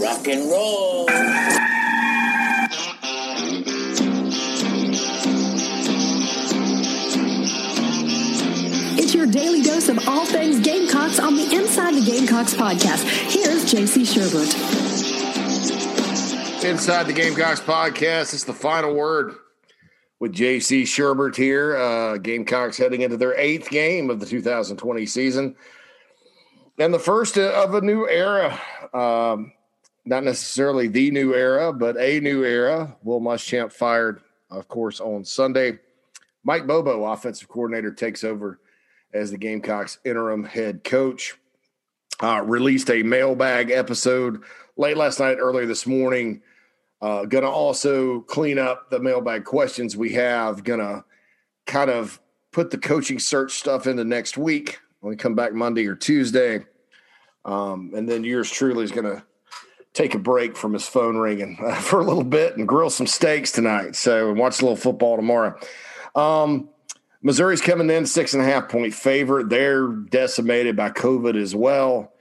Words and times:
Rock 0.00 0.28
and 0.28 0.50
roll. 0.50 1.06
It's 8.98 9.14
your 9.14 9.26
daily 9.26 9.60
dose 9.60 9.90
of 9.90 10.08
all 10.08 10.24
things 10.24 10.60
Gamecocks 10.60 11.18
on 11.18 11.36
the 11.36 11.54
Inside 11.54 11.94
the 11.96 12.00
Gamecocks 12.00 12.54
podcast. 12.54 13.04
Here's 13.30 13.70
JC 13.70 14.06
Sherbert. 14.06 14.54
Inside 16.64 17.02
the 17.02 17.12
Gamecocks 17.12 17.60
podcast, 17.60 18.32
it's 18.32 18.44
the 18.44 18.54
final 18.54 18.94
word 18.94 19.34
with 20.18 20.32
JC 20.32 20.84
Sherbert 20.84 21.36
here. 21.36 21.76
Uh, 21.76 22.16
Gamecocks 22.16 22.78
heading 22.78 23.02
into 23.02 23.18
their 23.18 23.36
eighth 23.38 23.68
game 23.68 24.08
of 24.08 24.18
the 24.18 24.24
2020 24.26 25.04
season 25.04 25.56
and 26.78 26.94
the 26.94 26.98
first 26.98 27.36
of 27.36 27.74
a 27.74 27.82
new 27.82 28.08
era. 28.08 28.58
Um, 28.94 29.52
not 30.04 30.24
necessarily 30.24 30.88
the 30.88 31.10
new 31.10 31.34
era, 31.34 31.72
but 31.72 31.96
a 31.98 32.20
new 32.20 32.44
era. 32.44 32.96
Will 33.02 33.20
Muschamp 33.20 33.72
fired, 33.72 34.20
of 34.50 34.68
course, 34.68 35.00
on 35.00 35.24
Sunday. 35.24 35.78
Mike 36.42 36.66
Bobo, 36.66 37.04
offensive 37.04 37.48
coordinator, 37.48 37.92
takes 37.92 38.24
over 38.24 38.60
as 39.12 39.30
the 39.30 39.38
Gamecocks 39.38 39.98
interim 40.04 40.44
head 40.44 40.84
coach. 40.84 41.36
Uh, 42.22 42.42
released 42.42 42.90
a 42.90 43.02
mailbag 43.02 43.70
episode 43.70 44.42
late 44.76 44.96
last 44.96 45.20
night, 45.20 45.38
earlier 45.38 45.66
this 45.66 45.86
morning. 45.86 46.42
Uh, 47.00 47.24
gonna 47.24 47.48
also 47.48 48.20
clean 48.22 48.58
up 48.58 48.90
the 48.90 49.00
mailbag 49.00 49.44
questions 49.44 49.96
we 49.96 50.12
have. 50.12 50.62
Gonna 50.64 51.04
kind 51.66 51.90
of 51.90 52.20
put 52.52 52.70
the 52.70 52.78
coaching 52.78 53.18
search 53.18 53.52
stuff 53.52 53.86
into 53.86 54.04
next 54.04 54.36
week 54.36 54.78
when 55.00 55.10
we 55.10 55.16
come 55.16 55.34
back 55.34 55.54
Monday 55.54 55.86
or 55.86 55.94
Tuesday. 55.94 56.64
Um, 57.44 57.92
and 57.94 58.06
then 58.06 58.22
yours 58.22 58.50
truly 58.50 58.84
is 58.84 58.92
gonna 58.92 59.24
take 59.92 60.14
a 60.14 60.18
break 60.18 60.56
from 60.56 60.72
his 60.72 60.86
phone 60.86 61.16
ringing 61.16 61.58
uh, 61.64 61.74
for 61.80 62.00
a 62.00 62.04
little 62.04 62.24
bit 62.24 62.56
and 62.56 62.68
grill 62.68 62.90
some 62.90 63.06
steaks 63.06 63.52
tonight. 63.52 63.96
So 63.96 64.30
and 64.30 64.38
watch 64.38 64.60
a 64.60 64.64
little 64.64 64.76
football 64.76 65.16
tomorrow. 65.16 65.58
Um, 66.14 66.68
Missouri's 67.22 67.60
coming 67.60 67.90
in 67.90 68.06
six 68.06 68.32
and 68.32 68.42
a 68.42 68.46
half 68.46 68.68
point 68.68 68.94
favorite. 68.94 69.50
They're 69.50 69.88
decimated 69.88 70.76
by 70.76 70.90
COVID 70.90 71.40
as 71.40 71.54
well. 71.54 72.12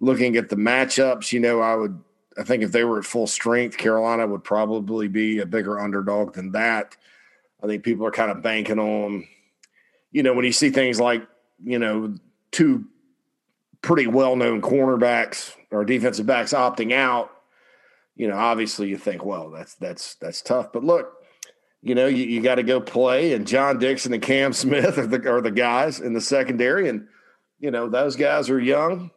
Looking 0.00 0.36
at 0.36 0.48
the 0.48 0.56
matchups, 0.56 1.32
you 1.32 1.40
know, 1.40 1.60
I 1.60 1.74
would, 1.74 2.00
I 2.38 2.44
think 2.44 2.62
if 2.62 2.72
they 2.72 2.84
were 2.84 2.98
at 2.98 3.04
full 3.04 3.26
strength, 3.26 3.76
Carolina 3.76 4.26
would 4.26 4.44
probably 4.44 5.08
be 5.08 5.38
a 5.38 5.46
bigger 5.46 5.80
underdog 5.80 6.34
than 6.34 6.52
that. 6.52 6.96
I 7.62 7.66
think 7.66 7.82
people 7.82 8.06
are 8.06 8.12
kind 8.12 8.30
of 8.30 8.42
banking 8.42 8.78
on, 8.78 9.26
you 10.12 10.22
know, 10.22 10.34
when 10.34 10.44
you 10.44 10.52
see 10.52 10.70
things 10.70 11.00
like, 11.00 11.26
you 11.64 11.78
know, 11.78 12.16
two 12.50 12.84
pretty 13.84 14.06
well 14.06 14.34
known 14.34 14.62
cornerbacks 14.62 15.54
or 15.70 15.84
defensive 15.84 16.26
backs 16.26 16.52
opting 16.52 16.92
out, 16.92 17.30
you 18.16 18.26
know, 18.26 18.36
obviously 18.36 18.88
you 18.88 18.96
think, 18.96 19.24
well, 19.24 19.50
that's 19.50 19.74
that's 19.76 20.16
that's 20.16 20.42
tough. 20.42 20.72
But 20.72 20.82
look, 20.82 21.12
you 21.82 21.94
know, 21.94 22.06
you, 22.06 22.24
you 22.24 22.40
got 22.40 22.56
to 22.56 22.62
go 22.62 22.80
play, 22.80 23.34
and 23.34 23.46
John 23.46 23.78
Dixon 23.78 24.14
and 24.14 24.22
Cam 24.22 24.52
Smith 24.52 24.98
are 24.98 25.06
the 25.06 25.30
are 25.30 25.40
the 25.40 25.50
guys 25.50 26.00
in 26.00 26.14
the 26.14 26.20
secondary, 26.20 26.88
and 26.88 27.06
you 27.60 27.70
know 27.70 27.88
those 27.88 28.16
guys 28.16 28.50
are 28.50 28.60
young 28.60 29.10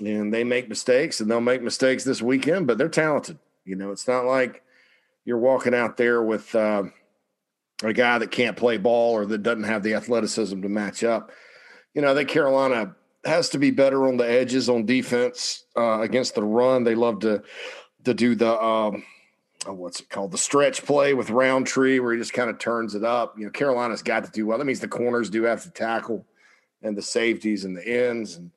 and 0.00 0.34
they 0.34 0.42
make 0.42 0.68
mistakes, 0.68 1.20
and 1.20 1.30
they'll 1.30 1.40
make 1.40 1.62
mistakes 1.62 2.02
this 2.02 2.20
weekend, 2.20 2.66
but 2.66 2.78
they're 2.78 2.88
talented. 2.88 3.38
You 3.64 3.76
know, 3.76 3.92
it's 3.92 4.08
not 4.08 4.24
like 4.24 4.62
you're 5.24 5.38
walking 5.38 5.74
out 5.74 5.96
there 5.96 6.22
with 6.22 6.52
uh, 6.54 6.84
a 7.82 7.92
guy 7.92 8.18
that 8.18 8.30
can't 8.32 8.56
play 8.56 8.76
ball 8.76 9.12
or 9.12 9.26
that 9.26 9.44
doesn't 9.44 9.64
have 9.64 9.82
the 9.82 9.94
athleticism 9.94 10.60
to 10.62 10.68
match 10.68 11.04
up. 11.04 11.30
You 11.94 12.02
know, 12.02 12.10
I 12.10 12.14
think 12.14 12.28
Carolina 12.28 12.96
has 13.24 13.48
to 13.50 13.58
be 13.58 13.70
better 13.70 14.06
on 14.06 14.16
the 14.16 14.28
edges 14.28 14.68
on 14.68 14.86
defense 14.86 15.64
uh, 15.76 16.00
against 16.00 16.34
the 16.34 16.42
run. 16.42 16.84
They 16.84 16.94
love 16.94 17.20
to 17.20 17.42
to 18.04 18.14
do 18.14 18.34
the 18.34 18.60
um, 18.62 19.04
oh, 19.66 19.72
what's 19.72 20.00
it 20.00 20.10
called 20.10 20.32
the 20.32 20.38
stretch 20.38 20.84
play 20.84 21.14
with 21.14 21.30
Rountree, 21.30 21.98
where 21.98 22.12
he 22.12 22.18
just 22.18 22.32
kind 22.32 22.50
of 22.50 22.58
turns 22.58 22.94
it 22.94 23.04
up. 23.04 23.38
You 23.38 23.46
know, 23.46 23.50
Carolina's 23.50 24.02
got 24.02 24.24
to 24.24 24.30
do 24.30 24.46
well. 24.46 24.58
That 24.58 24.64
means 24.64 24.80
the 24.80 24.88
corners 24.88 25.30
do 25.30 25.44
have 25.44 25.62
to 25.62 25.70
tackle, 25.70 26.26
and 26.82 26.96
the 26.96 27.02
safeties 27.02 27.64
and 27.64 27.76
the 27.76 27.86
ends 27.86 28.36
and 28.36 28.50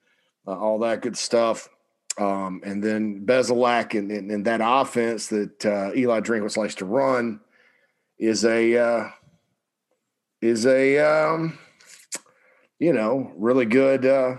uh, 0.47 0.57
all 0.57 0.79
that 0.79 1.01
good 1.01 1.17
stuff. 1.17 1.69
Um, 2.17 2.61
and 2.65 2.83
then 2.83 3.25
Bazelak 3.25 3.97
and, 3.97 4.11
and, 4.11 4.31
and, 4.31 4.45
that 4.45 4.59
offense 4.63 5.27
that 5.27 5.63
uh, 5.63 5.91
Eli 5.95 6.19
Drinkwitz 6.21 6.57
likes 6.57 6.73
to 6.75 6.85
run 6.85 7.39
is 8.17 8.43
a 8.43 8.75
uh, 8.75 9.09
is 10.41 10.65
a 10.65 10.97
um, 10.97 11.59
you 12.79 12.91
know 12.91 13.31
really 13.35 13.65
good 13.65 14.03
uh, 14.03 14.37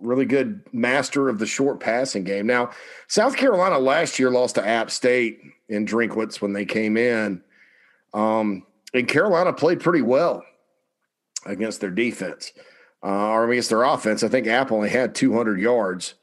really 0.00 0.24
good 0.24 0.62
master 0.72 1.28
of 1.28 1.38
the 1.38 1.46
short 1.46 1.80
passing 1.80 2.24
game. 2.24 2.46
Now, 2.46 2.70
South 3.08 3.36
Carolina 3.36 3.78
last 3.78 4.18
year 4.18 4.30
lost 4.30 4.56
to 4.56 4.66
App 4.66 4.90
State 4.90 5.40
in 5.68 5.86
Drinkwitz 5.86 6.40
when 6.40 6.52
they 6.52 6.64
came 6.64 6.96
in. 6.96 7.42
Um, 8.14 8.66
and 8.94 9.08
Carolina 9.08 9.52
played 9.52 9.80
pretty 9.80 10.02
well 10.02 10.44
against 11.46 11.80
their 11.80 11.90
defense 11.90 12.52
uh, 13.02 13.28
or 13.28 13.50
against 13.50 13.70
their 13.70 13.82
offense. 13.82 14.22
I 14.22 14.28
think 14.28 14.46
App 14.46 14.70
only 14.70 14.90
had 14.90 15.14
200 15.14 15.60
yards 15.60 16.14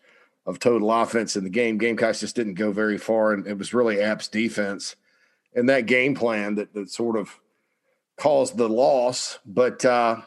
of 0.45 0.59
total 0.59 0.91
offense 0.91 1.35
in 1.35 1.43
the 1.43 1.49
game. 1.49 1.77
Gamecocks 1.77 2.19
just 2.19 2.35
didn't 2.35 2.53
go 2.55 2.71
very 2.71 2.97
far, 2.97 3.33
and 3.33 3.45
it 3.45 3.57
was 3.57 3.73
really 3.73 4.01
App's 4.01 4.27
defense 4.27 4.95
and 5.53 5.69
that 5.69 5.85
game 5.85 6.15
plan 6.15 6.55
that, 6.55 6.73
that 6.73 6.89
sort 6.89 7.17
of 7.17 7.39
caused 8.17 8.57
the 8.57 8.69
loss. 8.69 9.39
But 9.45 9.83
uh, 9.85 10.21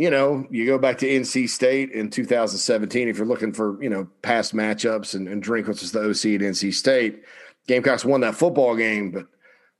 you 0.00 0.08
know, 0.08 0.46
you 0.48 0.64
go 0.64 0.78
back 0.78 0.96
to 0.96 1.06
NC 1.06 1.46
State 1.50 1.90
in 1.90 2.08
2017, 2.08 3.06
if 3.06 3.18
you're 3.18 3.26
looking 3.26 3.52
for, 3.52 3.80
you 3.82 3.90
know, 3.90 4.08
past 4.22 4.54
matchups 4.54 5.14
and, 5.14 5.28
and 5.28 5.44
Drinkwitz 5.44 5.82
was 5.82 5.92
the 5.92 6.00
OC 6.00 6.40
at 6.40 6.48
NC 6.48 6.72
State, 6.72 7.22
Gamecocks 7.66 8.02
won 8.02 8.22
that 8.22 8.34
football 8.34 8.74
game, 8.74 9.10
but 9.10 9.26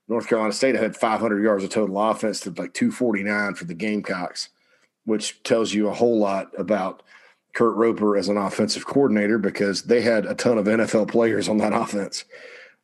North 0.09 0.28
Carolina 0.28 0.53
State 0.53 0.75
had 0.75 0.94
500 0.94 1.42
yards 1.42 1.64
of 1.64 1.70
total 1.70 1.98
offense 1.98 2.38
to 2.41 2.50
like 2.50 2.75
249 2.75 3.54
for 3.54 3.64
the 3.64 3.72
Gamecocks, 3.72 4.50
which 5.06 5.42
tells 5.42 5.72
you 5.72 5.88
a 5.88 5.94
whole 5.94 6.19
lot 6.19 6.50
about 6.59 7.03
Kurt 7.54 7.75
Roper 7.76 8.19
as 8.19 8.28
an 8.28 8.36
offensive 8.36 8.84
coordinator 8.84 9.38
because 9.38 9.84
they 9.84 10.03
had 10.03 10.26
a 10.26 10.34
ton 10.34 10.59
of 10.59 10.66
NFL 10.66 11.10
players 11.10 11.48
on 11.48 11.56
that 11.56 11.72
offense. 11.75 12.26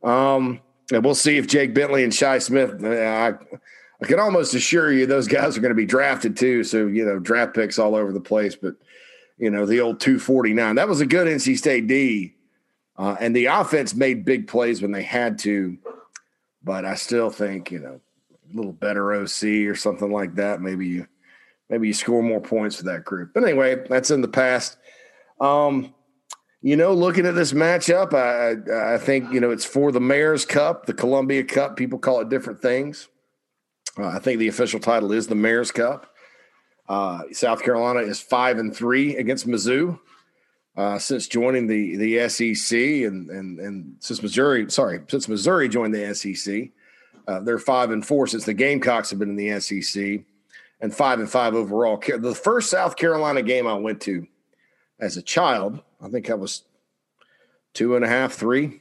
Um, 0.02 0.62
and 0.90 1.04
we'll 1.04 1.14
see 1.14 1.36
if 1.36 1.46
Jake 1.46 1.74
Bentley 1.74 2.02
and 2.02 2.14
Shi 2.14 2.40
Smith, 2.40 2.82
I, 2.82 3.34
I 4.02 4.06
can 4.06 4.20
almost 4.20 4.54
assure 4.54 4.92
you 4.92 5.06
those 5.06 5.28
guys 5.28 5.56
are 5.56 5.60
going 5.60 5.70
to 5.70 5.74
be 5.74 5.86
drafted 5.86 6.36
too. 6.36 6.64
So, 6.64 6.86
you 6.86 7.04
know, 7.04 7.18
draft 7.18 7.54
picks 7.54 7.78
all 7.78 7.94
over 7.94 8.12
the 8.12 8.20
place. 8.20 8.54
But, 8.54 8.74
you 9.38 9.50
know, 9.50 9.64
the 9.64 9.80
old 9.80 10.00
249, 10.00 10.76
that 10.76 10.88
was 10.88 11.00
a 11.00 11.06
good 11.06 11.26
NC 11.26 11.56
State 11.56 11.86
D. 11.86 12.34
Uh, 12.98 13.16
and 13.20 13.34
the 13.34 13.46
offense 13.46 13.94
made 13.94 14.24
big 14.24 14.48
plays 14.48 14.82
when 14.82 14.92
they 14.92 15.02
had 15.02 15.38
to. 15.40 15.78
But 16.62 16.84
I 16.84 16.94
still 16.94 17.30
think, 17.30 17.70
you 17.70 17.78
know, 17.78 18.00
a 18.52 18.56
little 18.56 18.72
better 18.72 19.14
OC 19.14 19.68
or 19.68 19.74
something 19.74 20.10
like 20.10 20.34
that. 20.36 20.60
Maybe 20.60 20.86
you 20.86 21.06
maybe 21.68 21.88
you 21.88 21.94
score 21.94 22.22
more 22.22 22.40
points 22.40 22.78
with 22.78 22.86
that 22.86 23.04
group. 23.04 23.32
But 23.34 23.44
anyway, 23.44 23.86
that's 23.88 24.10
in 24.10 24.20
the 24.20 24.28
past. 24.28 24.76
Um, 25.40 25.94
you 26.62 26.76
know, 26.76 26.94
looking 26.94 27.26
at 27.26 27.34
this 27.34 27.52
matchup, 27.52 28.14
I 28.14 28.94
I 28.94 28.98
think, 28.98 29.32
you 29.32 29.40
know, 29.40 29.50
it's 29.50 29.64
for 29.64 29.92
the 29.92 30.00
Mayor's 30.00 30.44
Cup, 30.44 30.86
the 30.86 30.94
Columbia 30.94 31.44
Cup. 31.44 31.76
People 31.76 31.98
call 31.98 32.20
it 32.20 32.28
different 32.28 32.60
things. 32.60 33.08
Uh, 33.98 34.08
I 34.08 34.18
think 34.18 34.38
the 34.38 34.48
official 34.48 34.80
title 34.80 35.12
is 35.12 35.26
the 35.26 35.34
Mayor's 35.34 35.72
Cup. 35.72 36.14
Uh, 36.88 37.22
South 37.32 37.62
Carolina 37.62 38.00
is 38.00 38.20
five 38.20 38.58
and 38.58 38.74
three 38.74 39.16
against 39.16 39.46
Mizzou 39.46 39.98
uh, 40.76 40.98
since 40.98 41.26
joining 41.26 41.66
the 41.66 41.96
the 41.96 42.28
SEC, 42.28 42.78
and 42.78 43.30
and 43.30 43.58
and 43.58 43.96
since 44.00 44.22
Missouri, 44.22 44.70
sorry, 44.70 45.00
since 45.08 45.28
Missouri 45.28 45.68
joined 45.68 45.94
the 45.94 46.14
SEC, 46.14 46.68
uh, 47.26 47.40
they're 47.40 47.58
five 47.58 47.90
and 47.90 48.06
four 48.06 48.26
since 48.26 48.44
the 48.44 48.54
Gamecocks 48.54 49.10
have 49.10 49.18
been 49.18 49.30
in 49.30 49.36
the 49.36 49.58
SEC, 49.60 50.20
and 50.80 50.94
five 50.94 51.18
and 51.18 51.30
five 51.30 51.54
overall. 51.54 51.96
The 51.96 52.34
first 52.34 52.70
South 52.70 52.96
Carolina 52.96 53.42
game 53.42 53.66
I 53.66 53.74
went 53.74 54.00
to 54.02 54.26
as 55.00 55.16
a 55.16 55.22
child, 55.22 55.82
I 56.00 56.08
think 56.08 56.30
I 56.30 56.34
was 56.34 56.62
two 57.74 57.96
and 57.96 58.04
a 58.04 58.08
half, 58.08 58.34
three, 58.34 58.80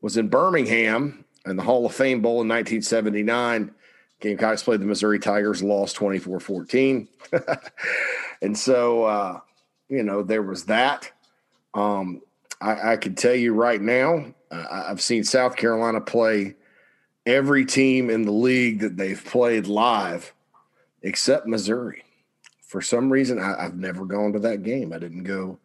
was 0.00 0.16
in 0.16 0.28
Birmingham 0.28 1.24
in 1.44 1.56
the 1.56 1.62
Hall 1.62 1.86
of 1.86 1.94
Fame 1.94 2.22
Bowl 2.22 2.40
in 2.42 2.48
1979 2.48 3.72
Gamecocks 4.20 4.62
played 4.62 4.80
the 4.80 4.86
Missouri 4.86 5.18
Tigers, 5.18 5.62
lost 5.62 5.96
24 5.96 6.40
14. 6.40 7.08
and 8.42 8.56
so, 8.56 9.04
uh, 9.04 9.40
you 9.88 10.02
know, 10.02 10.22
there 10.22 10.42
was 10.42 10.64
that. 10.64 11.10
Um, 11.74 12.22
I, 12.60 12.92
I 12.92 12.96
can 12.96 13.14
tell 13.14 13.34
you 13.34 13.52
right 13.52 13.80
now, 13.80 14.26
uh, 14.50 14.84
I've 14.88 15.02
seen 15.02 15.24
South 15.24 15.56
Carolina 15.56 16.00
play 16.00 16.54
every 17.26 17.66
team 17.66 18.08
in 18.08 18.22
the 18.22 18.32
league 18.32 18.80
that 18.80 18.96
they've 18.96 19.22
played 19.22 19.66
live 19.66 20.32
except 21.02 21.46
Missouri. 21.46 22.04
For 22.62 22.80
some 22.80 23.10
reason, 23.12 23.38
I, 23.38 23.66
I've 23.66 23.76
never 23.76 24.06
gone 24.06 24.32
to 24.32 24.38
that 24.40 24.62
game. 24.62 24.92
I 24.92 24.98
didn't 24.98 25.24
go 25.24 25.58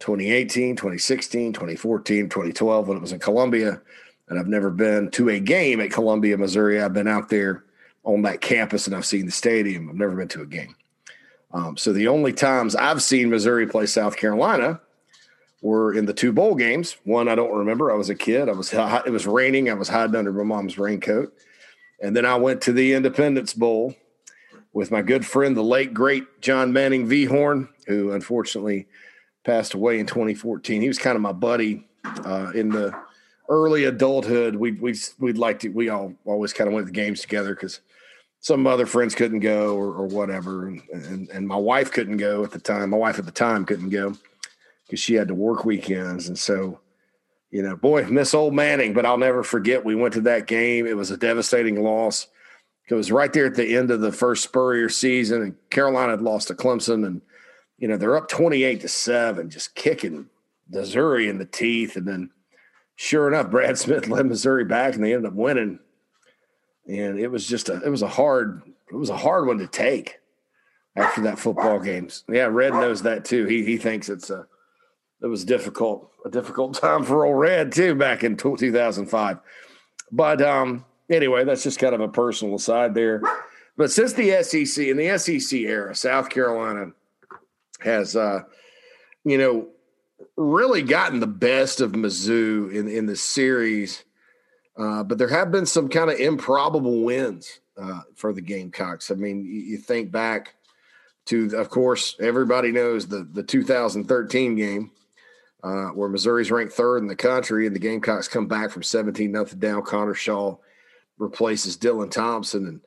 2018, 0.00 0.76
2016, 0.76 1.52
2014, 1.52 2.28
2012 2.28 2.88
when 2.88 2.96
it 2.96 3.00
was 3.00 3.12
in 3.12 3.18
Columbia. 3.18 3.80
And 4.28 4.38
I've 4.38 4.48
never 4.48 4.70
been 4.70 5.10
to 5.12 5.28
a 5.28 5.38
game 5.38 5.80
at 5.80 5.90
Columbia, 5.90 6.38
Missouri. 6.38 6.80
I've 6.80 6.94
been 6.94 7.08
out 7.08 7.28
there 7.28 7.64
on 8.04 8.22
that 8.22 8.40
campus 8.40 8.86
and 8.86 8.94
I've 8.94 9.06
seen 9.06 9.26
the 9.26 9.32
stadium. 9.32 9.88
I've 9.88 9.96
never 9.96 10.14
been 10.14 10.28
to 10.28 10.42
a 10.42 10.46
game. 10.46 10.76
Um, 11.52 11.76
so 11.76 11.92
the 11.92 12.08
only 12.08 12.32
times 12.32 12.74
I've 12.74 13.02
seen 13.02 13.30
Missouri 13.30 13.66
play 13.66 13.86
South 13.86 14.16
Carolina 14.16 14.80
were 15.62 15.94
in 15.94 16.04
the 16.04 16.12
two 16.12 16.32
bowl 16.32 16.54
games. 16.54 16.96
One 17.04 17.28
I 17.28 17.34
don't 17.34 17.56
remember. 17.56 17.90
I 17.90 17.94
was 17.94 18.10
a 18.10 18.14
kid. 18.14 18.48
I 18.48 18.52
was 18.52 18.72
it 18.72 19.10
was 19.10 19.26
raining. 19.26 19.70
I 19.70 19.74
was 19.74 19.88
hiding 19.88 20.16
under 20.16 20.32
my 20.32 20.42
mom's 20.42 20.78
raincoat, 20.78 21.32
and 22.02 22.14
then 22.14 22.26
I 22.26 22.36
went 22.36 22.60
to 22.62 22.72
the 22.72 22.92
Independence 22.92 23.54
Bowl 23.54 23.94
with 24.72 24.90
my 24.90 25.00
good 25.00 25.24
friend, 25.24 25.56
the 25.56 25.62
late 25.62 25.94
great 25.94 26.42
John 26.42 26.72
Manning 26.72 27.06
V 27.06 27.24
Horn, 27.24 27.68
who 27.86 28.12
unfortunately 28.12 28.88
passed 29.44 29.74
away 29.74 30.00
in 30.00 30.06
2014. 30.06 30.82
He 30.82 30.88
was 30.88 30.98
kind 30.98 31.16
of 31.16 31.22
my 31.22 31.32
buddy 31.32 31.86
uh, 32.04 32.50
in 32.54 32.68
the 32.68 32.94
early 33.48 33.84
adulthood. 33.84 34.56
We 34.56 34.72
we 34.72 34.96
we'd 35.18 35.38
like 35.38 35.60
to. 35.60 35.68
We 35.68 35.88
all 35.88 36.12
always 36.24 36.52
kind 36.52 36.68
of 36.68 36.74
went 36.74 36.86
to 36.88 36.92
the 36.92 37.00
games 37.00 37.20
together 37.20 37.54
because 37.54 37.80
some 38.44 38.66
other 38.66 38.84
friends 38.84 39.14
couldn't 39.14 39.40
go 39.40 39.74
or, 39.74 39.94
or 39.94 40.06
whatever, 40.06 40.68
and, 40.68 40.82
and 40.92 41.30
and 41.30 41.48
my 41.48 41.56
wife 41.56 41.90
couldn't 41.90 42.18
go 42.18 42.44
at 42.44 42.50
the 42.50 42.58
time. 42.58 42.90
My 42.90 42.98
wife 42.98 43.18
at 43.18 43.24
the 43.24 43.32
time 43.32 43.64
couldn't 43.64 43.88
go 43.88 44.16
because 44.84 45.00
she 45.00 45.14
had 45.14 45.28
to 45.28 45.34
work 45.34 45.64
weekends. 45.64 46.28
And 46.28 46.38
so, 46.38 46.78
you 47.50 47.62
know, 47.62 47.74
boy, 47.74 48.04
miss 48.04 48.34
old 48.34 48.52
Manning, 48.52 48.92
but 48.92 49.06
I'll 49.06 49.16
never 49.16 49.44
forget 49.44 49.82
we 49.82 49.94
went 49.94 50.12
to 50.12 50.20
that 50.22 50.46
game. 50.46 50.86
It 50.86 50.94
was 50.94 51.10
a 51.10 51.16
devastating 51.16 51.82
loss. 51.82 52.26
It 52.90 52.92
was 52.92 53.10
right 53.10 53.32
there 53.32 53.46
at 53.46 53.54
the 53.54 53.78
end 53.78 53.90
of 53.90 54.02
the 54.02 54.12
first 54.12 54.44
Spurrier 54.44 54.90
season, 54.90 55.40
and 55.40 55.70
Carolina 55.70 56.10
had 56.10 56.20
lost 56.20 56.48
to 56.48 56.54
Clemson, 56.54 57.06
and 57.06 57.22
you 57.78 57.88
know 57.88 57.96
they're 57.96 58.14
up 58.18 58.28
twenty-eight 58.28 58.82
to 58.82 58.88
seven, 58.88 59.48
just 59.48 59.74
kicking 59.74 60.28
Missouri 60.68 61.30
in 61.30 61.38
the 61.38 61.46
teeth. 61.46 61.96
And 61.96 62.06
then, 62.06 62.30
sure 62.94 63.26
enough, 63.26 63.50
Brad 63.50 63.78
Smith 63.78 64.06
led 64.06 64.26
Missouri 64.26 64.66
back, 64.66 64.94
and 64.94 65.02
they 65.02 65.14
ended 65.14 65.30
up 65.30 65.34
winning. 65.34 65.78
And 66.86 67.18
it 67.18 67.28
was 67.28 67.46
just 67.46 67.68
a 67.68 67.80
it 67.82 67.88
was 67.88 68.02
a 68.02 68.08
hard 68.08 68.62
it 68.90 68.96
was 68.96 69.10
a 69.10 69.16
hard 69.16 69.46
one 69.46 69.58
to 69.58 69.66
take 69.66 70.20
after 70.96 71.22
that 71.22 71.38
football 71.38 71.80
games. 71.80 72.24
Yeah, 72.28 72.46
Red 72.46 72.74
knows 72.74 73.02
that 73.02 73.24
too. 73.24 73.46
He 73.46 73.64
he 73.64 73.76
thinks 73.78 74.08
it's 74.08 74.30
a 74.30 74.46
it 75.22 75.26
was 75.26 75.44
difficult, 75.44 76.10
a 76.24 76.30
difficult 76.30 76.74
time 76.80 77.04
for 77.04 77.24
old 77.24 77.38
Red 77.38 77.72
too 77.72 77.94
back 77.94 78.24
in 78.24 78.36
2005. 78.36 79.38
But 80.12 80.42
um, 80.42 80.84
anyway, 81.10 81.44
that's 81.44 81.62
just 81.62 81.78
kind 81.78 81.94
of 81.94 82.00
a 82.00 82.08
personal 82.08 82.56
aside 82.56 82.94
there. 82.94 83.22
But 83.76 83.90
since 83.90 84.12
the 84.12 84.42
SEC 84.42 84.86
in 84.86 84.96
the 84.96 85.18
SEC 85.18 85.58
era, 85.60 85.94
South 85.94 86.30
Carolina 86.30 86.92
has, 87.80 88.14
uh, 88.14 88.42
you 89.24 89.38
know, 89.38 89.68
really 90.36 90.82
gotten 90.82 91.20
the 91.20 91.26
best 91.26 91.80
of 91.80 91.92
Mizzou 91.92 92.72
in 92.72 92.86
in 92.88 93.06
the 93.06 93.16
series. 93.16 94.03
Uh, 94.76 95.02
but 95.04 95.18
there 95.18 95.28
have 95.28 95.52
been 95.52 95.66
some 95.66 95.88
kind 95.88 96.10
of 96.10 96.18
improbable 96.18 97.04
wins 97.04 97.60
uh, 97.80 98.00
for 98.14 98.32
the 98.32 98.40
Gamecocks. 98.40 99.10
I 99.10 99.14
mean, 99.14 99.44
you, 99.44 99.60
you, 99.60 99.78
think 99.78 100.10
back 100.10 100.54
to, 101.26 101.56
of 101.56 101.70
course, 101.70 102.16
everybody 102.20 102.72
knows 102.72 103.06
the 103.06 103.28
the 103.32 103.42
2013 103.42 104.56
game 104.56 104.90
uh, 105.64 105.88
where 105.88 106.08
Missouri's 106.08 106.50
ranked 106.50 106.74
third 106.74 106.98
in 106.98 107.06
the 107.06 107.16
country, 107.16 107.66
and 107.66 107.74
the 107.74 107.80
Gamecocks 107.80 108.28
come 108.28 108.46
back 108.46 108.70
from 108.70 108.82
17 108.82 109.32
nothing 109.32 109.58
down. 109.58 109.82
Connor 109.82 110.14
Shaw 110.14 110.56
replaces 111.18 111.78
Dylan 111.78 112.10
Thompson, 112.10 112.66
and 112.66 112.80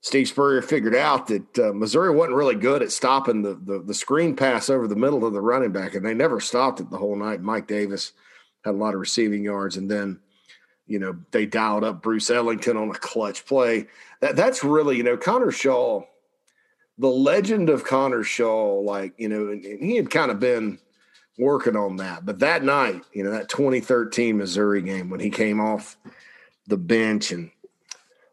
Steve 0.00 0.28
Spurrier 0.28 0.60
figured 0.62 0.96
out 0.96 1.28
that 1.28 1.58
uh, 1.58 1.72
Missouri 1.72 2.14
wasn't 2.14 2.36
really 2.36 2.56
good 2.56 2.82
at 2.82 2.90
stopping 2.90 3.42
the, 3.42 3.54
the, 3.64 3.82
the 3.86 3.94
screen 3.94 4.34
pass 4.34 4.68
over 4.68 4.88
the 4.88 4.96
middle 4.96 5.24
of 5.24 5.32
the 5.32 5.40
running 5.40 5.72
back, 5.72 5.94
and 5.94 6.04
they 6.04 6.14
never 6.14 6.40
stopped 6.40 6.80
it 6.80 6.90
the 6.90 6.98
whole 6.98 7.16
night. 7.16 7.40
Mike 7.40 7.68
Davis 7.68 8.12
had 8.64 8.74
a 8.74 8.78
lot 8.78 8.94
of 8.94 9.00
receiving 9.00 9.44
yards, 9.44 9.76
and 9.76 9.88
then 9.88 10.18
you 10.86 10.98
know 10.98 11.16
they 11.30 11.46
dialed 11.46 11.84
up 11.84 12.02
Bruce 12.02 12.30
Ellington 12.30 12.76
on 12.76 12.90
a 12.90 12.94
clutch 12.94 13.44
play. 13.46 13.86
That 14.20 14.36
that's 14.36 14.64
really 14.64 14.96
you 14.96 15.02
know 15.02 15.16
Connor 15.16 15.50
Shaw, 15.50 16.02
the 16.98 17.08
legend 17.08 17.68
of 17.68 17.84
Connor 17.84 18.22
Shaw, 18.22 18.80
like 18.80 19.14
you 19.18 19.28
know, 19.28 19.48
and, 19.48 19.64
and 19.64 19.82
he 19.82 19.96
had 19.96 20.10
kind 20.10 20.30
of 20.30 20.40
been 20.40 20.78
working 21.38 21.76
on 21.76 21.96
that. 21.96 22.24
But 22.24 22.38
that 22.40 22.62
night, 22.62 23.02
you 23.12 23.24
know, 23.24 23.30
that 23.30 23.48
2013 23.48 24.36
Missouri 24.36 24.82
game 24.82 25.10
when 25.10 25.20
he 25.20 25.30
came 25.30 25.60
off 25.60 25.96
the 26.66 26.76
bench 26.76 27.30
and 27.30 27.50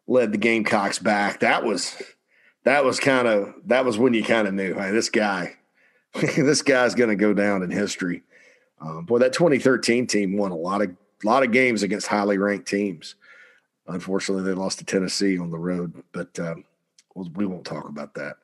led 0.08 0.32
the 0.32 0.38
Gamecocks 0.38 1.00
back, 1.00 1.40
that 1.42 1.64
was 1.64 2.02
that 2.64 2.86
was 2.86 3.00
kind 3.00 3.28
of 3.28 3.54
that 3.66 3.86
was 3.86 3.98
when 3.98 4.14
you 4.14 4.24
kind 4.24 4.48
of 4.48 4.54
knew, 4.54 4.74
hey, 4.74 4.92
this 4.92 5.10
guy, 5.10 5.56
this 6.14 6.62
guy's 6.62 6.96
to 6.96 7.16
go 7.16 7.34
down 7.34 7.64
in 7.64 7.72
history. 7.72 8.24
Um, 8.80 9.06
boy, 9.06 9.20
that 9.20 9.34
2013 9.34 10.08
team 10.08 10.38
won 10.38 10.52
a 10.52 10.56
lot 10.58 10.82
of 10.82 10.96
a 11.24 11.28
lot 11.28 11.44
of 11.44 11.52
games 11.52 11.84
against 11.84 12.08
highly 12.08 12.38
ranked 12.38 12.68
teams. 12.68 13.16
Unfortunately, 13.88 14.44
they 14.44 14.54
lost 14.54 14.80
to 14.80 14.86
Tennessee 14.86 15.38
on 15.38 15.52
the 15.52 15.58
road, 15.58 16.04
but 16.12 16.38
um, 16.40 16.64
we 17.16 17.46
won't 17.46 17.66
talk 17.66 17.90
about 17.90 18.14
that. 18.16 18.38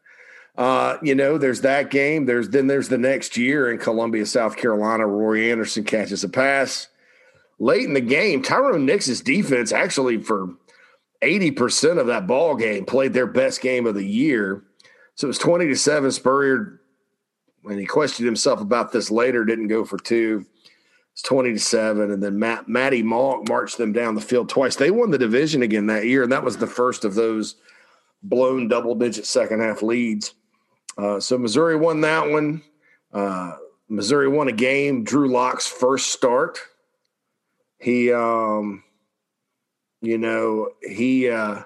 Uh, 0.58 0.98
you 1.02 1.16
know, 1.16 1.38
there's 1.38 1.62
that 1.62 1.90
game. 1.90 2.26
There's 2.26 2.50
then 2.50 2.68
there's 2.68 2.90
the 2.90 2.98
next 2.98 3.38
year 3.38 3.72
in 3.72 3.78
Columbia, 3.78 4.26
South 4.26 4.58
Carolina. 4.58 5.08
Rory 5.08 5.50
Anderson 5.50 5.86
catches 5.86 6.24
a 6.24 6.30
pass 6.30 6.90
late 7.60 7.86
in 7.86 7.94
the 7.94 8.02
game. 8.02 8.42
Tyrone 8.42 8.86
Nix's 8.86 9.22
defense 9.22 9.72
actually 9.72 10.18
for 10.18 10.50
80% 11.22 12.00
of 12.00 12.08
that 12.08 12.28
ball 12.28 12.56
game 12.56 12.86
played 12.86 13.14
their 13.14 13.28
best 13.28 13.62
game 13.62 13.86
of 13.86 13.96
the 13.96 14.06
year. 14.06 14.64
So 15.16 15.28
it 15.28 15.30
was 15.30 15.38
20 15.38 15.68
to 15.68 15.75
7. 15.75 16.12
Spurrier, 16.12 16.82
when 17.62 17.78
he 17.78 17.86
questioned 17.86 18.25
himself 18.25 18.62
about 18.62 18.92
this 18.92 19.12
later, 19.12 19.44
didn't 19.44 19.68
go 19.68 19.84
for 19.84 19.98
two. 19.98 20.46
It's 21.19 21.27
20 21.27 21.51
to 21.51 21.60
7. 21.60 22.12
And 22.12 22.24
then 22.24 22.39
Matt 22.39 22.69
Maty 22.69 23.04
Mauk 23.04 23.50
marched 23.50 23.77
them 23.77 23.92
down 23.92 24.16
the 24.16 24.21
field 24.21 24.48
twice. 24.48 24.77
They 24.77 24.89
won 24.89 25.12
the 25.12 25.18
division 25.18 25.62
again 25.62 25.88
that 25.88 26.06
year, 26.06 26.24
and 26.24 26.31
that 26.31 26.45
was 26.45 26.56
the 26.56 26.66
first 26.66 27.04
of 27.04 27.13
those 27.13 27.56
blown 28.24 28.69
double 28.69 28.95
digit 28.95 29.25
second 29.25 29.60
half 29.60 29.81
leads. 29.81 30.33
Uh, 30.98 31.19
so 31.19 31.38
Missouri 31.38 31.75
won 31.75 32.00
that 32.01 32.30
one. 32.30 32.62
Uh, 33.12 33.57
Missouri 33.89 34.30
won 34.30 34.48
a 34.48 34.54
game. 34.54 35.04
Drew 35.04 35.30
Lock's 35.30 35.68
first 35.68 36.07
start. 36.07 36.60
He, 37.80 38.13
um, 38.13 38.81
you 40.00 40.18
know, 40.18 40.69
he 40.81 41.30
uh, 41.30 41.63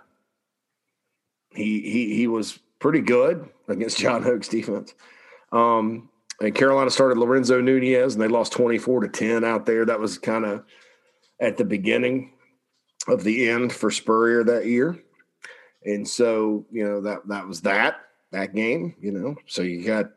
he 1.51 1.79
he 1.81 2.15
he 2.15 2.25
was 2.25 2.57
pretty 2.79 3.01
good 3.01 3.47
against 3.67 3.97
Jon 3.99 4.23
Hoke's 4.23 4.47
defense. 4.47 4.95
Um, 5.51 6.09
and 6.41 6.55
Carolina 6.55 6.89
started 6.89 7.17
Lorenzo 7.17 7.61
Nunez, 7.61 8.13
and 8.13 8.21
they 8.21 8.27
lost 8.27 8.51
twenty 8.51 8.77
four 8.77 9.01
to 9.01 9.07
ten 9.07 9.43
out 9.43 9.65
there. 9.65 9.85
That 9.85 9.99
was 9.99 10.17
kind 10.17 10.45
of 10.45 10.63
at 11.39 11.57
the 11.57 11.65
beginning 11.65 12.33
of 13.07 13.23
the 13.23 13.49
end 13.49 13.73
for 13.73 13.91
Spurrier 13.91 14.43
that 14.45 14.65
year. 14.65 14.97
And 15.85 16.07
so, 16.07 16.65
you 16.71 16.85
know, 16.85 17.01
that 17.01 17.27
that 17.27 17.47
was 17.47 17.61
that 17.61 17.97
that 18.31 18.55
game, 18.55 18.95
you 19.01 19.11
know. 19.11 19.35
So 19.47 19.61
you 19.61 19.85
got 19.85 20.11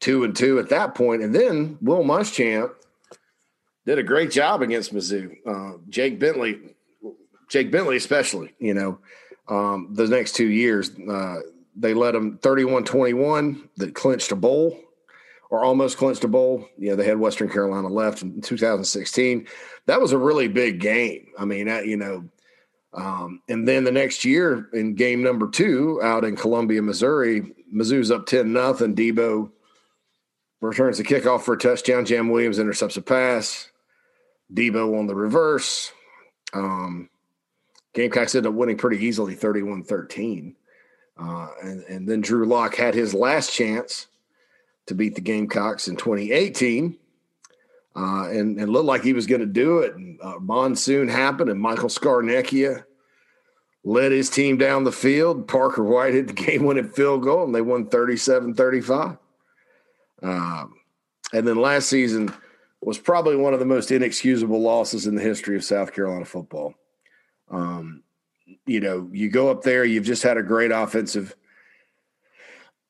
two 0.00 0.24
and 0.24 0.36
two 0.36 0.58
at 0.58 0.68
that 0.68 0.94
point. 0.94 1.20
point, 1.20 1.22
and 1.22 1.34
then 1.34 1.78
Will 1.80 2.04
Muschamp 2.04 2.72
did 3.86 3.98
a 3.98 4.02
great 4.02 4.30
job 4.30 4.62
against 4.62 4.94
Mizzou. 4.94 5.34
Uh, 5.46 5.78
Jake 5.88 6.18
Bentley, 6.18 6.58
Jake 7.48 7.70
Bentley 7.70 7.96
especially, 7.96 8.54
you 8.58 8.74
know, 8.74 8.98
um, 9.48 9.88
the 9.94 10.06
next 10.06 10.34
two 10.34 10.46
years 10.46 10.90
uh, 11.10 11.36
they 11.74 11.94
led 11.94 12.14
them 12.14 12.38
31-21 12.38 13.68
that 13.76 13.94
clinched 13.94 14.32
a 14.32 14.36
bowl 14.36 14.78
or 15.50 15.64
almost 15.64 15.96
clinched 15.96 16.24
a 16.24 16.28
bowl. 16.28 16.68
You 16.76 16.90
know, 16.90 16.96
they 16.96 17.06
had 17.06 17.18
Western 17.18 17.48
Carolina 17.48 17.88
left 17.88 18.22
in 18.22 18.40
2016. 18.40 19.46
That 19.86 20.00
was 20.00 20.12
a 20.12 20.18
really 20.18 20.48
big 20.48 20.80
game. 20.80 21.28
I 21.38 21.44
mean, 21.44 21.66
you 21.66 21.96
know, 21.96 22.28
um, 22.92 23.42
and 23.48 23.66
then 23.66 23.84
the 23.84 23.92
next 23.92 24.24
year 24.24 24.68
in 24.72 24.94
game 24.94 25.22
number 25.22 25.48
two 25.48 26.00
out 26.02 26.24
in 26.24 26.36
Columbia, 26.36 26.82
Missouri, 26.82 27.54
Mizzou's 27.74 28.10
up 28.10 28.26
10 28.26 28.52
nothing. 28.52 28.94
Debo 28.94 29.50
returns 30.60 30.98
the 30.98 31.04
kickoff 31.04 31.42
for 31.42 31.54
a 31.54 31.58
touchdown. 31.58 32.04
Jam 32.04 32.28
Williams 32.28 32.58
intercepts 32.58 32.96
a 32.96 33.02
pass. 33.02 33.70
Debo 34.52 34.98
on 34.98 35.06
the 35.06 35.14
reverse. 35.14 35.92
Um, 36.54 37.10
Gamecocks 37.94 38.34
ended 38.34 38.50
up 38.50 38.56
winning 38.56 38.76
pretty 38.76 39.04
easily 39.04 39.34
31 39.34 39.84
13. 39.84 40.56
Uh, 41.20 41.48
and, 41.62 41.82
and 41.84 42.08
then 42.08 42.20
Drew 42.20 42.46
Lock 42.46 42.76
had 42.76 42.94
his 42.94 43.12
last 43.12 43.52
chance 43.52 44.06
to 44.88 44.94
beat 44.94 45.14
the 45.14 45.20
Gamecocks 45.20 45.88
in 45.88 45.96
2018 45.96 46.96
uh, 47.94 48.28
and, 48.30 48.58
and 48.58 48.70
looked 48.70 48.86
like 48.86 49.02
he 49.02 49.12
was 49.12 49.26
going 49.26 49.40
to 49.40 49.46
do 49.46 49.78
it. 49.78 49.94
And 49.94 50.18
uh, 50.20 50.38
monsoon 50.40 51.08
happened, 51.08 51.50
and 51.50 51.60
Michael 51.60 51.88
Scarnecchia 51.88 52.84
led 53.84 54.12
his 54.12 54.30
team 54.30 54.56
down 54.56 54.84
the 54.84 54.92
field. 54.92 55.46
Parker 55.46 55.84
White 55.84 56.14
hit 56.14 56.26
the 56.26 56.32
game 56.32 56.64
winning 56.64 56.88
field 56.88 57.22
goal, 57.22 57.44
and 57.44 57.54
they 57.54 57.60
won 57.60 57.86
37 57.86 58.54
35. 58.54 59.16
Um, 60.22 60.74
and 61.32 61.46
then 61.46 61.56
last 61.56 61.88
season 61.88 62.34
was 62.80 62.98
probably 62.98 63.36
one 63.36 63.52
of 63.52 63.60
the 63.60 63.66
most 63.66 63.90
inexcusable 63.90 64.60
losses 64.60 65.06
in 65.06 65.14
the 65.14 65.22
history 65.22 65.56
of 65.56 65.64
South 65.64 65.92
Carolina 65.92 66.24
football. 66.24 66.74
Um, 67.50 68.02
you 68.66 68.80
know, 68.80 69.08
you 69.12 69.30
go 69.30 69.50
up 69.50 69.62
there, 69.62 69.84
you've 69.84 70.04
just 70.04 70.22
had 70.22 70.36
a 70.38 70.42
great 70.42 70.72
offensive– 70.72 71.34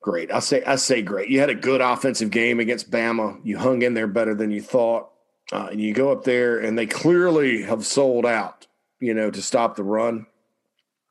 great. 0.09 0.33
I 0.33 0.39
say 0.39 0.65
I 0.65 0.77
say 0.77 1.03
great. 1.03 1.29
You 1.29 1.41
had 1.41 1.51
a 1.51 1.55
good 1.55 1.83
offensive 1.83 2.31
game 2.31 2.61
against 2.61 2.91
Bama. 2.91 3.39
You 3.45 3.59
hung 3.59 3.83
in 3.83 3.93
there 3.93 4.07
better 4.07 4.35
than 4.35 4.51
you 4.51 4.63
thought. 4.63 5.11
Uh, 5.53 5.69
and 5.71 5.81
you 5.81 5.93
go 5.93 6.11
up 6.13 6.25
there, 6.25 6.59
and 6.59 6.79
they 6.79 6.87
clearly 6.87 7.63
have 7.63 7.85
sold 7.85 8.25
out. 8.25 8.67
You 9.01 9.15
know, 9.15 9.31
to 9.31 9.43
stop 9.43 9.77
the 9.77 9.83
run. 9.83 10.27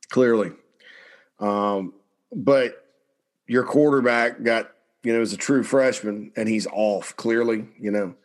Clearly, 0.09 0.51
um, 1.39 1.93
but 2.33 2.85
your 3.45 3.63
quarterback 3.63 4.41
got 4.41 4.71
you 5.03 5.13
know 5.13 5.21
is 5.21 5.33
a 5.33 5.37
true 5.37 5.63
freshman, 5.63 6.31
and 6.35 6.49
he's 6.49 6.65
off. 6.67 7.15
Clearly, 7.17 7.65
you 7.79 7.91
know. 7.91 8.15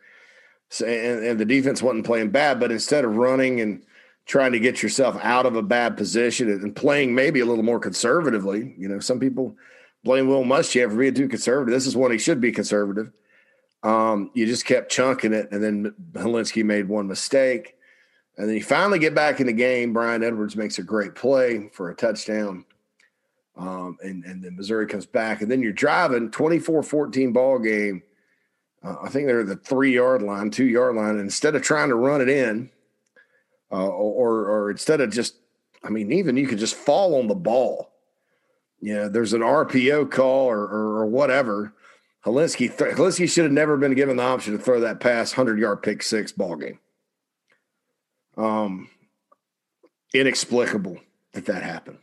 So, 0.69 0.87
and, 0.87 1.23
and 1.23 1.39
the 1.39 1.45
defense 1.45 1.83
wasn't 1.83 2.05
playing 2.05 2.31
bad, 2.31 2.59
but 2.59 2.71
instead 2.71 3.05
of 3.05 3.15
running 3.15 3.61
and 3.61 3.83
trying 4.25 4.53
to 4.53 4.59
get 4.59 4.81
yourself 4.81 5.19
out 5.21 5.45
of 5.45 5.55
a 5.55 5.61
bad 5.61 5.97
position 5.97 6.49
and 6.49 6.75
playing 6.75 7.13
maybe 7.13 7.41
a 7.41 7.45
little 7.45 7.63
more 7.63 7.79
conservatively, 7.79 8.73
you 8.75 8.87
know, 8.87 8.99
some 8.99 9.19
people 9.19 9.55
blame 10.03 10.27
Will 10.27 10.43
Muschamp 10.43 10.91
for 10.91 10.97
being 10.97 11.13
too 11.13 11.27
conservative. 11.27 11.73
This 11.73 11.87
is 11.87 11.95
when 11.95 12.11
he 12.11 12.17
should 12.17 12.41
be 12.41 12.51
conservative. 12.51 13.11
Um, 13.83 14.31
you 14.33 14.45
just 14.45 14.65
kept 14.65 14.91
chunking 14.91 15.33
it, 15.33 15.49
and 15.51 15.63
then 15.63 15.93
Hilinski 16.13 16.63
made 16.63 16.87
one 16.87 17.07
mistake. 17.07 17.75
And 18.37 18.47
then 18.47 18.55
you 18.55 18.63
finally 18.63 18.99
get 18.99 19.13
back 19.13 19.39
in 19.39 19.47
the 19.47 19.53
game. 19.53 19.93
Bryan 19.93 20.23
Edwards 20.23 20.55
makes 20.55 20.79
a 20.79 20.83
great 20.83 21.15
play 21.15 21.69
for 21.73 21.89
a 21.89 21.95
touchdown. 21.95 22.65
Um, 23.55 23.97
and, 24.01 24.23
and 24.23 24.43
then 24.43 24.55
Missouri 24.55 24.87
comes 24.87 25.05
back. 25.05 25.41
And 25.41 25.51
then 25.51 25.61
you're 25.61 25.71
driving 25.71 26.31
24 26.31 26.81
14 26.81 27.31
ball 27.31 27.59
game. 27.59 28.01
Uh, 28.83 28.95
I 29.03 29.09
think 29.09 29.27
they're 29.27 29.43
the 29.43 29.55
three 29.55 29.93
yard 29.93 30.23
line, 30.23 30.49
two 30.49 30.65
yard 30.65 30.95
line. 30.95 31.19
Instead 31.19 31.55
of 31.55 31.61
trying 31.61 31.89
to 31.89 31.95
run 31.95 32.21
it 32.21 32.29
in, 32.29 32.71
uh, 33.71 33.87
or, 33.87 34.49
or 34.49 34.71
instead 34.71 35.01
of 35.01 35.11
just, 35.11 35.35
I 35.83 35.89
mean, 35.89 36.11
even 36.11 36.37
you 36.37 36.47
could 36.47 36.59
just 36.59 36.75
fall 36.75 37.19
on 37.19 37.27
the 37.27 37.35
ball. 37.35 37.92
You 38.83 38.95
know, 38.95 39.07
there's 39.07 39.31
an 39.31 39.39
RPO 39.39 40.11
call 40.11 40.47
or, 40.47 40.59
or, 40.59 40.97
or 40.99 41.05
whatever. 41.05 41.73
Hilinski, 42.25 42.67
th- 42.77 43.29
should 43.29 43.45
have 43.45 43.53
never 43.53 43.77
been 43.77 43.95
given 43.95 44.17
the 44.17 44.23
option 44.23 44.51
to 44.51 44.59
throw 44.61 44.81
that 44.81 44.99
pass 44.99 45.37
100 45.37 45.57
yard 45.57 45.81
pick 45.81 46.03
six 46.03 46.33
ball 46.33 46.57
game. 46.57 46.79
Um, 48.35 48.89
inexplicable 50.13 50.97
that 51.31 51.45
that 51.45 51.63
happened 51.63 51.99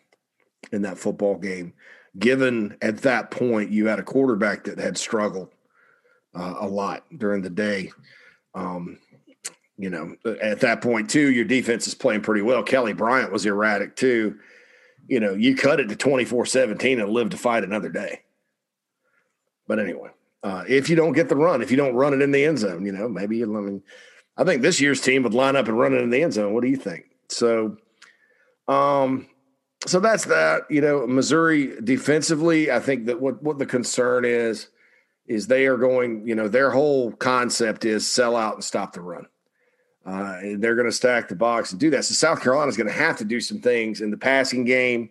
in 0.72 0.80
that 0.82 0.96
football 0.96 1.36
game, 1.36 1.74
given 2.18 2.78
at 2.80 3.02
that 3.02 3.30
point 3.30 3.70
you 3.70 3.86
had 3.88 3.98
a 3.98 4.02
quarterback 4.02 4.64
that 4.64 4.78
had 4.78 4.96
struggled 4.96 5.50
uh, 6.34 6.54
a 6.60 6.66
lot 6.66 7.04
during 7.14 7.42
the 7.42 7.50
day. 7.50 7.92
Um, 8.54 8.98
you 9.76 9.90
know, 9.90 10.16
at 10.40 10.60
that 10.60 10.80
point 10.80 11.10
too, 11.10 11.30
your 11.30 11.44
defense 11.44 11.86
is 11.86 11.94
playing 11.94 12.22
pretty 12.22 12.40
well. 12.40 12.62
Kelly 12.62 12.94
Bryant 12.94 13.32
was 13.32 13.44
erratic 13.44 13.96
too. 13.96 14.38
You 15.10 15.18
know, 15.18 15.34
you 15.34 15.56
cut 15.56 15.80
it 15.80 15.88
to 15.88 15.96
24-17 15.96 17.02
and 17.02 17.10
live 17.10 17.30
to 17.30 17.36
fight 17.36 17.64
another 17.64 17.88
day. 17.88 18.20
But 19.66 19.80
anyway, 19.80 20.10
uh, 20.44 20.62
if 20.68 20.88
you 20.88 20.94
don't 20.94 21.14
get 21.14 21.28
the 21.28 21.34
run, 21.34 21.62
if 21.62 21.72
you 21.72 21.76
don't 21.76 21.96
run 21.96 22.14
it 22.14 22.22
in 22.22 22.30
the 22.30 22.44
end 22.44 22.60
zone, 22.60 22.86
you 22.86 22.92
know, 22.92 23.08
maybe 23.08 23.38
you, 23.38 23.56
I 23.56 23.60
mean, 23.60 23.82
I 24.36 24.44
think 24.44 24.62
this 24.62 24.80
year's 24.80 25.00
team 25.00 25.24
would 25.24 25.34
line 25.34 25.56
up 25.56 25.66
and 25.66 25.76
run 25.76 25.94
it 25.94 26.00
in 26.00 26.10
the 26.10 26.22
end 26.22 26.34
zone. 26.34 26.54
What 26.54 26.62
do 26.62 26.70
you 26.70 26.76
think? 26.76 27.06
So, 27.28 27.76
um, 28.68 29.26
so 29.84 29.98
that's 29.98 30.26
that. 30.26 30.70
You 30.70 30.80
know, 30.80 31.08
Missouri 31.08 31.80
defensively, 31.82 32.70
I 32.70 32.78
think 32.78 33.06
that 33.06 33.20
what 33.20 33.42
what 33.42 33.58
the 33.58 33.66
concern 33.66 34.24
is 34.24 34.68
is 35.26 35.48
they 35.48 35.66
are 35.66 35.76
going. 35.76 36.26
You 36.26 36.36
know, 36.36 36.46
their 36.46 36.70
whole 36.70 37.10
concept 37.10 37.84
is 37.84 38.08
sell 38.08 38.36
out 38.36 38.54
and 38.54 38.64
stop 38.64 38.92
the 38.92 39.00
run. 39.00 39.26
Uh, 40.10 40.40
they're 40.56 40.74
going 40.74 40.88
to 40.88 40.92
stack 40.92 41.28
the 41.28 41.36
box 41.36 41.70
and 41.70 41.78
do 41.78 41.88
that. 41.90 42.04
So 42.04 42.14
South 42.14 42.42
Carolina 42.42 42.68
is 42.68 42.76
going 42.76 42.88
to 42.88 42.92
have 42.92 43.18
to 43.18 43.24
do 43.24 43.40
some 43.40 43.60
things 43.60 44.00
in 44.00 44.10
the 44.10 44.16
passing 44.16 44.64
game 44.64 45.08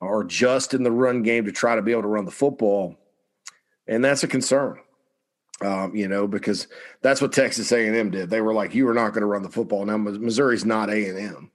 or 0.00 0.22
just 0.22 0.74
in 0.74 0.82
the 0.82 0.92
run 0.92 1.22
game 1.22 1.46
to 1.46 1.52
try 1.52 1.74
to 1.74 1.80
be 1.80 1.92
able 1.92 2.02
to 2.02 2.08
run 2.08 2.26
the 2.26 2.30
football, 2.30 2.96
and 3.86 4.04
that's 4.04 4.22
a 4.22 4.28
concern. 4.28 4.78
Um, 5.60 5.96
you 5.96 6.06
know, 6.06 6.28
because 6.28 6.68
that's 7.00 7.20
what 7.20 7.32
Texas 7.32 7.72
A&M 7.72 8.10
did. 8.10 8.30
They 8.30 8.40
were 8.40 8.52
like, 8.52 8.74
"You 8.74 8.86
are 8.88 8.94
not 8.94 9.12
going 9.12 9.22
to 9.22 9.26
run 9.26 9.42
the 9.42 9.48
football." 9.48 9.84
Now 9.86 9.96
Missouri's 9.96 10.64
not 10.64 10.90
A&M, 10.90 11.50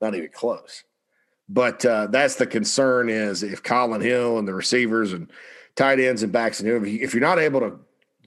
not 0.00 0.14
even 0.14 0.30
close. 0.34 0.82
But 1.48 1.84
uh, 1.86 2.08
that's 2.08 2.34
the 2.34 2.46
concern 2.46 3.08
is 3.08 3.42
if 3.42 3.62
Collin 3.62 4.00
Hill 4.00 4.38
and 4.38 4.46
the 4.46 4.54
receivers 4.54 5.12
and 5.12 5.30
tight 5.74 6.00
ends 6.00 6.22
and 6.22 6.32
backs 6.32 6.60
and 6.60 6.86
if 6.86 7.14
you're 7.14 7.20
not 7.20 7.38
able 7.38 7.60
to 7.60 7.78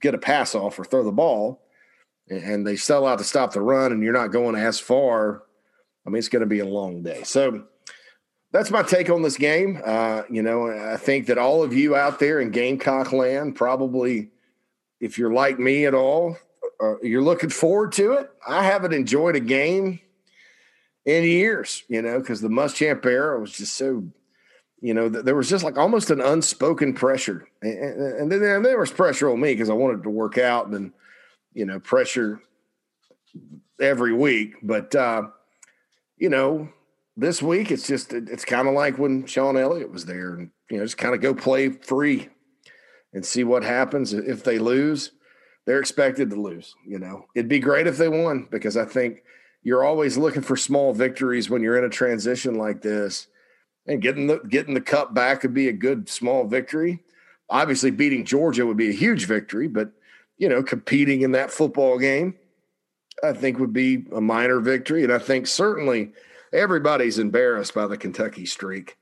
get 0.01 0.15
a 0.15 0.17
pass 0.17 0.55
off 0.55 0.79
or 0.79 0.83
throw 0.83 1.03
the 1.03 1.11
ball, 1.11 1.61
and 2.29 2.65
they 2.65 2.75
sell 2.75 3.05
out 3.05 3.19
to 3.19 3.23
stop 3.23 3.53
the 3.53 3.61
run, 3.61 3.91
and 3.91 4.03
you're 4.03 4.13
not 4.13 4.31
going 4.31 4.55
as 4.55 4.79
far, 4.79 5.43
I 6.05 6.09
mean, 6.09 6.17
it's 6.19 6.29
going 6.29 6.41
to 6.41 6.45
be 6.45 6.59
a 6.59 6.65
long 6.65 7.03
day. 7.03 7.23
So 7.23 7.65
that's 8.51 8.71
my 8.71 8.83
take 8.83 9.09
on 9.09 9.21
this 9.21 9.37
game. 9.37 9.81
Uh, 9.83 10.23
you 10.29 10.41
know, 10.41 10.69
I 10.69 10.97
think 10.97 11.27
that 11.27 11.37
all 11.37 11.63
of 11.63 11.73
you 11.73 11.95
out 11.95 12.19
there 12.19 12.39
in 12.39 12.51
Gamecock 12.51 13.11
land 13.11 13.55
probably, 13.55 14.29
if 14.99 15.17
you're 15.17 15.33
like 15.33 15.59
me 15.59 15.85
at 15.85 15.93
all, 15.93 16.37
uh, 16.81 16.99
you're 17.01 17.23
looking 17.23 17.49
forward 17.49 17.91
to 17.93 18.13
it. 18.13 18.29
I 18.47 18.63
haven't 18.63 18.93
enjoyed 18.93 19.35
a 19.35 19.39
game 19.39 19.99
in 21.05 21.23
years, 21.23 21.83
you 21.87 22.01
know, 22.01 22.19
because 22.19 22.41
the 22.41 22.47
Muschamp 22.47 23.05
era 23.05 23.39
was 23.39 23.51
just 23.51 23.75
so, 23.75 24.03
you 24.81 24.93
know, 24.93 25.09
there 25.09 25.35
was 25.35 25.49
just 25.49 25.63
like 25.63 25.77
almost 25.77 26.09
an 26.11 26.21
unspoken 26.21 26.93
pressure, 26.93 27.47
and, 27.61 28.01
and 28.01 28.31
then 28.31 28.63
there 28.63 28.79
was 28.79 28.91
pressure 28.91 29.29
on 29.29 29.39
me 29.39 29.53
because 29.53 29.69
I 29.69 29.73
wanted 29.73 30.03
to 30.03 30.09
work 30.09 30.37
out 30.37 30.67
and 30.67 30.91
you 31.53 31.65
know, 31.65 31.79
pressure 31.79 32.41
every 33.79 34.13
week. 34.13 34.55
But, 34.61 34.93
uh, 34.95 35.23
you 36.17 36.29
know, 36.29 36.69
this 37.15 37.41
week 37.41 37.71
it's 37.71 37.87
just, 37.87 38.13
it's 38.13 38.45
kind 38.45 38.67
of 38.67 38.73
like 38.73 38.97
when 38.97 39.25
Shawn 39.25 39.57
Elliott 39.57 39.91
was 39.91 40.05
there 40.05 40.35
and, 40.35 40.51
you 40.69 40.77
know, 40.77 40.83
just 40.83 40.97
kind 40.97 41.13
of 41.13 41.21
go 41.21 41.33
play 41.33 41.69
free 41.69 42.29
and 43.13 43.25
see 43.25 43.43
what 43.43 43.63
happens. 43.63 44.13
If 44.13 44.43
they 44.43 44.59
lose, 44.59 45.11
they're 45.65 45.79
expected 45.79 46.29
to 46.31 46.41
lose. 46.41 46.75
You 46.85 46.99
know, 46.99 47.25
it'd 47.35 47.49
be 47.49 47.59
great 47.59 47.87
if 47.87 47.97
they 47.97 48.09
won 48.09 48.47
because 48.51 48.77
I 48.77 48.85
think 48.85 49.23
you're 49.61 49.83
always 49.83 50.17
looking 50.17 50.41
for 50.41 50.57
small 50.57 50.93
victories 50.93 51.49
when 51.49 51.61
you're 51.61 51.77
in 51.77 51.85
a 51.85 51.89
transition 51.89 52.55
like 52.55 52.81
this. 52.81 53.27
And 53.85 54.01
getting 54.01 54.27
the 54.27 54.39
getting 54.47 54.75
the 54.75 54.81
cup 54.81 55.13
back 55.13 55.43
would 55.43 55.53
be 55.53 55.67
a 55.67 55.73
good 55.73 56.07
small 56.07 56.47
victory. 56.47 57.03
Obviously, 57.49 57.91
beating 57.91 58.23
Georgia 58.23 58.65
would 58.65 58.77
be 58.77 58.89
a 58.89 58.93
huge 58.93 59.25
victory, 59.25 59.67
but 59.67 59.91
you 60.37 60.49
know, 60.49 60.63
competing 60.63 61.21
in 61.21 61.31
that 61.31 61.51
football 61.51 61.97
game, 61.97 62.35
I 63.23 63.33
think 63.33 63.59
would 63.59 63.73
be 63.73 64.05
a 64.13 64.21
minor 64.21 64.59
victory. 64.59 65.03
And 65.03 65.13
I 65.13 65.19
think 65.19 65.47
certainly 65.47 66.11
everybody's 66.51 67.19
embarrassed 67.19 67.73
by 67.73 67.87
the 67.87 67.97
Kentucky 67.97 68.45
streak. 68.45 68.97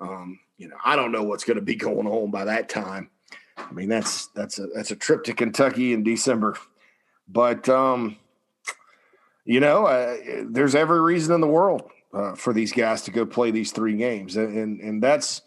Um, 0.00 0.40
you 0.58 0.68
know, 0.68 0.76
I 0.84 0.96
don't 0.96 1.12
know 1.12 1.22
what's 1.22 1.44
going 1.44 1.56
to 1.56 1.62
be 1.62 1.76
going 1.76 2.06
on 2.06 2.30
by 2.30 2.44
that 2.44 2.68
time. 2.68 3.10
I 3.56 3.72
mean, 3.72 3.88
that's 3.88 4.28
that's 4.28 4.58
a 4.58 4.66
that's 4.68 4.90
a 4.90 4.96
trip 4.96 5.24
to 5.24 5.34
Kentucky 5.34 5.92
in 5.92 6.02
December, 6.02 6.56
but 7.28 7.68
um, 7.68 8.16
you 9.44 9.60
know, 9.60 9.86
uh, 9.86 10.16
there's 10.44 10.74
every 10.74 11.00
reason 11.00 11.34
in 11.34 11.40
the 11.40 11.46
world 11.46 11.82
uh, 12.14 12.34
for 12.34 12.52
these 12.52 12.72
guys 12.72 13.02
to 13.02 13.10
go 13.10 13.26
play 13.26 13.50
these 13.50 13.72
three 13.72 13.96
games, 13.96 14.36
and 14.36 14.56
and, 14.56 14.80
and 14.80 15.02
that's 15.02 15.42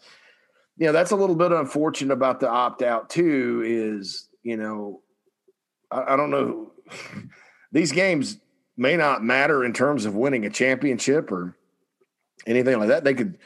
you 0.76 0.86
know 0.86 0.92
that's 0.92 1.10
a 1.10 1.16
little 1.16 1.36
bit 1.36 1.52
unfortunate 1.52 2.12
about 2.12 2.40
the 2.40 2.48
opt 2.48 2.82
out 2.82 3.10
too. 3.10 3.62
Is 3.66 4.28
you 4.42 4.56
know 4.56 5.02
I, 5.90 6.14
I 6.14 6.16
don't 6.16 6.30
know. 6.30 6.72
These 7.72 7.92
games 7.92 8.38
may 8.76 8.96
not 8.96 9.24
matter 9.24 9.64
in 9.64 9.72
terms 9.72 10.04
of 10.04 10.14
winning 10.14 10.44
a 10.46 10.50
championship 10.50 11.32
or 11.32 11.56
anything 12.46 12.78
like 12.78 12.88
that. 12.88 13.04
They 13.04 13.14
could, 13.14 13.38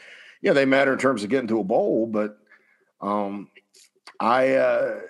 yeah, 0.42 0.52
they 0.52 0.64
matter 0.64 0.92
in 0.92 0.98
terms 0.98 1.22
of 1.22 1.30
getting 1.30 1.48
to 1.48 1.60
a 1.60 1.64
bowl, 1.64 2.06
but 2.06 2.38
um, 3.00 3.48
I, 4.18 4.54
uh, 4.54 5.00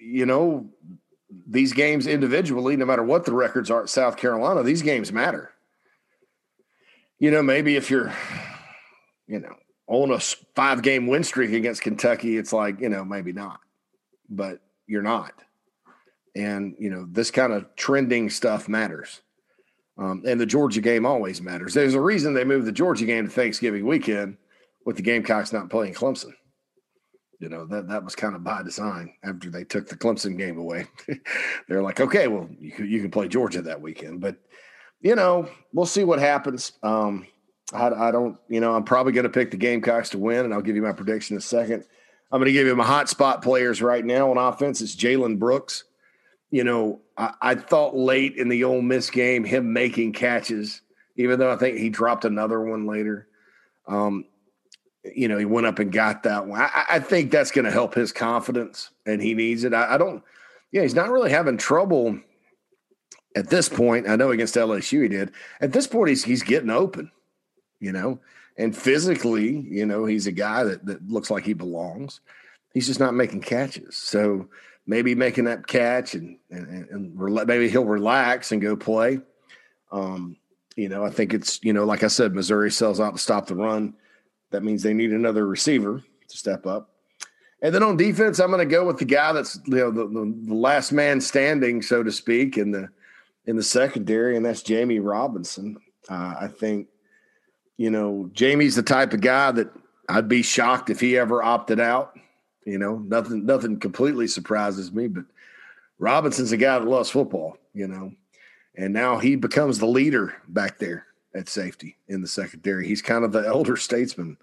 you 0.00 0.26
know, 0.26 0.70
these 1.46 1.72
games 1.72 2.06
individually, 2.06 2.76
no 2.76 2.84
matter 2.84 3.02
what 3.02 3.24
the 3.24 3.34
records 3.34 3.70
are 3.70 3.82
at 3.82 3.88
South 3.88 4.16
Carolina, 4.16 4.62
these 4.62 4.82
games 4.82 5.12
matter. 5.12 5.52
You 7.18 7.30
know, 7.30 7.42
maybe 7.42 7.76
if 7.76 7.90
you're, 7.90 8.12
you 9.26 9.40
know, 9.40 9.54
on 9.86 10.10
a 10.10 10.18
five 10.54 10.82
game 10.82 11.06
win 11.06 11.24
streak 11.24 11.52
against 11.52 11.82
Kentucky, 11.82 12.36
it's 12.36 12.52
like, 12.52 12.80
you 12.80 12.88
know, 12.88 13.04
maybe 13.04 13.32
not, 13.32 13.60
but 14.28 14.60
you're 14.86 15.02
not 15.02 15.32
and 16.34 16.74
you 16.78 16.90
know 16.90 17.06
this 17.10 17.30
kind 17.30 17.52
of 17.52 17.66
trending 17.76 18.30
stuff 18.30 18.68
matters. 18.68 19.20
Um, 19.98 20.22
and 20.26 20.40
the 20.40 20.46
georgia 20.46 20.80
game 20.80 21.04
always 21.04 21.42
matters. 21.42 21.74
There's 21.74 21.94
a 21.94 22.00
reason 22.00 22.32
they 22.32 22.44
moved 22.44 22.66
the 22.66 22.72
georgia 22.72 23.04
game 23.04 23.26
to 23.26 23.30
thanksgiving 23.30 23.86
weekend 23.86 24.38
with 24.84 24.96
the 24.96 25.02
gamecocks 25.02 25.52
not 25.52 25.70
playing 25.70 25.94
clemson. 25.94 26.32
You 27.38 27.48
know 27.48 27.66
that 27.66 27.88
that 27.88 28.04
was 28.04 28.14
kind 28.14 28.34
of 28.34 28.44
by 28.44 28.62
design 28.62 29.14
after 29.22 29.50
they 29.50 29.64
took 29.64 29.88
the 29.88 29.96
clemson 29.96 30.38
game 30.38 30.58
away. 30.58 30.86
They're 31.68 31.82
like 31.82 32.00
okay 32.00 32.28
well 32.28 32.48
you 32.58 32.72
you 32.84 33.00
can 33.00 33.10
play 33.10 33.28
georgia 33.28 33.62
that 33.62 33.80
weekend. 33.80 34.20
But 34.20 34.36
you 35.00 35.14
know 35.14 35.48
we'll 35.72 35.86
see 35.86 36.04
what 36.04 36.20
happens. 36.20 36.72
Um, 36.82 37.26
I, 37.74 37.88
I 37.88 38.10
don't 38.10 38.38
you 38.48 38.60
know 38.60 38.74
i'm 38.74 38.84
probably 38.84 39.12
going 39.12 39.24
to 39.24 39.30
pick 39.30 39.50
the 39.50 39.56
gamecocks 39.56 40.10
to 40.10 40.18
win 40.18 40.44
and 40.44 40.52
i'll 40.52 40.60
give 40.60 40.76
you 40.76 40.82
my 40.82 40.92
prediction 40.92 41.34
in 41.34 41.38
a 41.38 41.42
second. 41.42 41.84
I'm 42.30 42.38
going 42.38 42.46
to 42.46 42.52
give 42.52 42.66
you 42.66 42.74
my 42.74 42.84
hot 42.84 43.10
spot 43.10 43.42
players 43.42 43.82
right 43.82 44.04
now 44.04 44.30
on 44.30 44.38
offense 44.38 44.80
it's 44.80 44.96
jalen 44.96 45.38
brooks 45.38 45.84
you 46.52 46.62
know, 46.62 47.00
I, 47.16 47.32
I, 47.40 47.54
thought 47.54 47.96
late 47.96 48.36
in 48.36 48.50
the 48.50 48.64
Ole 48.64 48.82
Miss 48.82 49.08
game, 49.08 49.42
him 49.42 49.72
making 49.72 50.12
catches, 50.12 50.82
even 51.16 51.38
though 51.38 51.50
I 51.50 51.56
think 51.56 51.78
he 51.78 51.88
dropped 51.88 52.26
another 52.26 52.60
one 52.60 52.86
later. 52.86 53.26
Um, 53.88 54.26
you 55.02 55.28
know, 55.28 55.38
he 55.38 55.46
went 55.46 55.66
up 55.66 55.78
and 55.78 55.90
got 55.90 56.22
that 56.24 56.46
one. 56.46 56.60
I, 56.60 56.84
I 56.90 56.98
think 57.00 57.30
that's 57.30 57.50
going 57.50 57.64
to 57.64 57.70
help 57.70 57.94
his 57.94 58.12
confidence, 58.12 58.90
and 59.06 59.20
he 59.20 59.32
needs 59.32 59.64
it. 59.64 59.72
I, 59.72 59.94
I, 59.94 59.98
don't. 59.98 60.22
Yeah, 60.70 60.82
he's 60.82 60.94
not 60.94 61.10
really 61.10 61.30
having 61.30 61.56
trouble 61.56 62.20
at 63.34 63.48
this 63.48 63.70
point. 63.70 64.06
I 64.06 64.16
know 64.16 64.30
against 64.30 64.54
LSU 64.54 65.02
he 65.02 65.08
did. 65.08 65.32
At 65.60 65.72
this 65.72 65.86
point, 65.86 66.10
he's 66.10 66.22
he's 66.22 66.42
getting 66.42 66.70
open. 66.70 67.10
You 67.80 67.92
know, 67.92 68.20
and 68.58 68.76
physically, 68.76 69.58
you 69.58 69.86
know, 69.86 70.04
he's 70.04 70.26
a 70.26 70.32
guy 70.32 70.64
that 70.64 70.84
that 70.84 71.08
looks 71.08 71.30
like 71.30 71.44
he 71.44 71.54
belongs. 71.54 72.20
He's 72.74 72.86
just 72.86 73.00
not 73.00 73.14
making 73.14 73.40
catches. 73.40 73.96
So 73.96 74.48
maybe 74.86 75.14
making 75.14 75.44
that 75.44 75.66
catch 75.66 76.14
and 76.14 76.38
and, 76.50 76.88
and 76.90 77.46
maybe 77.46 77.68
he'll 77.68 77.84
relax 77.84 78.52
and 78.52 78.60
go 78.60 78.76
play. 78.76 79.20
Um, 79.90 80.36
you 80.76 80.88
know, 80.88 81.04
I 81.04 81.10
think 81.10 81.34
it's 81.34 81.62
you 81.62 81.72
know, 81.72 81.84
like 81.84 82.02
I 82.02 82.08
said, 82.08 82.34
Missouri 82.34 82.70
sells 82.70 83.00
out 83.00 83.14
to 83.14 83.18
stop 83.18 83.46
the 83.46 83.54
run. 83.54 83.94
That 84.50 84.62
means 84.62 84.82
they 84.82 84.94
need 84.94 85.12
another 85.12 85.46
receiver 85.46 86.02
to 86.28 86.36
step 86.36 86.66
up. 86.66 86.90
And 87.62 87.72
then 87.72 87.82
on 87.82 87.96
defense, 87.96 88.40
I'm 88.40 88.50
going 88.50 88.66
to 88.66 88.74
go 88.74 88.84
with 88.84 88.98
the 88.98 89.04
guy 89.04 89.32
that's 89.32 89.60
you 89.66 89.76
know 89.76 89.90
the, 89.90 90.06
the, 90.08 90.34
the, 90.46 90.54
last 90.54 90.92
man 90.92 91.20
standing, 91.20 91.80
so 91.80 92.02
to 92.02 92.10
speak, 92.10 92.58
in 92.58 92.72
the 92.72 92.88
in 93.46 93.56
the 93.56 93.62
secondary, 93.62 94.36
and 94.36 94.44
that's 94.44 94.62
Jamie 94.62 94.98
Robinson. 94.98 95.76
Uh, 96.08 96.34
I 96.40 96.48
think 96.48 96.88
you 97.76 97.90
know 97.90 98.30
Jamie's 98.32 98.76
the 98.76 98.82
type 98.82 99.12
of 99.12 99.20
guy 99.20 99.52
that 99.52 99.70
I'd 100.08 100.28
be 100.28 100.42
shocked 100.42 100.90
if 100.90 101.00
he 101.00 101.16
ever 101.16 101.42
opted 101.42 101.78
out. 101.78 102.18
You 102.64 102.78
know, 102.78 102.98
nothing 102.98 103.44
nothing 103.44 103.80
completely 103.80 104.26
surprises 104.26 104.92
me, 104.92 105.08
but 105.08 105.24
Robinson's 105.98 106.52
a 106.52 106.56
guy 106.56 106.78
that 106.78 106.88
loves 106.88 107.10
football. 107.10 107.56
You 107.74 107.88
know, 107.88 108.12
and 108.76 108.92
now 108.92 109.18
he 109.18 109.36
becomes 109.36 109.78
the 109.78 109.86
leader 109.86 110.34
back 110.48 110.78
there 110.78 111.06
at 111.34 111.48
safety 111.48 111.96
in 112.08 112.20
the 112.20 112.28
secondary. 112.28 112.86
He's 112.86 113.02
kind 113.02 113.24
of 113.24 113.32
the 113.32 113.46
elder 113.46 113.76
statesman, 113.76 114.36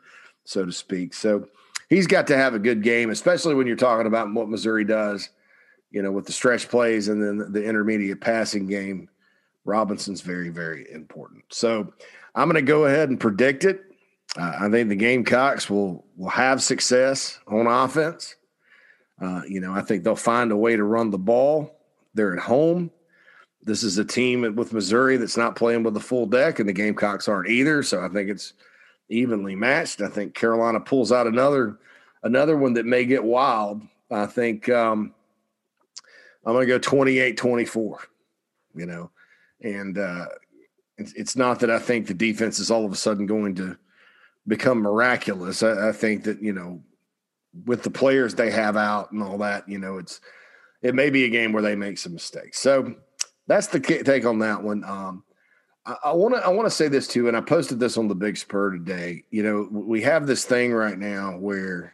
so 0.43 0.65
to 0.65 0.71
speak. 0.71 1.13
So 1.13 1.47
he's 1.89 2.07
got 2.07 2.27
to 2.27 2.37
have 2.37 2.53
a 2.53 2.59
good 2.59 2.83
game, 2.83 3.09
especially 3.09 3.55
when 3.55 3.67
you're 3.67 3.75
talking 3.75 4.07
about 4.07 4.33
what 4.33 4.49
Missouri 4.49 4.85
does, 4.85 5.29
you 5.91 6.01
know, 6.01 6.11
with 6.11 6.25
the 6.25 6.31
stretch 6.31 6.69
plays 6.69 7.07
and 7.07 7.21
then 7.21 7.51
the 7.51 7.63
intermediate 7.63 8.21
passing 8.21 8.67
game. 8.67 9.09
Robinson's 9.65 10.21
very, 10.21 10.49
very 10.49 10.91
important. 10.91 11.43
So 11.49 11.93
I'm 12.33 12.49
going 12.49 12.63
to 12.63 12.67
go 12.67 12.85
ahead 12.85 13.09
and 13.09 13.19
predict 13.19 13.65
it. 13.65 13.83
Uh, 14.37 14.53
I 14.59 14.69
think 14.69 14.89
the 14.89 14.95
Gamecocks 14.95 15.69
will 15.69 16.05
will 16.15 16.29
have 16.29 16.61
success 16.61 17.39
on 17.47 17.67
offense. 17.67 18.35
Uh, 19.21 19.41
you 19.47 19.59
know, 19.59 19.73
I 19.73 19.81
think 19.81 20.03
they'll 20.03 20.15
find 20.15 20.51
a 20.51 20.57
way 20.57 20.75
to 20.75 20.83
run 20.83 21.09
the 21.09 21.17
ball. 21.17 21.75
They're 22.13 22.33
at 22.33 22.39
home. 22.39 22.91
This 23.63 23.83
is 23.83 23.97
a 23.97 24.05
team 24.05 24.55
with 24.55 24.71
Missouri 24.71 25.17
that's 25.17 25.35
not 25.35 25.55
playing 25.55 25.83
with 25.83 25.97
a 25.97 26.01
full 26.01 26.25
deck, 26.25 26.59
and 26.59 26.69
the 26.69 26.73
Gamecocks 26.73 27.27
aren't 27.27 27.49
either. 27.49 27.83
So 27.83 28.03
I 28.03 28.07
think 28.07 28.29
it's 28.29 28.53
evenly 29.09 29.55
matched. 29.55 30.01
I 30.01 30.07
think 30.07 30.33
Carolina 30.33 30.79
pulls 30.79 31.11
out 31.11 31.27
another 31.27 31.77
another 32.23 32.57
one 32.57 32.73
that 32.73 32.85
may 32.85 33.05
get 33.05 33.23
wild. 33.23 33.81
I 34.11 34.25
think 34.25 34.69
um, 34.69 35.13
I'm 36.45 36.53
going 36.53 36.67
to 36.67 36.79
go 36.79 36.79
28-24. 36.79 37.97
You 38.75 38.85
know, 38.85 39.11
and 39.61 39.97
uh, 39.97 40.25
it's, 40.97 41.13
it's 41.13 41.35
not 41.35 41.59
that 41.59 41.69
I 41.69 41.79
think 41.79 42.07
the 42.07 42.13
defense 42.13 42.59
is 42.59 42.71
all 42.71 42.85
of 42.85 42.93
a 42.93 42.95
sudden 42.95 43.25
going 43.25 43.55
to 43.55 43.77
become 44.49 44.79
miraculous. 44.79 45.63
I, 45.63 45.89
I, 45.89 45.91
think 45.93 46.25
that 46.25 46.41
you 46.41 46.51
know, 46.51 46.81
with 47.65 47.83
the 47.83 47.91
players 47.91 48.35
they 48.35 48.51
have 48.51 48.75
out 48.75 49.11
and 49.11 49.23
all 49.23 49.37
that, 49.37 49.69
you 49.69 49.77
know, 49.77 49.99
it's 49.99 50.19
it 50.81 50.95
may 50.95 51.09
be 51.09 51.23
a 51.23 51.29
game 51.29 51.53
where 51.53 51.63
they 51.63 51.75
make 51.75 51.97
some 51.97 52.13
mistakes. 52.13 52.59
So 52.59 52.95
that's 53.47 53.67
the 53.67 53.79
take 53.79 54.25
on 54.25 54.39
that 54.39 54.61
one. 54.61 54.83
Um, 54.83 55.23
I 56.03 56.11
want 56.11 56.35
to 56.35 56.45
I 56.45 56.49
want 56.49 56.65
to 56.65 56.75
say 56.75 56.87
this 56.87 57.07
too, 57.07 57.27
and 57.27 57.37
I 57.37 57.41
posted 57.41 57.79
this 57.79 57.97
on 57.97 58.07
the 58.07 58.15
Big 58.15 58.37
Spur 58.37 58.71
today. 58.71 59.23
You 59.31 59.43
know, 59.43 59.67
we 59.71 60.01
have 60.01 60.27
this 60.27 60.45
thing 60.45 60.73
right 60.73 60.97
now 60.97 61.37
where 61.37 61.93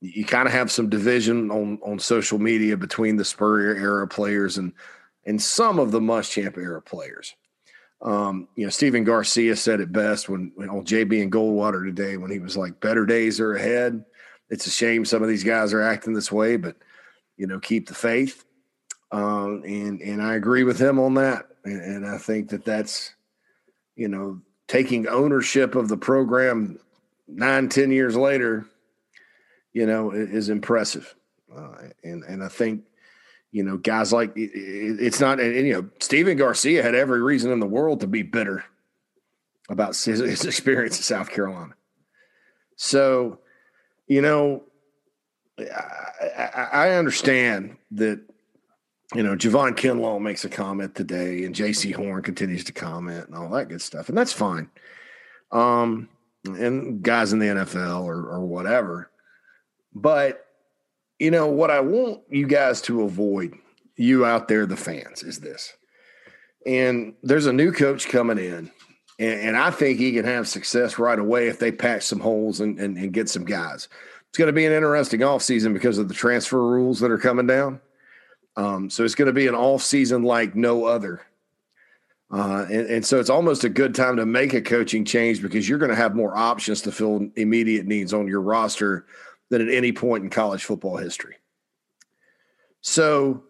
you 0.00 0.24
kind 0.24 0.46
of 0.46 0.52
have 0.52 0.70
some 0.70 0.88
division 0.88 1.50
on 1.50 1.78
on 1.82 1.98
social 1.98 2.38
media 2.38 2.76
between 2.76 3.16
the 3.16 3.24
Spurrier 3.24 3.74
era 3.74 4.06
players 4.06 4.58
and 4.58 4.72
and 5.24 5.40
some 5.40 5.78
of 5.78 5.92
the 5.92 6.00
Muschamp 6.00 6.58
era 6.58 6.82
players. 6.82 7.34
Um, 8.04 8.48
you 8.54 8.64
know, 8.64 8.70
Stephen 8.70 9.02
Garcia 9.02 9.56
said 9.56 9.80
it 9.80 9.90
best 9.90 10.28
when, 10.28 10.52
when 10.54 10.68
on 10.68 10.84
JB 10.84 11.22
and 11.22 11.32
Goldwater 11.32 11.84
today 11.84 12.18
when 12.18 12.30
he 12.30 12.38
was 12.38 12.56
like, 12.56 12.78
"Better 12.80 13.06
days 13.06 13.40
are 13.40 13.54
ahead." 13.54 14.04
It's 14.50 14.66
a 14.66 14.70
shame 14.70 15.06
some 15.06 15.22
of 15.22 15.28
these 15.28 15.42
guys 15.42 15.72
are 15.72 15.80
acting 15.80 16.12
this 16.12 16.30
way, 16.30 16.56
but 16.56 16.76
you 17.38 17.46
know, 17.46 17.58
keep 17.58 17.88
the 17.88 17.94
faith. 17.94 18.44
Um, 19.10 19.62
and 19.64 20.02
and 20.02 20.22
I 20.22 20.34
agree 20.34 20.64
with 20.64 20.78
him 20.78 20.98
on 20.98 21.14
that, 21.14 21.46
and, 21.64 21.80
and 21.80 22.06
I 22.06 22.18
think 22.18 22.50
that 22.50 22.64
that's 22.64 23.14
you 23.96 24.08
know 24.08 24.40
taking 24.68 25.08
ownership 25.08 25.74
of 25.74 25.88
the 25.88 25.96
program 25.96 26.78
nine 27.26 27.70
ten 27.70 27.90
years 27.90 28.16
later, 28.16 28.66
you 29.72 29.86
know, 29.86 30.10
is 30.10 30.50
impressive, 30.50 31.14
uh, 31.56 31.76
and 32.02 32.22
and 32.24 32.44
I 32.44 32.48
think 32.48 32.84
you 33.54 33.62
know, 33.62 33.76
guys 33.76 34.12
like 34.12 34.32
it's 34.34 35.20
not, 35.20 35.38
and, 35.38 35.54
you 35.54 35.74
know, 35.74 35.88
Stephen 36.00 36.36
Garcia 36.36 36.82
had 36.82 36.96
every 36.96 37.22
reason 37.22 37.52
in 37.52 37.60
the 37.60 37.68
world 37.68 38.00
to 38.00 38.08
be 38.08 38.22
bitter 38.22 38.64
about 39.68 39.90
his, 39.90 40.18
his 40.18 40.44
experience 40.44 40.96
in 40.96 41.04
South 41.04 41.30
Carolina. 41.30 41.72
So, 42.74 43.38
you 44.08 44.22
know, 44.22 44.64
I, 45.56 46.68
I 46.72 46.90
understand 46.94 47.76
that, 47.92 48.20
you 49.14 49.22
know, 49.22 49.36
Javon 49.36 49.76
Kinlaw 49.76 50.20
makes 50.20 50.44
a 50.44 50.50
comment 50.50 50.96
today 50.96 51.44
and 51.44 51.54
Jaycee 51.54 51.94
Horn 51.94 52.24
continues 52.24 52.64
to 52.64 52.72
comment 52.72 53.28
and 53.28 53.36
all 53.36 53.50
that 53.50 53.68
good 53.68 53.82
stuff. 53.82 54.08
And 54.08 54.18
that's 54.18 54.32
fine. 54.32 54.68
Um, 55.52 56.08
and 56.44 57.04
guys 57.04 57.32
in 57.32 57.38
the 57.38 57.46
NFL 57.46 58.02
or, 58.02 58.16
or 58.16 58.40
whatever. 58.40 59.12
But 59.94 60.43
you 61.18 61.30
know, 61.30 61.46
what 61.46 61.70
I 61.70 61.80
want 61.80 62.22
you 62.28 62.46
guys 62.46 62.80
to 62.82 63.02
avoid, 63.02 63.54
you 63.96 64.24
out 64.24 64.48
there, 64.48 64.66
the 64.66 64.76
fans, 64.76 65.22
is 65.22 65.40
this. 65.40 65.72
And 66.66 67.14
there's 67.22 67.46
a 67.46 67.52
new 67.52 67.72
coach 67.72 68.08
coming 68.08 68.38
in, 68.38 68.70
and, 69.18 69.40
and 69.40 69.56
I 69.56 69.70
think 69.70 69.98
he 69.98 70.12
can 70.12 70.24
have 70.24 70.48
success 70.48 70.98
right 70.98 71.18
away 71.18 71.48
if 71.48 71.58
they 71.58 71.70
patch 71.70 72.04
some 72.04 72.20
holes 72.20 72.60
and, 72.60 72.78
and, 72.80 72.96
and 72.96 73.12
get 73.12 73.28
some 73.28 73.44
guys. 73.44 73.88
It's 74.28 74.38
going 74.38 74.48
to 74.48 74.52
be 74.52 74.66
an 74.66 74.72
interesting 74.72 75.20
offseason 75.20 75.72
because 75.72 75.98
of 75.98 76.08
the 76.08 76.14
transfer 76.14 76.60
rules 76.60 77.00
that 77.00 77.10
are 77.10 77.18
coming 77.18 77.46
down. 77.46 77.80
Um, 78.56 78.90
so 78.90 79.04
it's 79.04 79.14
going 79.14 79.26
to 79.26 79.32
be 79.32 79.46
an 79.46 79.54
off 79.54 79.82
season 79.82 80.22
like 80.22 80.54
no 80.54 80.84
other. 80.84 81.22
Uh, 82.32 82.66
and, 82.70 82.86
and, 82.86 83.06
so 83.06 83.20
it's 83.20 83.30
almost 83.30 83.62
a 83.62 83.68
good 83.68 83.94
time 83.94 84.16
to 84.16 84.26
make 84.26 84.54
a 84.54 84.62
coaching 84.62 85.04
change 85.04 85.42
because 85.42 85.68
you're 85.68 85.78
going 85.78 85.90
to 85.90 85.96
have 85.96 86.16
more 86.16 86.36
options 86.36 86.80
to 86.82 86.90
fill 86.90 87.28
immediate 87.36 87.86
needs 87.86 88.12
on 88.12 88.26
your 88.26 88.40
roster 88.40 89.06
than 89.54 89.68
at 89.68 89.72
any 89.72 89.92
point 89.92 90.24
in 90.24 90.30
college 90.30 90.64
football 90.64 90.96
history. 90.96 91.36
So, 92.80 93.44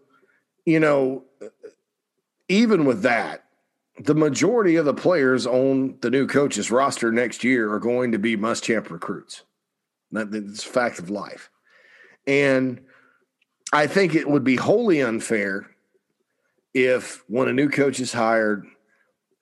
you 0.67 0.79
know, 0.79 1.25
even 2.47 2.85
with 2.85 3.03
that, 3.03 3.45
the 3.99 4.15
majority 4.15 4.77
of 4.77 4.85
the 4.85 4.93
players 4.93 5.47
on 5.47 5.97
the 6.03 6.11
new 6.11 6.27
coach's 6.27 6.71
roster 6.71 7.11
next 7.11 7.43
year 7.43 7.73
are 7.73 7.81
going 7.81 8.13
to 8.13 8.19
be 8.19 8.37
Muschamp 8.37 8.91
recruits. 8.91 9.45
That's 10.13 10.63
a 10.65 10.69
fact 10.69 10.99
of 10.99 11.09
life. 11.09 11.49
And 12.27 12.83
I 13.73 13.87
think 13.87 14.15
it 14.15 14.29
would 14.29 14.45
be 14.45 14.57
wholly 14.57 15.01
unfair 15.01 15.71
if 16.75 17.25
when 17.29 17.49
a 17.49 17.53
new 17.55 17.71
coach 17.71 17.99
is 17.99 18.13
hired, 18.13 18.67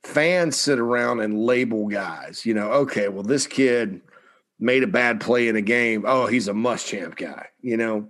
fans 0.04 0.56
sit 0.56 0.78
around 0.78 1.20
and 1.20 1.40
label 1.40 1.88
guys, 1.88 2.46
you 2.46 2.54
know, 2.54 2.70
okay, 2.70 3.08
well, 3.08 3.24
this 3.24 3.48
kid 3.48 4.00
made 4.62 4.82
a 4.82 4.86
bad 4.86 5.20
play 5.20 5.48
in 5.48 5.56
a 5.56 5.60
game, 5.60 6.04
oh, 6.06 6.26
he's 6.26 6.48
a 6.48 6.52
Muschamp 6.52 7.16
guy, 7.16 7.48
you 7.60 7.76
know, 7.76 8.08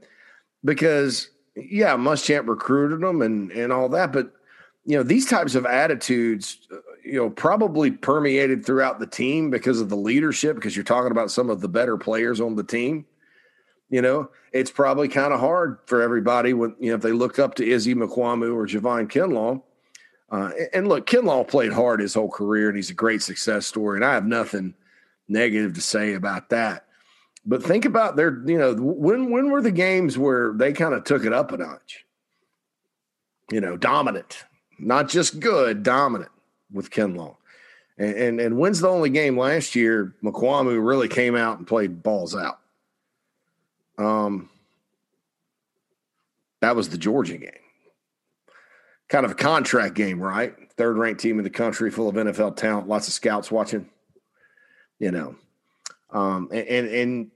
because 0.65 1.31
yeah, 1.57 1.97
Muschamp 1.97 2.47
recruited 2.47 3.03
him 3.03 3.23
and 3.23 3.51
and 3.53 3.73
all 3.73 3.89
that, 3.91 4.13
but 4.13 4.33
you 4.85 4.97
know 4.97 5.03
these 5.03 5.27
types 5.27 5.55
of 5.55 5.67
attitudes, 5.67 6.59
uh, 6.73 6.77
you 7.05 7.15
know, 7.15 7.31
probably 7.31 7.91
permeated 7.91 8.65
throughout 8.65 9.01
the 9.01 9.07
team 9.07 9.51
because 9.51 9.81
of 9.81 9.89
the 9.89 9.97
leadership. 9.97 10.57
Because 10.57 10.77
you're 10.77 10.85
talking 10.85 11.11
about 11.11 11.31
some 11.31 11.51
of 11.51 11.61
the 11.61 11.69
better 11.69 11.97
players 11.97 12.41
on 12.41 12.55
the 12.55 12.65
team. 12.65 13.07
You 13.91 14.03
know, 14.03 14.31
it's 14.53 14.71
probably 14.71 15.09
kind 15.09 15.33
of 15.33 15.41
hard 15.41 15.79
for 15.87 16.03
everybody 16.03 16.53
when 16.53 16.75
you 16.81 16.91
know 16.91 16.97
if 16.97 17.03
they 17.03 17.13
look 17.13 17.39
up 17.39 17.55
to 17.57 17.69
Izzy 17.69 17.95
Mukuamu 17.95 18.55
or 18.55 18.67
Javon 18.67 19.09
Kinlaw. 19.11 19.63
Uh, 20.31 20.51
and 20.73 20.89
look, 20.89 21.07
Kinlaw 21.07 21.47
played 21.47 21.75
hard 21.75 22.01
his 22.01 22.15
whole 22.15 22.31
career, 22.31 22.69
and 22.69 22.77
he's 22.77 22.89
a 22.89 22.95
great 22.95 23.23
success 23.23 23.67
story. 23.67 23.99
And 23.99 24.05
I 24.05 24.15
have 24.15 24.25
nothing 24.25 24.75
negative 25.33 25.75
to 25.75 25.81
say 25.81 26.15
about 26.15 26.51
that. 26.51 26.87
But 27.45 27.63
think 27.63 27.85
about 27.85 28.17
their, 28.17 28.41
you 28.47 28.59
know, 28.59 28.75
when 28.75 29.31
when 29.31 29.51
were 29.51 29.63
the 29.63 29.73
games 29.73 30.17
where 30.17 30.53
they 30.53 30.73
kind 30.73 30.95
of 30.95 31.05
took 31.05 31.25
it 31.25 31.33
up 31.33 31.51
a 31.51 31.57
notch? 31.57 32.05
You 33.51 33.61
know, 33.61 33.77
dominant, 33.77 34.45
not 34.79 35.09
just 35.09 35.41
good, 35.41 35.83
dominant 35.83 36.31
with 36.73 36.91
Kinlaw. 36.91 37.37
And, 37.99 38.15
and 38.15 38.41
and 38.41 38.59
when's 38.59 38.81
the 38.81 38.89
only 38.89 39.11
game 39.11 39.37
last 39.37 39.75
year 39.75 40.15
Mukuamu 40.23 40.85
really 40.85 41.09
came 41.09 41.35
out 41.35 41.59
and 41.59 41.67
played 41.67 42.03
balls 42.03 42.37
out? 42.37 42.61
Um, 43.99 44.49
that 46.61 46.77
was 46.77 46.89
the 46.89 46.99
Georgia 46.99 47.39
game. 47.39 47.51
Kind 49.09 49.27
of 49.27 49.33
a 49.33 49.35
contract 49.35 49.95
game, 49.95 50.21
right? 50.21 50.55
Third 50.77 50.97
ranked 50.97 51.21
team 51.21 51.39
in 51.39 51.45
the 51.45 51.51
country, 51.51 51.91
full 51.91 52.09
of 52.09 52.15
NFL 52.15 52.57
talent, 52.57 52.89
lots 52.89 53.09
of 53.09 53.15
scouts 53.15 53.51
watching 53.51 53.91
you 55.03 55.11
know, 55.11 55.35
um, 56.11 56.49
and, 56.53 56.69
and, 56.69 56.89
and 56.89 57.31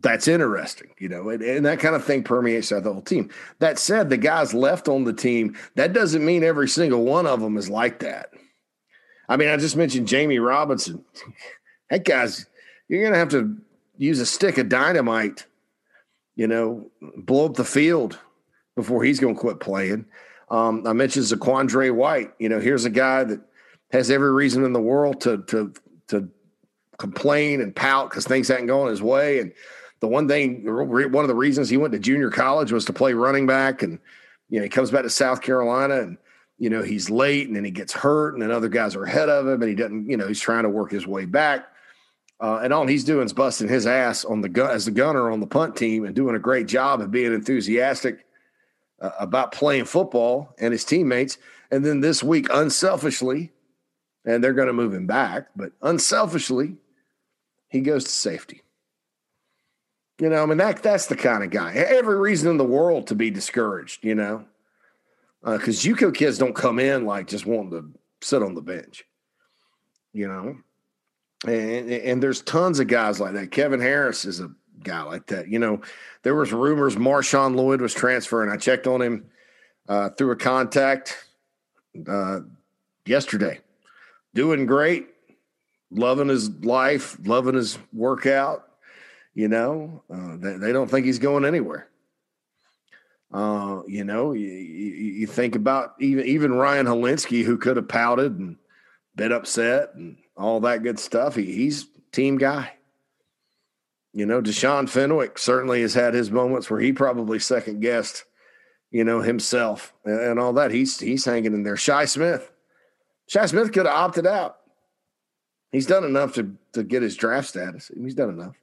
that's 0.00 0.26
interesting, 0.26 0.88
you 0.98 1.10
know, 1.10 1.28
and, 1.28 1.42
and, 1.42 1.66
that 1.66 1.78
kind 1.78 1.94
of 1.94 2.02
thing 2.02 2.22
permeates 2.22 2.70
throughout 2.70 2.84
the 2.84 2.92
whole 2.92 3.02
team. 3.02 3.28
That 3.58 3.78
said, 3.78 4.08
the 4.08 4.16
guys 4.16 4.54
left 4.54 4.88
on 4.88 5.04
the 5.04 5.12
team, 5.12 5.54
that 5.74 5.92
doesn't 5.92 6.24
mean 6.24 6.42
every 6.42 6.68
single 6.68 7.04
one 7.04 7.26
of 7.26 7.40
them 7.40 7.58
is 7.58 7.68
like 7.68 7.98
that. 7.98 8.30
I 9.28 9.36
mean, 9.36 9.50
I 9.50 9.58
just 9.58 9.76
mentioned 9.76 10.08
Jamie 10.08 10.40
Robinson. 10.40 11.04
That 11.90 12.06
guy's, 12.06 12.46
you're 12.88 13.02
going 13.02 13.12
to 13.12 13.18
have 13.18 13.28
to 13.32 13.58
use 13.98 14.18
a 14.18 14.24
stick 14.24 14.56
of 14.56 14.70
dynamite, 14.70 15.44
you 16.36 16.46
know, 16.46 16.90
blow 17.18 17.44
up 17.44 17.54
the 17.56 17.66
field 17.66 18.18
before 18.76 19.04
he's 19.04 19.20
going 19.20 19.34
to 19.34 19.40
quit 19.40 19.60
playing. 19.60 20.06
Um, 20.50 20.86
I 20.86 20.94
mentioned 20.94 21.26
Zaquandre 21.26 21.94
White. 21.94 22.32
You 22.38 22.48
know, 22.48 22.60
here's 22.60 22.86
a 22.86 22.90
guy 22.90 23.24
that 23.24 23.42
has 23.90 24.10
every 24.10 24.32
reason 24.32 24.64
in 24.64 24.72
the 24.72 24.80
world 24.80 25.20
to 25.22 25.42
to 25.48 25.74
to 26.08 26.30
complain 26.98 27.60
and 27.60 27.74
pout 27.74 28.10
because 28.10 28.26
things 28.26 28.48
hadn't 28.48 28.66
gone 28.66 28.88
his 28.88 29.02
way. 29.02 29.40
And 29.40 29.52
the 30.00 30.08
one 30.08 30.28
thing, 30.28 30.62
one 30.64 31.24
of 31.24 31.28
the 31.28 31.34
reasons 31.34 31.68
he 31.68 31.76
went 31.76 31.92
to 31.92 31.98
junior 31.98 32.30
college 32.30 32.72
was 32.72 32.84
to 32.86 32.92
play 32.92 33.14
running 33.14 33.46
back. 33.46 33.82
And 33.82 33.98
you 34.50 34.58
know, 34.58 34.64
he 34.64 34.68
comes 34.68 34.90
back 34.90 35.02
to 35.02 35.10
South 35.10 35.40
Carolina 35.40 36.00
and 36.00 36.18
you 36.58 36.70
know 36.70 36.82
he's 36.82 37.10
late 37.10 37.46
and 37.46 37.56
then 37.56 37.64
he 37.64 37.70
gets 37.70 37.92
hurt 37.92 38.34
and 38.34 38.42
then 38.42 38.50
other 38.50 38.68
guys 38.68 38.94
are 38.94 39.04
ahead 39.04 39.28
of 39.28 39.46
him 39.46 39.62
and 39.62 39.68
he 39.68 39.74
doesn't. 39.74 40.08
You 40.08 40.16
know, 40.16 40.28
he's 40.28 40.40
trying 40.40 40.64
to 40.64 40.68
work 40.68 40.90
his 40.90 41.06
way 41.06 41.24
back. 41.24 41.68
Uh, 42.40 42.58
and 42.64 42.72
all 42.72 42.86
he's 42.86 43.04
doing 43.04 43.24
is 43.24 43.32
busting 43.32 43.68
his 43.68 43.86
ass 43.86 44.24
on 44.24 44.40
the 44.40 44.48
gun 44.48 44.70
as 44.70 44.84
the 44.84 44.90
gunner 44.90 45.30
on 45.30 45.38
the 45.38 45.46
punt 45.46 45.76
team 45.76 46.04
and 46.04 46.14
doing 46.14 46.34
a 46.34 46.40
great 46.40 46.66
job 46.66 47.00
of 47.00 47.12
being 47.12 47.32
enthusiastic 47.32 48.26
uh, 49.00 49.10
about 49.20 49.52
playing 49.52 49.84
football 49.84 50.52
and 50.58 50.72
his 50.72 50.84
teammates. 50.84 51.38
And 51.70 51.84
then 51.84 52.00
this 52.00 52.20
week, 52.20 52.48
unselfishly, 52.52 53.52
and 54.24 54.42
they're 54.42 54.52
going 54.52 54.66
to 54.66 54.72
move 54.72 54.92
him 54.92 55.06
back, 55.06 55.48
but 55.56 55.72
unselfishly, 55.82 56.76
he 57.72 57.80
goes 57.80 58.04
to 58.04 58.10
safety. 58.10 58.62
You 60.20 60.28
know, 60.28 60.42
I 60.42 60.46
mean 60.46 60.58
that 60.58 60.82
that's 60.82 61.06
the 61.06 61.16
kind 61.16 61.42
of 61.42 61.50
guy. 61.50 61.72
Every 61.72 62.16
reason 62.16 62.50
in 62.50 62.58
the 62.58 62.64
world 62.64 63.08
to 63.08 63.14
be 63.14 63.30
discouraged. 63.30 64.04
You 64.04 64.14
know, 64.14 64.44
because 65.42 65.84
uh, 65.84 65.88
JUCO 65.88 66.14
kids 66.14 66.38
don't 66.38 66.54
come 66.54 66.78
in 66.78 67.06
like 67.06 67.26
just 67.26 67.46
wanting 67.46 67.70
to 67.70 67.98
sit 68.20 68.42
on 68.42 68.54
the 68.54 68.60
bench. 68.60 69.04
You 70.12 70.28
know, 70.28 70.56
and, 71.46 71.90
and 71.90 72.22
there's 72.22 72.42
tons 72.42 72.78
of 72.78 72.86
guys 72.86 73.18
like 73.18 73.32
that. 73.32 73.50
Kevin 73.50 73.80
Harris 73.80 74.26
is 74.26 74.40
a 74.40 74.50
guy 74.84 75.02
like 75.02 75.26
that. 75.28 75.48
You 75.48 75.58
know, 75.58 75.80
there 76.22 76.34
was 76.34 76.52
rumors 76.52 76.94
Marshawn 76.96 77.56
Lloyd 77.56 77.80
was 77.80 77.94
transferring. 77.94 78.50
I 78.50 78.58
checked 78.58 78.86
on 78.86 79.00
him 79.00 79.30
uh, 79.88 80.10
through 80.10 80.32
a 80.32 80.36
contact 80.36 81.24
uh, 82.06 82.40
yesterday. 83.06 83.60
Doing 84.34 84.66
great, 84.66 85.08
loving 85.92 86.28
his 86.28 86.50
life, 86.64 87.16
loving 87.24 87.54
his 87.54 87.78
workout. 87.92 88.68
You 89.34 89.48
know, 89.48 90.02
uh, 90.12 90.36
they, 90.36 90.56
they, 90.58 90.72
don't 90.72 90.90
think 90.90 91.06
he's 91.06 91.18
going 91.18 91.46
anywhere. 91.46 91.88
Uh, 93.32 93.80
you 93.86 94.04
know, 94.04 94.32
you, 94.32 94.46
you, 94.46 95.26
think 95.26 95.56
about 95.56 95.94
even 96.00 96.26
even 96.26 96.52
Ryan 96.52 96.84
Hilinski, 96.84 97.42
who 97.42 97.56
could 97.56 97.78
have 97.78 97.88
pouted 97.88 98.38
and 98.38 98.56
been 99.16 99.32
upset 99.32 99.94
and 99.94 100.18
all 100.36 100.60
that 100.60 100.82
good 100.82 100.98
stuff. 100.98 101.36
He, 101.36 101.50
he's 101.50 101.86
team 102.12 102.36
guy. 102.36 102.72
You 104.12 104.26
know, 104.26 104.42
Deshaun 104.42 104.88
Fenwick 104.88 105.38
certainly 105.38 105.80
has 105.80 105.94
had 105.94 106.12
his 106.12 106.30
moments 106.30 106.68
where 106.68 106.80
he 106.80 106.92
probably 106.92 107.38
second 107.38 107.80
guessed, 107.80 108.24
you 108.90 109.04
know, 109.04 109.22
himself 109.22 109.94
and, 110.04 110.20
and 110.20 110.38
all 110.38 110.52
that. 110.54 110.70
He's 110.70 111.00
he's 111.00 111.24
hanging 111.24 111.54
in 111.54 111.62
there. 111.62 111.78
Shi 111.78 112.04
Smith, 112.04 112.52
Shi 113.26 113.46
Smith 113.46 113.72
could 113.72 113.86
have 113.86 113.94
opted 113.94 114.26
out. 114.26 114.58
He's 115.72 115.86
done 115.86 116.04
enough 116.04 116.34
to 116.34 116.54
to 116.74 116.84
get 116.84 117.02
his 117.02 117.16
draft 117.16 117.48
status. 117.48 117.90
He's 117.94 118.14
done 118.14 118.28
enough. 118.28 118.56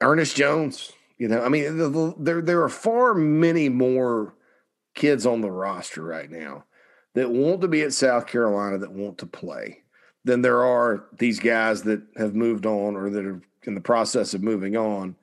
Ernest 0.00 0.36
Jones, 0.36 0.92
you 1.18 1.28
know, 1.28 1.42
I 1.42 1.48
mean, 1.48 1.78
the, 1.78 1.88
the, 1.88 2.14
there 2.18 2.42
there 2.42 2.62
are 2.62 2.68
far 2.68 3.14
many 3.14 3.68
more 3.68 4.34
kids 4.94 5.26
on 5.26 5.42
the 5.42 5.50
roster 5.50 6.02
right 6.02 6.30
now 6.30 6.64
that 7.14 7.30
want 7.30 7.60
to 7.60 7.68
be 7.68 7.82
at 7.82 7.92
South 7.92 8.26
Carolina 8.26 8.78
that 8.78 8.92
want 8.92 9.18
to 9.18 9.26
play 9.26 9.82
than 10.24 10.42
there 10.42 10.64
are 10.64 11.04
these 11.18 11.38
guys 11.38 11.82
that 11.82 12.02
have 12.16 12.34
moved 12.34 12.66
on 12.66 12.96
or 12.96 13.08
that 13.10 13.24
are 13.24 13.40
in 13.64 13.74
the 13.74 13.80
process 13.80 14.34
of 14.34 14.42
moving 14.42 14.76
on 14.76 15.14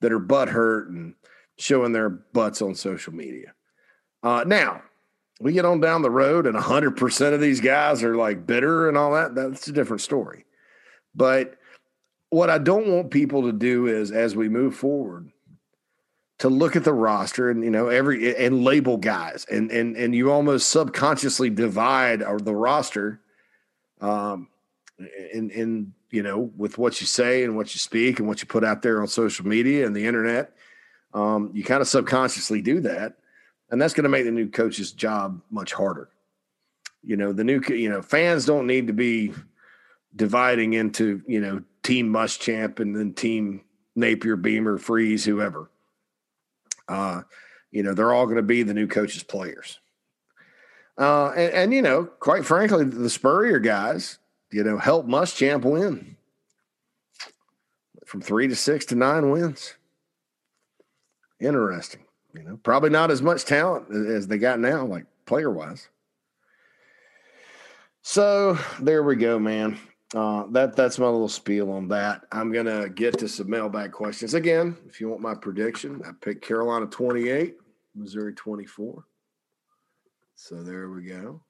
that 0.00 0.12
are 0.12 0.18
butt 0.18 0.48
hurt 0.48 0.88
and 0.88 1.14
showing 1.58 1.92
their 1.92 2.08
butts 2.08 2.62
on 2.62 2.74
social 2.74 3.12
media. 3.12 3.52
Uh, 4.22 4.44
now, 4.46 4.82
we 5.40 5.52
get 5.52 5.64
on 5.64 5.80
down 5.80 6.02
the 6.02 6.10
road 6.10 6.46
and 6.46 6.56
100% 6.56 7.32
of 7.34 7.40
these 7.40 7.60
guys 7.60 8.02
are 8.02 8.16
like 8.16 8.46
bitter 8.46 8.88
and 8.88 8.96
all 8.96 9.12
that. 9.12 9.34
That's 9.34 9.68
a 9.68 9.72
different 9.72 10.00
story. 10.00 10.44
But 11.14 11.56
what 12.30 12.50
I 12.50 12.58
don't 12.58 12.88
want 12.88 13.10
people 13.10 13.42
to 13.42 13.52
do 13.52 13.86
is, 13.86 14.10
as 14.10 14.34
we 14.34 14.48
move 14.48 14.74
forward, 14.74 15.30
to 16.38 16.48
look 16.48 16.76
at 16.76 16.84
the 16.84 16.92
roster 16.92 17.50
and 17.50 17.64
you 17.64 17.70
know 17.70 17.88
every 17.88 18.36
and 18.36 18.62
label 18.62 18.96
guys 18.96 19.46
and 19.50 19.70
and 19.70 19.96
and 19.96 20.14
you 20.14 20.30
almost 20.30 20.70
subconsciously 20.70 21.48
divide 21.50 22.20
the 22.42 22.54
roster 22.54 23.20
um 24.02 24.48
in 25.32 25.50
in 25.50 25.94
you 26.10 26.22
know 26.22 26.50
with 26.56 26.78
what 26.78 27.00
you 27.00 27.06
say 27.06 27.42
and 27.42 27.56
what 27.56 27.74
you 27.74 27.78
speak 27.78 28.18
and 28.18 28.28
what 28.28 28.42
you 28.42 28.46
put 28.46 28.64
out 28.64 28.82
there 28.82 29.00
on 29.00 29.08
social 29.08 29.46
media 29.46 29.86
and 29.86 29.96
the 29.96 30.06
internet 30.06 30.52
um 31.14 31.50
you 31.54 31.64
kind 31.64 31.80
of 31.80 31.88
subconsciously 31.88 32.60
do 32.60 32.80
that 32.80 33.16
and 33.70 33.80
that's 33.80 33.94
going 33.94 34.04
to 34.04 34.08
make 34.08 34.24
the 34.24 34.30
new 34.30 34.48
coach's 34.48 34.92
job 34.92 35.40
much 35.50 35.72
harder 35.72 36.08
you 37.02 37.16
know 37.16 37.32
the 37.32 37.44
new 37.44 37.60
you 37.68 37.88
know 37.88 38.02
fans 38.02 38.44
don't 38.44 38.66
need 38.66 38.86
to 38.86 38.92
be 38.92 39.32
dividing 40.14 40.74
into 40.74 41.22
you 41.26 41.40
know 41.40 41.62
team 41.82 42.08
Muschamp 42.12 42.80
and 42.80 42.96
then 42.96 43.12
team 43.12 43.62
napier 43.94 44.36
beamer 44.36 44.78
freeze 44.78 45.24
whoever 45.24 45.70
uh, 46.88 47.22
you 47.70 47.82
know, 47.82 47.94
they're 47.94 48.12
all 48.12 48.26
going 48.26 48.36
to 48.36 48.42
be 48.42 48.62
the 48.62 48.74
new 48.74 48.86
coach's 48.86 49.22
players. 49.22 49.80
Uh, 50.98 51.28
and, 51.30 51.52
and, 51.52 51.74
you 51.74 51.82
know, 51.82 52.04
quite 52.04 52.44
frankly, 52.44 52.84
the 52.84 53.10
Spurrier 53.10 53.58
guys, 53.58 54.18
you 54.50 54.64
know, 54.64 54.78
helped 54.78 55.08
Muschamp 55.08 55.62
win 55.62 56.16
from 58.06 58.22
three 58.22 58.48
to 58.48 58.56
six 58.56 58.86
to 58.86 58.94
nine 58.94 59.30
wins. 59.30 59.74
Interesting. 61.38 62.05
You 62.36 62.42
know, 62.42 62.56
probably 62.62 62.90
not 62.90 63.10
as 63.10 63.22
much 63.22 63.44
talent 63.44 63.90
as 63.90 64.26
they 64.26 64.38
got 64.38 64.60
now, 64.60 64.84
like 64.84 65.06
player 65.24 65.50
wise. 65.50 65.88
So 68.02 68.58
there 68.80 69.02
we 69.02 69.16
go, 69.16 69.38
man. 69.38 69.78
Uh, 70.14 70.44
that 70.50 70.76
that's 70.76 70.98
my 70.98 71.06
little 71.06 71.28
spiel 71.28 71.72
on 71.72 71.88
that. 71.88 72.22
I'm 72.30 72.52
gonna 72.52 72.88
get 72.88 73.18
to 73.18 73.28
some 73.28 73.50
mailbag 73.50 73.92
questions 73.92 74.34
again. 74.34 74.76
If 74.86 75.00
you 75.00 75.08
want 75.08 75.22
my 75.22 75.34
prediction, 75.34 76.02
I 76.06 76.10
picked 76.20 76.44
Carolina 76.44 76.86
28, 76.86 77.56
Missouri 77.94 78.34
24. 78.34 79.04
So 80.36 80.62
there 80.62 80.90
we 80.90 81.04
go. 81.04 81.40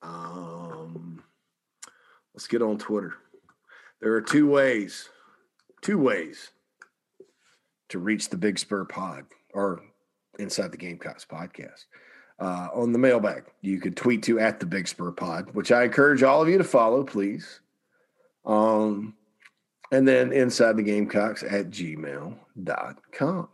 Um, 0.00 1.22
let's 2.32 2.46
get 2.46 2.62
on 2.62 2.78
Twitter. 2.78 3.14
There 4.00 4.14
are 4.14 4.22
two 4.22 4.48
ways, 4.48 5.10
two 5.82 5.98
ways 5.98 6.52
to 7.88 7.98
reach 7.98 8.28
the 8.28 8.36
Big 8.36 8.58
Spur 8.58 8.84
Pod 8.84 9.24
or 9.54 9.82
Inside 10.38 10.72
the 10.72 10.76
Gamecocks 10.76 11.24
podcast 11.24 11.86
uh, 12.38 12.68
on 12.72 12.92
the 12.92 12.98
mailbag. 12.98 13.44
You 13.60 13.80
could 13.80 13.96
tweet 13.96 14.22
to 14.24 14.38
at 14.38 14.60
the 14.60 14.66
Big 14.66 14.86
Spur 14.88 15.12
Pod, 15.12 15.54
which 15.54 15.72
I 15.72 15.84
encourage 15.84 16.22
all 16.22 16.42
of 16.42 16.48
you 16.48 16.58
to 16.58 16.64
follow, 16.64 17.04
please. 17.04 17.60
Um, 18.44 19.14
and 19.90 20.06
then 20.06 20.32
inside 20.32 20.76
the 20.76 20.82
Gamecocks 20.82 21.42
at 21.42 21.70
gmail.com. 21.70 23.48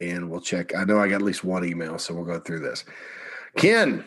And 0.00 0.30
we'll 0.30 0.40
check. 0.40 0.74
I 0.76 0.84
know 0.84 0.98
I 0.98 1.08
got 1.08 1.16
at 1.16 1.22
least 1.22 1.44
one 1.44 1.64
email, 1.64 1.98
so 1.98 2.14
we'll 2.14 2.24
go 2.24 2.38
through 2.40 2.60
this. 2.60 2.84
Ken, 3.56 4.04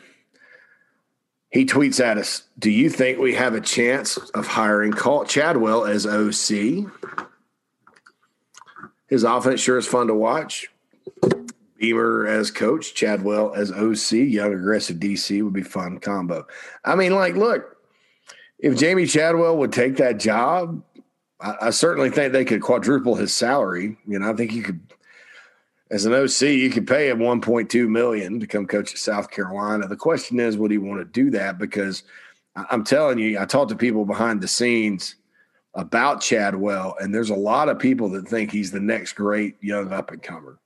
he 1.50 1.66
tweets 1.66 2.00
at 2.04 2.18
us 2.18 2.44
Do 2.58 2.72
you 2.72 2.90
think 2.90 3.20
we 3.20 3.36
have 3.36 3.54
a 3.56 3.62
chance 3.62 4.18
of 4.18 4.48
hiring 4.48 4.94
Chadwell 4.94 5.86
as 5.86 6.06
OC? 6.06 6.90
His 9.12 9.26
offense 9.26 9.60
sure 9.60 9.78
is 9.78 9.86
fun 9.86 10.08
to 10.08 10.16
watch. 10.16 10.70
Beamer 11.78 12.26
as 12.28 12.50
coach, 12.50 12.94
Chadwell 12.94 13.54
as 13.54 13.70
OC, 13.70 14.14
young 14.14 14.54
aggressive 14.54 14.98
DC 14.98 15.44
would 15.44 15.52
be 15.52 15.64
fun 15.64 16.00
combo. 16.00 16.48
I 16.86 16.96
mean, 16.96 17.14
like, 17.14 17.36
look, 17.36 17.76
if 18.58 18.76
Jamey 18.76 19.12
Chadwell 19.12 19.58
would 19.58 19.74
take 19.74 19.98
that 19.98 20.18
job, 20.18 20.82
I, 21.42 21.56
I, 21.64 21.70
certainly 21.72 22.10
think 22.10 22.32
they 22.32 22.46
could 22.46 22.62
quadruple 22.62 23.16
his 23.16 23.34
salary. 23.34 23.98
You 24.08 24.20
know, 24.20 24.32
I 24.32 24.34
think 24.34 24.54
you 24.54 24.64
could, 24.64 24.80
as 25.90 26.06
an 26.06 26.14
OC, 26.14 26.42
you 26.44 26.70
could 26.70 26.88
pay 26.88 27.10
him 27.10 27.20
1.2 27.20 27.90
million 27.90 28.40
to 28.40 28.48
come 28.48 28.66
coach 28.66 28.94
at 28.94 28.98
South 28.98 29.30
Carolina. 29.30 29.90
The 29.90 29.98
question 29.98 30.40
is, 30.40 30.56
would 30.56 30.72
he 30.72 30.78
want 30.78 31.02
to 31.02 31.06
do 31.06 31.32
that? 31.32 31.58
Because 31.58 32.04
I'm 32.56 32.86
telling 32.86 33.20
you, 33.20 33.40
I 33.40 33.46
talked 33.46 33.72
to 33.72 33.76
people 33.76 34.06
behind 34.06 34.40
the 34.40 34.48
scenes 34.48 35.16
about 35.74 36.22
Chadwell, 36.22 36.96
and 37.00 37.14
there's 37.14 37.30
a 37.30 37.36
lot 37.36 37.70
of 37.70 37.80
people 37.80 38.10
that 38.10 38.28
think 38.28 38.52
he's 38.52 38.72
the 38.72 38.80
next 38.80 39.14
great 39.14 39.56
young 39.62 39.92
up 39.94 40.12
and 40.12 40.22
comer. 40.22 40.60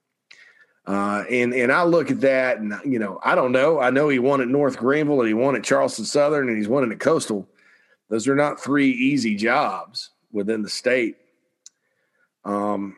Uh, 0.88 1.24
and 1.30 1.54
and 1.54 1.72
I 1.72 1.84
look 1.84 2.12
at 2.12 2.22
that, 2.22 2.60
and 2.60 2.74
you 2.86 3.00
know, 3.00 3.20
I 3.24 3.36
don't 3.36 3.52
know. 3.52 3.80
I 3.80 3.90
know 3.90 4.10
he 4.10 4.20
won 4.20 4.42
at 4.42 4.48
North 4.48 4.78
Greenville, 4.78 5.22
and 5.22 5.28
he 5.28 5.34
won 5.34 5.56
at 5.56 5.64
Charleston 5.64 6.06
Southern, 6.06 6.48
and 6.48 6.58
he's 6.58 6.68
won 6.68 6.90
at 6.92 7.00
Coastal. 7.00 7.48
Those 8.10 8.28
are 8.28 8.36
not 8.36 8.60
three 8.60 8.92
easy 8.92 9.36
jobs 9.36 10.12
within 10.32 10.62
the 10.62 10.70
state. 10.70 11.16
Um, 12.44 12.98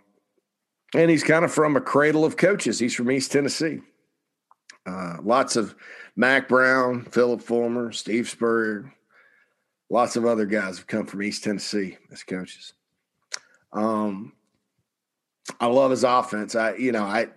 and 0.94 1.10
he's 1.10 1.24
kind 1.24 1.46
of 1.46 1.52
from 1.54 1.78
a 1.78 1.82
cradle 1.82 2.26
of 2.26 2.36
coaches. 2.36 2.80
He's 2.80 2.94
from 2.94 3.12
East 3.12 3.32
Tennessee. 3.32 3.80
Uh, 4.86 5.18
lots 5.22 5.56
of 5.56 5.76
Mack 6.16 6.48
Brown, 6.48 7.04
Phillip 7.04 7.42
Fulmer, 7.42 7.92
Steve 7.92 8.28
Spurrier, 8.30 8.94
lots 9.90 10.16
of 10.16 10.26
other 10.26 10.46
guys 10.46 10.78
have 10.78 10.88
come 10.88 11.06
from 11.06 11.24
East 11.24 11.44
Tennessee 11.44 11.98
as 12.12 12.24
coaches. 12.24 12.74
Um, 13.72 14.34
I 15.60 15.68
love 15.68 15.92
his 15.92 16.04
offense. 16.04 16.56
I, 16.56 16.76
you 16.76 16.92
know, 16.92 17.04
I, 17.04 17.28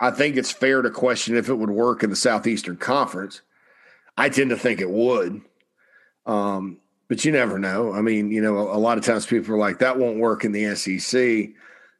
I 0.00 0.10
think 0.10 0.36
it's 0.36 0.52
fair 0.52 0.82
to 0.82 0.90
question 0.90 1.36
if 1.36 1.48
it 1.48 1.54
would 1.54 1.70
work 1.70 2.02
in 2.02 2.10
the 2.10 2.16
Southeastern 2.16 2.76
Conference. 2.76 3.42
I 4.16 4.28
tend 4.28 4.50
to 4.50 4.56
think 4.56 4.80
it 4.80 4.90
would. 4.90 5.40
Um, 6.26 6.78
but 7.08 7.24
you 7.24 7.32
never 7.32 7.58
know. 7.58 7.92
I 7.92 8.02
mean, 8.02 8.30
you 8.30 8.42
know, 8.42 8.58
a, 8.58 8.76
a, 8.76 8.78
lot 8.78 8.98
of 8.98 9.04
times 9.04 9.26
people 9.26 9.54
are 9.54 9.58
like, 9.58 9.78
that 9.78 9.98
won't 9.98 10.18
work 10.18 10.44
in 10.44 10.52
the 10.52 10.74
SEC. 10.74 11.50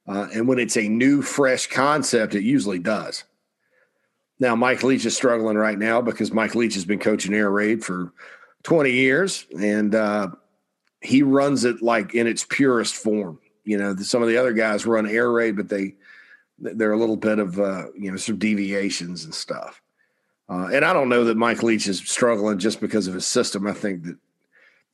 Uh, 0.07 0.29
and 0.35 0.47
when 0.47 0.59
it's 0.59 0.77
a 0.77 0.89
new, 0.89 1.23
fresh 1.23 1.67
concept, 1.67 2.35
it 2.35 2.43
usually 2.43 2.79
does. 2.79 3.25
Now, 4.39 4.55
Mike 4.55 4.83
Leach 4.83 5.05
is 5.07 5.17
struggling 5.17 5.57
right 5.57 5.79
now 5.79 6.01
because 6.01 6.33
Mike 6.33 6.55
Leach 6.55 6.75
has 6.75 6.85
been 6.85 6.99
coaching 6.99 7.35
air 7.35 7.51
raid 7.51 7.85
for 7.85 8.13
20 8.65 8.91
years 8.91 9.47
and 9.61 9.95
uh, 9.95 10.29
he 11.01 11.23
runs 11.23 11.65
it 11.65 11.83
like 11.83 12.15
in 12.15 12.27
its 12.27 12.45
purest 12.45 12.97
form. 12.97 13.39
You 13.65 13.79
know, 13.79 13.97
some 13.97 14.23
of 14.23 14.29
the 14.29 14.37
other 14.37 14.53
guys 14.53 14.87
run 14.87 15.07
air 15.07 15.31
raid, 15.31 15.57
but 15.57 15.69
they, 15.69 15.95
they're 16.59 16.93
a 16.93 16.99
little 16.99 17.17
bit 17.17 17.39
of, 17.39 17.59
uh, 17.59 17.87
you 17.97 18.11
know, 18.11 18.17
some 18.17 18.39
deviations 18.39 19.25
and 19.25 19.35
stuff. 19.35 19.81
Uh, 20.49 20.71
and 20.73 20.85
I 20.85 20.93
don't 20.93 21.11
know 21.11 21.25
that 21.25 21.37
Mike 21.37 21.63
Leach 21.63 21.87
is 21.87 21.99
struggling 21.99 22.59
just 22.59 22.81
because 22.81 23.07
of 23.07 23.15
his 23.15 23.27
system. 23.27 23.67
I 23.67 23.73
think 23.73 24.05
that 24.05 24.17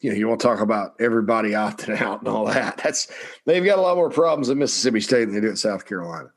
you 0.01 0.11
know, 0.11 0.17
you 0.17 0.29
want 0.29 0.41
to 0.41 0.47
talk 0.47 0.61
about 0.61 0.97
everybody 1.01 1.53
opting 1.53 1.99
out 2.01 2.19
and 2.21 2.29
all 2.29 2.45
that. 2.47 2.77
That's 2.77 3.11
they've 3.47 3.65
got 3.65 3.79
a 3.79 3.83
lot 3.83 3.97
more 3.97 4.11
problems 4.11 4.51
at 4.51 4.57
Mississippi 4.59 5.01
State 5.01 5.25
than 5.25 5.35
they 5.35 5.41
do 5.41 5.51
at 5.51 5.59
South 5.59 5.87
Carolina. 5.87 6.31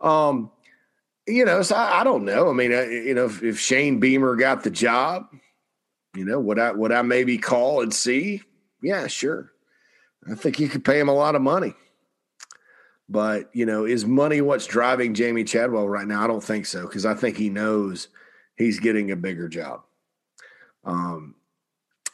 Um, 0.00 0.50
you 1.26 1.44
know, 1.44 1.62
so 1.62 1.76
I, 1.76 2.00
I 2.00 2.04
don't 2.04 2.24
know. 2.24 2.50
I 2.50 2.52
mean, 2.52 2.72
I, 2.74 2.84
you 2.90 3.14
know, 3.14 3.26
if, 3.26 3.42
if, 3.42 3.58
Shane 3.58 4.00
Beamer 4.00 4.34
got 4.36 4.64
the 4.64 4.70
job, 4.70 5.28
you 6.14 6.24
know, 6.24 6.38
would 6.38 6.58
I 6.58 6.72
would 6.72 6.92
I 6.92 7.02
maybe 7.02 7.38
call 7.38 7.80
and 7.80 7.92
see? 7.92 8.42
Yeah, 8.82 9.06
sure. 9.06 9.52
I 10.30 10.34
think 10.34 10.60
you 10.60 10.68
could 10.68 10.84
pay 10.84 11.00
him 11.00 11.08
a 11.08 11.14
lot 11.14 11.34
of 11.34 11.42
money. 11.42 11.74
But 13.08 13.50
you 13.52 13.66
know, 13.66 13.84
is 13.84 14.04
money 14.04 14.40
what's 14.40 14.66
driving 14.66 15.14
Jamey 15.14 15.46
Chadwell 15.46 15.88
right 15.88 16.06
now? 16.06 16.22
I 16.22 16.26
don't 16.26 16.44
think 16.44 16.66
so 16.66 16.82
because 16.82 17.06
I 17.06 17.14
think 17.14 17.36
he 17.36 17.48
knows 17.48 18.08
he's 18.56 18.80
getting 18.80 19.10
a 19.10 19.16
bigger 19.16 19.48
job. 19.48 19.82
Um, 20.84 21.34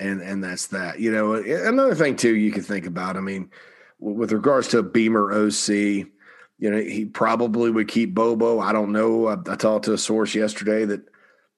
and 0.01 0.21
and 0.21 0.43
that's 0.43 0.69
that. 0.69 1.01
You 1.01 1.13
know, 1.13 1.35
another 1.35 1.95
thing 1.95 2.17
too 2.17 2.35
you 2.35 2.53
could 2.53 2.65
think 2.65 2.87
about. 2.87 3.17
I 3.17 3.21
mean, 3.21 3.51
with 3.99 4.33
regards 4.33 4.69
to 4.69 4.83
Beamer 4.83 5.33
OC, 5.33 5.69
you 5.69 6.71
know, 6.71 6.81
he 6.81 7.05
probably 7.05 7.71
would 7.71 7.89
keep 7.89 8.15
Bobo. 8.15 8.61
I 8.61 8.73
don't 8.73 8.93
know. 8.93 9.27
I, 9.27 9.37
I 9.49 9.57
talked 9.57 9.87
to 9.87 9.93
a 9.93 9.99
source 9.99 10.35
yesterday 10.35 10.85
that 10.85 11.03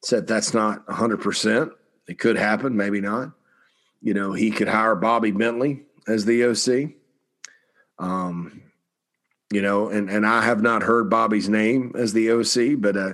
said 0.03 0.27
that's 0.27 0.55
not 0.55 0.87
100%. 0.87 1.73
It 2.11 2.19
could 2.19 2.37
happen, 2.37 2.77
maybe 2.77 3.01
not. 3.01 3.31
You 4.03 4.15
know, 4.15 4.33
he 4.33 4.51
could 4.51 4.67
hire 4.67 4.97
Bobby 4.97 5.31
Bentley 5.31 5.85
as 6.09 6.25
the 6.25 6.45
OC. 6.45 6.95
Um, 8.01 8.63
you 9.53 9.63
know, 9.63 9.91
and 9.91 10.11
and 10.11 10.27
I 10.27 10.43
have 10.43 10.61
not 10.61 10.83
heard 10.83 11.09
Bobby's 11.09 11.49
name 11.49 11.93
as 11.95 12.13
the 12.13 12.33
OC, 12.33 12.81
but 12.81 12.97
uh, 12.97 13.13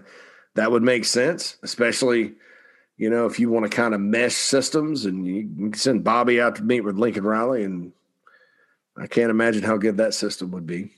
that 0.54 0.72
would 0.72 0.82
make 0.82 1.04
sense, 1.04 1.58
especially 1.62 2.36
you 2.96 3.10
know, 3.10 3.26
if 3.26 3.38
you 3.38 3.50
want 3.50 3.70
to 3.70 3.76
kind 3.76 3.92
of 3.92 4.00
mesh 4.00 4.34
systems 4.34 5.04
and 5.04 5.26
you 5.26 5.72
send 5.74 6.02
Bobby 6.02 6.40
out 6.40 6.56
to 6.56 6.62
meet 6.62 6.80
with 6.80 6.96
Lincoln 6.96 7.24
Riley, 7.24 7.64
and 7.64 7.92
I 8.96 9.08
can't 9.08 9.28
imagine 9.28 9.62
how 9.62 9.76
good 9.76 9.98
that 9.98 10.14
system 10.14 10.52
would 10.52 10.66
be. 10.66 10.92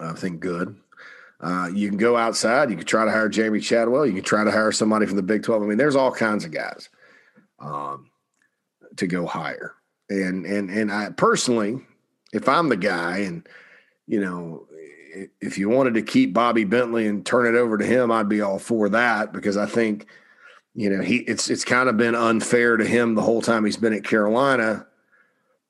I 0.00 0.14
think 0.14 0.40
good. 0.40 0.74
Uh, 1.40 1.68
you 1.72 1.88
can 1.88 1.98
go 1.98 2.16
outside. 2.16 2.70
You 2.70 2.76
can 2.76 2.86
try 2.86 3.04
to 3.04 3.10
hire 3.10 3.28
Jamey 3.28 3.62
Chadwell. 3.62 4.06
You 4.06 4.14
can 4.14 4.22
try 4.22 4.44
to 4.44 4.50
hire 4.50 4.72
somebody 4.72 5.06
from 5.06 5.16
the 5.16 5.22
Big 5.22 5.42
12. 5.42 5.62
I 5.62 5.66
mean, 5.66 5.78
there's 5.78 5.96
all 5.96 6.12
kinds 6.12 6.44
of 6.44 6.50
guys 6.50 6.88
um, 7.58 8.10
to 8.96 9.06
go 9.06 9.26
hire. 9.26 9.74
And 10.08 10.46
and 10.46 10.70
and 10.70 10.92
I 10.92 11.10
personally, 11.10 11.80
if 12.32 12.48
I'm 12.48 12.68
the 12.68 12.76
guy, 12.76 13.18
and 13.18 13.46
you 14.06 14.20
know, 14.20 14.66
if 15.40 15.58
you 15.58 15.68
wanted 15.68 15.94
to 15.94 16.02
keep 16.02 16.32
Bobby 16.32 16.64
Bentley 16.64 17.06
and 17.08 17.26
turn 17.26 17.52
it 17.52 17.58
over 17.58 17.76
to 17.76 17.84
him, 17.84 18.12
I'd 18.12 18.28
be 18.28 18.40
all 18.40 18.58
for 18.58 18.88
that 18.90 19.32
because 19.32 19.56
I 19.56 19.66
think– 19.66 20.06
you 20.76 20.90
know, 20.90 21.02
he 21.02 21.16
it's 21.20 21.48
it's 21.48 21.64
kind 21.64 21.88
of 21.88 21.96
been 21.96 22.14
unfair 22.14 22.76
to 22.76 22.84
him 22.84 23.14
the 23.14 23.22
whole 23.22 23.40
time 23.40 23.64
he's 23.64 23.78
been 23.78 23.94
at 23.94 24.04
Carolina, 24.04 24.86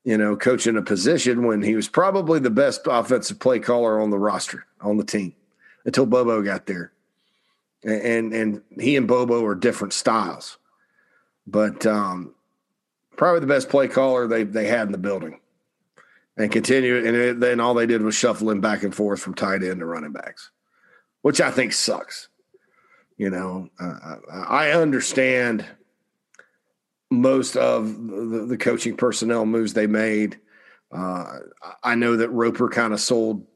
you 0.02 0.18
know, 0.18 0.36
coaching 0.36 0.76
a 0.76 0.82
position 0.82 1.46
when 1.46 1.62
he 1.62 1.76
was 1.76 1.88
probably 1.88 2.40
the 2.40 2.50
best 2.50 2.82
offensive 2.86 3.38
play 3.38 3.60
caller 3.60 4.00
on 4.00 4.10
the 4.10 4.18
roster 4.18 4.66
on 4.80 4.96
the 4.96 5.04
team 5.04 5.32
until 5.86 6.04
Bobo 6.04 6.42
got 6.42 6.66
there. 6.66 6.92
And 7.82 8.34
and 8.34 8.62
he 8.78 8.96
and 8.96 9.06
Bobo 9.06 9.44
are 9.44 9.54
different 9.54 9.94
styles. 9.94 10.58
But 11.46 11.86
um, 11.86 12.34
probably 13.16 13.40
the 13.40 13.46
best 13.46 13.68
play 13.68 13.88
caller 13.88 14.26
they 14.26 14.42
they 14.42 14.66
had 14.66 14.88
in 14.88 14.92
the 14.92 14.98
building. 14.98 15.40
And 16.36 16.52
continue 16.52 16.98
and 16.98 17.16
it, 17.16 17.40
then 17.40 17.60
all 17.60 17.72
they 17.72 17.86
did 17.86 18.02
was 18.02 18.14
shuffle 18.14 18.50
him 18.50 18.60
back 18.60 18.82
and 18.82 18.94
forth 18.94 19.20
from 19.20 19.34
tight 19.34 19.62
end 19.62 19.80
to 19.80 19.86
running 19.86 20.12
backs, 20.12 20.50
which 21.22 21.40
I 21.40 21.50
think 21.50 21.72
sucks. 21.72 22.28
You 23.16 23.30
know, 23.30 23.70
uh, 23.80 24.16
I 24.30 24.72
understand 24.72 25.64
most 27.10 27.56
of 27.56 27.86
the, 27.86 28.44
the, 28.46 28.58
coaching 28.58 28.94
personnel 28.94 29.46
moves 29.46 29.72
they 29.72 29.86
made. 29.86 30.38
Uh, 30.92 31.38
I 31.82 31.94
know 31.94 32.16
that 32.16 32.28
Roper 32.28 32.68
kind 32.68 32.92
of 32.92 33.00
sold 33.00 33.46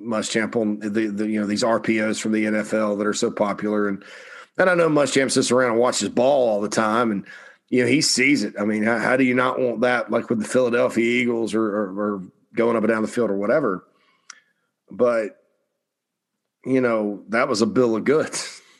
Muschamp 0.00 0.56
on 0.56 0.78
the, 0.80 1.06
the, 1.08 1.26
you 1.28 1.40
know 1.40 1.46
these 1.46 1.62
RPOs 1.62 2.20
from 2.20 2.32
the 2.32 2.44
NFL 2.44 2.98
that 2.98 3.06
are 3.06 3.14
so 3.14 3.30
popular, 3.30 3.88
and 3.88 4.04
and 4.58 4.70
I 4.70 4.74
know 4.74 4.88
Muschamp 4.88 5.30
sits 5.30 5.50
around 5.50 5.72
and 5.72 5.80
watches 5.80 6.08
ball 6.08 6.48
all 6.48 6.60
the 6.60 6.68
time, 6.68 7.10
and 7.10 7.26
you 7.68 7.82
know 7.82 7.88
he 7.88 8.00
sees 8.00 8.44
it. 8.44 8.54
I 8.58 8.64
mean, 8.64 8.82
how, 8.82 8.98
how 8.98 9.16
do 9.16 9.24
you 9.24 9.34
not 9.34 9.58
want 9.58 9.80
that? 9.80 10.10
Like 10.10 10.28
with 10.28 10.40
the 10.40 10.48
Philadelphia 10.48 11.04
Eagles 11.04 11.54
or, 11.54 11.64
or, 11.64 12.00
or 12.00 12.22
going 12.54 12.76
up 12.76 12.84
and 12.84 12.92
down 12.92 13.02
the 13.02 13.08
field 13.08 13.30
or 13.30 13.36
whatever. 13.36 13.84
But 14.90 15.36
you 16.64 16.80
know 16.80 17.22
that 17.28 17.48
was 17.48 17.62
a 17.62 17.66
bill 17.66 17.96
of 17.96 18.04
goods. 18.04 18.60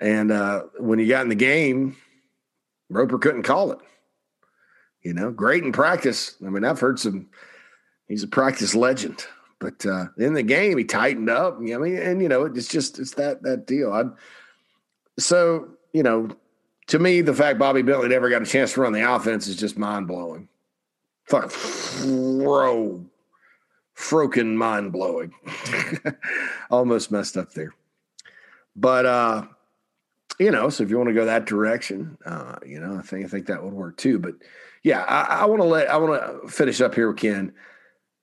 And 0.00 0.30
uh, 0.30 0.64
when 0.78 0.98
he 0.98 1.06
got 1.06 1.22
in 1.22 1.30
the 1.30 1.34
game, 1.34 1.96
Roper 2.90 3.18
couldn't 3.18 3.44
call 3.44 3.72
it. 3.72 3.78
You 5.02 5.14
know, 5.14 5.30
great 5.30 5.64
in 5.64 5.72
practice. 5.72 6.36
I 6.44 6.50
mean, 6.50 6.64
I've 6.64 6.80
heard 6.80 6.98
some. 6.98 7.28
He's 8.08 8.22
a 8.22 8.28
practice 8.28 8.74
legend, 8.74 9.24
but 9.58 9.86
uh, 9.86 10.06
in 10.18 10.34
the 10.34 10.42
game, 10.42 10.76
he 10.78 10.84
tightened 10.84 11.30
up. 11.30 11.56
I 11.56 11.60
mean, 11.60 11.96
and 11.96 12.20
you 12.22 12.28
know, 12.28 12.44
it's 12.44 12.68
just 12.68 12.98
it's 12.98 13.14
that 13.14 13.42
that 13.42 13.66
deal. 13.66 13.92
i 13.92 14.04
so 15.18 15.70
you 15.92 16.02
know, 16.02 16.28
to 16.88 16.98
me, 16.98 17.22
the 17.22 17.34
fact 17.34 17.58
Bobby 17.58 17.82
Bentley 17.82 18.08
never 18.08 18.28
got 18.28 18.42
a 18.42 18.46
chance 18.46 18.74
to 18.74 18.82
run 18.82 18.92
the 18.92 19.14
offense 19.14 19.46
is 19.46 19.56
just 19.56 19.78
mind 19.78 20.06
blowing. 20.06 20.48
Fuck, 21.24 21.50
fro, 21.50 23.04
froken 23.94 24.56
mind 24.56 24.92
blowing. 24.92 25.32
Almost 26.70 27.10
messed 27.10 27.36
up 27.36 27.52
there. 27.52 27.74
But 28.76 29.06
uh, 29.06 29.46
you 30.38 30.50
know, 30.50 30.68
so 30.68 30.84
if 30.84 30.90
you 30.90 30.98
want 30.98 31.08
to 31.08 31.14
go 31.14 31.24
that 31.24 31.46
direction, 31.46 32.18
uh, 32.26 32.56
you 32.64 32.78
know, 32.78 32.96
I 32.96 33.02
think 33.02 33.24
I 33.24 33.28
think 33.28 33.46
that 33.46 33.64
would 33.64 33.72
work 33.72 33.96
too. 33.96 34.18
But 34.18 34.34
yeah, 34.82 35.02
I, 35.02 35.40
I 35.40 35.44
want 35.46 35.62
to 35.62 35.66
let 35.66 35.90
I 35.90 35.96
want 35.96 36.42
to 36.42 36.48
finish 36.48 36.80
up 36.80 36.94
here 36.94 37.08
with 37.08 37.16
Ken. 37.16 37.52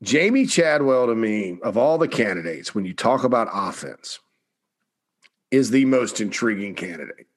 Jamey 0.04 0.50
Chadwell 0.50 1.08
to 1.08 1.16
me, 1.16 1.60
of 1.64 1.78
all 1.78 1.98
the 1.98 2.08
candidates, 2.08 2.76
when 2.76 2.86
you 2.86 2.94
talk 2.94 3.24
about 3.24 3.48
offense, 3.52 4.20
is 5.50 5.70
the 5.70 5.86
most 5.86 6.20
intriguing 6.20 6.76
candidate. 6.76 7.28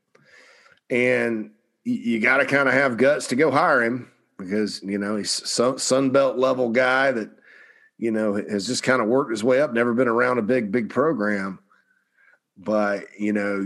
And 0.91 1.53
you 1.85 2.21
got 2.21 2.39
to 2.39 2.47
kind 2.47 2.69
of 2.69 2.75
have 2.75 2.97
guts 2.97 3.29
to 3.29 3.37
go 3.37 3.51
hire 3.51 3.83
him 3.83 4.11
because, 4.37 4.83
you 4.83 4.99
know, 4.99 5.17
he's 5.17 5.31
Sun 5.31 6.11
Belt 6.11 6.37
level 6.37 6.71
guy 6.71 7.13
that, 7.13 7.31
you 7.99 8.11
know, 8.11 8.35
has 8.35 8.67
just 8.67 8.83
kind 8.83 9.01
of 9.01 9.09
worked 9.09 9.31
his 9.31 9.45
way 9.45 9.61
up, 9.61 9.73
never 9.73 9.95
been 9.95 10.09
around 10.09 10.39
a 10.39 10.43
big, 10.43 10.73
big 10.73 10.91
program. 10.91 11.61
But, 12.57 13.05
you 13.19 13.33
know, 13.33 13.65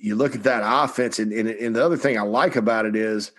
you 0.00 0.14
look 0.16 0.34
at 0.34 0.42
that 0.42 0.62
offense, 0.64 1.18
and, 1.18 1.32
and, 1.32 1.48
and 1.48 1.74
the 1.74 1.84
other 1.84 1.96
thing 1.96 2.18
I 2.18 2.22
like 2.22 2.56
about 2.56 2.86
it 2.86 2.96
is, 2.96 3.32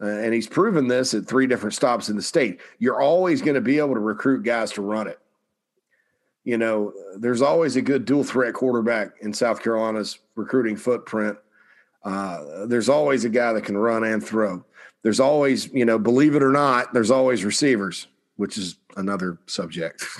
uh, 0.00 0.06
and 0.06 0.34
he's 0.34 0.46
proven 0.46 0.88
this 0.88 1.14
at 1.14 1.26
three 1.26 1.46
different 1.46 1.74
stops 1.74 2.08
in 2.08 2.16
the 2.16 2.22
state, 2.22 2.60
you're 2.78 3.00
always 3.00 3.40
going 3.40 3.54
to 3.54 3.60
be 3.60 3.78
able 3.78 3.94
to 3.94 4.00
recruit 4.00 4.42
guys 4.42 4.72
to 4.72 4.82
run 4.82 5.06
it. 5.06 5.18
You 6.44 6.58
know, 6.58 6.92
there's 7.16 7.42
always 7.42 7.76
a 7.76 7.82
good 7.82 8.04
dual 8.04 8.22
threat 8.22 8.54
quarterback 8.54 9.12
in 9.20 9.32
South 9.32 9.62
Carolina's 9.62 10.18
recruiting 10.36 10.76
footprint. 10.76 11.36
Uh, 12.04 12.66
there's 12.66 12.88
always 12.88 13.24
a 13.24 13.28
guy 13.28 13.52
that 13.52 13.64
can 13.64 13.76
run 13.76 14.04
and 14.04 14.24
throw. 14.24 14.64
There's 15.02 15.18
always, 15.18 15.72
you 15.72 15.84
know, 15.84 15.98
believe 15.98 16.36
it 16.36 16.42
or 16.42 16.52
not, 16.52 16.92
there's 16.92 17.10
always 17.10 17.44
receivers, 17.44 18.06
which 18.36 18.58
is 18.58 18.76
another 18.96 19.38
subject. 19.46 20.04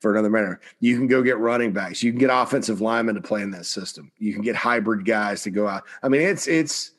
for 0.00 0.12
another 0.12 0.30
matter. 0.30 0.60
You 0.80 0.96
can 0.96 1.06
go 1.06 1.22
get 1.22 1.38
running 1.38 1.72
backs. 1.72 2.02
You 2.02 2.12
can 2.12 2.20
get 2.20 2.30
offensive 2.32 2.80
linemen 2.80 3.14
to 3.16 3.20
play 3.20 3.42
in 3.42 3.50
that 3.52 3.66
system. 3.66 4.12
You 4.18 4.32
can 4.32 4.42
get 4.42 4.54
hybrid 4.54 5.04
guys 5.04 5.42
to 5.42 5.50
go 5.50 5.66
out. 5.66 5.84
I 6.02 6.08
mean, 6.08 6.22
it's 6.22 6.46
it's 6.46 6.92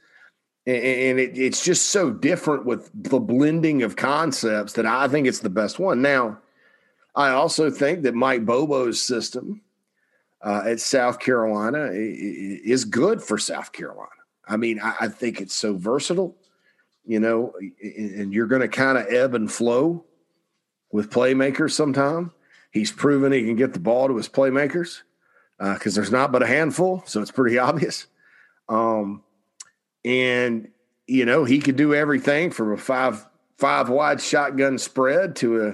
and 0.65 1.19
it, 1.19 1.37
it's 1.37 1.63
just 1.63 1.87
so 1.87 2.11
different 2.11 2.65
with 2.65 2.89
the 2.93 3.19
blending 3.19 3.83
of 3.83 3.95
concepts 3.95 4.73
that 4.73 4.85
I 4.85 5.07
think 5.07 5.27
it's 5.27 5.39
the 5.39 5.49
best 5.49 5.79
one. 5.79 6.01
Now, 6.01 6.39
I 7.15 7.29
also 7.29 7.69
think 7.71 8.03
that 8.03 8.13
Mike 8.13 8.45
Bobo's 8.45 9.01
system 9.01 9.61
uh, 10.41 10.63
at 10.65 10.79
South 10.79 11.19
Carolina 11.19 11.89
is 11.91 12.85
good 12.85 13.21
for 13.21 13.37
South 13.37 13.71
Carolina. 13.71 14.09
I 14.47 14.57
mean, 14.57 14.79
I, 14.81 14.95
I 15.01 15.07
think 15.07 15.41
it's 15.41 15.55
so 15.55 15.75
versatile, 15.75 16.35
you 17.05 17.19
know, 17.19 17.53
and 17.81 18.33
you're 18.33 18.47
going 18.47 18.61
to 18.61 18.67
kind 18.67 18.97
of 18.97 19.07
ebb 19.11 19.35
and 19.35 19.51
flow 19.51 20.05
with 20.91 21.09
playmakers 21.09 21.71
sometime 21.71 22.31
He's 22.71 22.91
proven 22.91 23.31
he 23.31 23.43
can 23.43 23.55
get 23.55 23.73
the 23.73 23.79
ball 23.79 24.07
to 24.07 24.17
his 24.17 24.29
playmakers 24.29 25.01
because 25.57 25.97
uh, 25.97 25.99
there's 25.99 26.11
not 26.11 26.31
but 26.31 26.43
a 26.43 26.47
handful, 26.47 27.03
so 27.05 27.21
it's 27.21 27.31
pretty 27.31 27.57
obvious. 27.59 28.07
Um, 28.67 29.23
and 30.05 30.69
you 31.07 31.25
know 31.25 31.43
he 31.43 31.59
could 31.59 31.75
do 31.75 31.93
everything 31.93 32.51
from 32.51 32.71
a 32.71 32.77
five 32.77 33.25
five 33.57 33.89
wide 33.89 34.21
shotgun 34.21 34.77
spread 34.77 35.35
to 35.37 35.67
a 35.67 35.69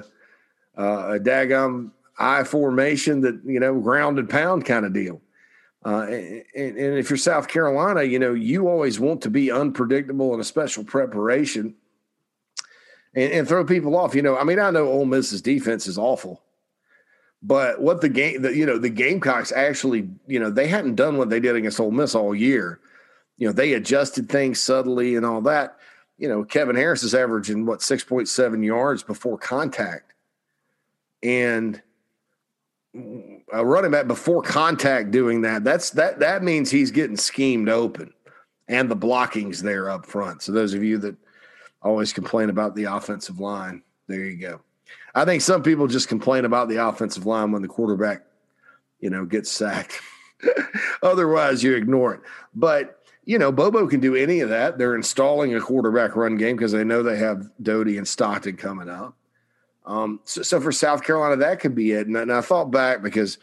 uh, 0.77 1.15
a 1.15 1.19
daggum 1.19 1.91
I 2.17 2.43
formation 2.43 3.21
that 3.21 3.41
you 3.45 3.59
know 3.59 3.79
ground 3.79 4.19
and 4.19 4.29
pound 4.29 4.65
kind 4.65 4.85
of 4.85 4.93
deal. 4.93 5.21
Uh, 5.85 6.07
and, 6.07 6.43
and, 6.55 6.97
if 6.97 7.11
you're 7.11 7.17
South 7.17 7.47
Carolina, 7.47 8.01
you 8.01 8.17
know 8.17 8.33
you 8.33 8.67
always 8.67 8.99
want 8.99 9.21
to 9.21 9.29
be 9.29 9.51
unpredictable 9.51 10.33
in 10.33 10.39
a 10.39 10.43
special 10.43 10.83
preparation 10.83 11.75
and, 13.13 13.31
and 13.31 13.47
throw 13.47 13.63
people 13.63 13.95
off. 13.95 14.15
You 14.15 14.23
know, 14.23 14.35
I 14.35 14.43
mean, 14.43 14.59
I 14.59 14.71
know 14.71 14.87
Ole 14.87 15.05
Miss's 15.05 15.43
defense 15.43 15.85
is 15.85 15.99
awful, 15.99 16.41
but 17.43 17.81
what 17.81 18.01
the 18.01 18.09
game, 18.09 18.41
the, 18.41 18.55
you 18.55 18.65
know, 18.65 18.79
the 18.79 18.89
Gamecocks 18.89 19.51
actually, 19.51 20.09
you 20.25 20.39
know, 20.39 20.49
they 20.49 20.67
hadn't 20.67 20.95
done 20.95 21.17
what 21.17 21.29
they 21.29 21.39
did 21.39 21.55
against 21.55 21.79
Ole 21.79 21.91
Miss 21.91 22.15
all 22.15 22.33
year. 22.33 22.79
You 23.37 23.47
know, 23.47 23.53
they 23.53 23.73
adjusted 23.73 24.29
things 24.29 24.61
subtly 24.61 25.15
and 25.15 25.25
all 25.25 25.41
that. 25.41 25.77
You 26.17 26.29
know, 26.29 26.43
Kevin 26.43 26.75
Harris 26.75 27.03
is 27.03 27.13
averaging 27.13 27.65
what 27.65 27.81
six 27.81 28.03
point 28.03 28.29
seven 28.29 28.63
yards 28.63 29.03
before 29.03 29.37
contact, 29.37 30.13
and 31.21 31.81
a 33.51 33.65
running 33.65 33.91
back 33.91 34.07
before 34.07 34.41
contact 34.41 35.11
doing 35.11 35.41
that. 35.41 35.63
That's 35.63 35.89
that 35.91 36.19
that 36.19 36.43
means 36.43 36.71
he's 36.71 36.91
getting 36.91 37.17
schemed 37.17 37.67
open, 37.67 38.13
and 38.67 38.89
the 38.89 38.95
blocking's 38.95 39.61
there 39.61 39.89
up 39.89 40.05
front. 40.05 40.41
So 40.41 40.51
those 40.51 40.73
of 40.73 40.83
you 40.83 40.97
that 40.99 41.15
always 41.81 42.13
complain 42.13 42.49
about 42.49 42.75
the 42.75 42.85
offensive 42.85 43.39
line, 43.39 43.81
there 44.07 44.23
you 44.23 44.37
go. 44.37 44.61
I 45.13 45.25
think 45.25 45.41
some 45.41 45.63
people 45.63 45.87
just 45.87 46.07
complain 46.07 46.45
about 46.45 46.69
the 46.69 46.87
offensive 46.87 47.25
line 47.25 47.51
when 47.51 47.61
the 47.61 47.67
quarterback, 47.67 48.23
you 48.99 49.09
know, 49.09 49.25
gets 49.25 49.51
sacked. 49.51 49.99
Otherwise, 51.03 51.63
you 51.63 51.75
ignore 51.75 52.13
it. 52.13 52.21
But 52.53 52.94
you 53.25 53.39
know, 53.39 53.51
Bobo 53.51 53.87
can 53.87 53.99
do 53.99 54.15
any 54.15 54.39
of 54.39 54.49
that. 54.49 54.77
They're 54.77 54.95
installing 54.95 55.55
a 55.55 55.61
quarterback 55.61 56.15
run 56.15 56.37
game 56.37 56.55
because 56.55 56.71
they 56.71 56.83
know 56.83 57.01
they 57.01 57.17
have 57.17 57.49
Doty 57.61 57.97
and 57.97 58.07
Stockton 58.07 58.55
coming 58.55 58.89
up. 58.89 59.15
Um, 59.85 60.19
so, 60.23 60.41
so, 60.41 60.61
for 60.61 60.71
South 60.71 61.03
Carolina, 61.03 61.35
that 61.37 61.59
could 61.59 61.75
be 61.75 61.91
it. 61.91 62.07
And, 62.07 62.15
and, 62.15 62.31
I 62.31 62.41
thought 62.41 62.71
back 62.71 63.03
because, 63.03 63.37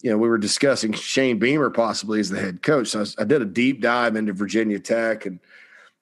you 0.00 0.10
know, 0.10 0.16
we 0.16 0.28
were 0.28 0.38
discussing 0.38 0.92
Shane 0.92 1.40
Beamer 1.40 1.70
possibly 1.70 2.20
as 2.20 2.30
the 2.30 2.38
head 2.38 2.62
coach. 2.62 2.88
So 2.88 3.02
I, 3.02 3.22
I 3.22 3.24
did 3.24 3.42
a 3.42 3.46
deep 3.46 3.80
dive 3.80 4.14
into 4.14 4.32
Virginia 4.32 4.78
Tech 4.78 5.26
and, 5.26 5.40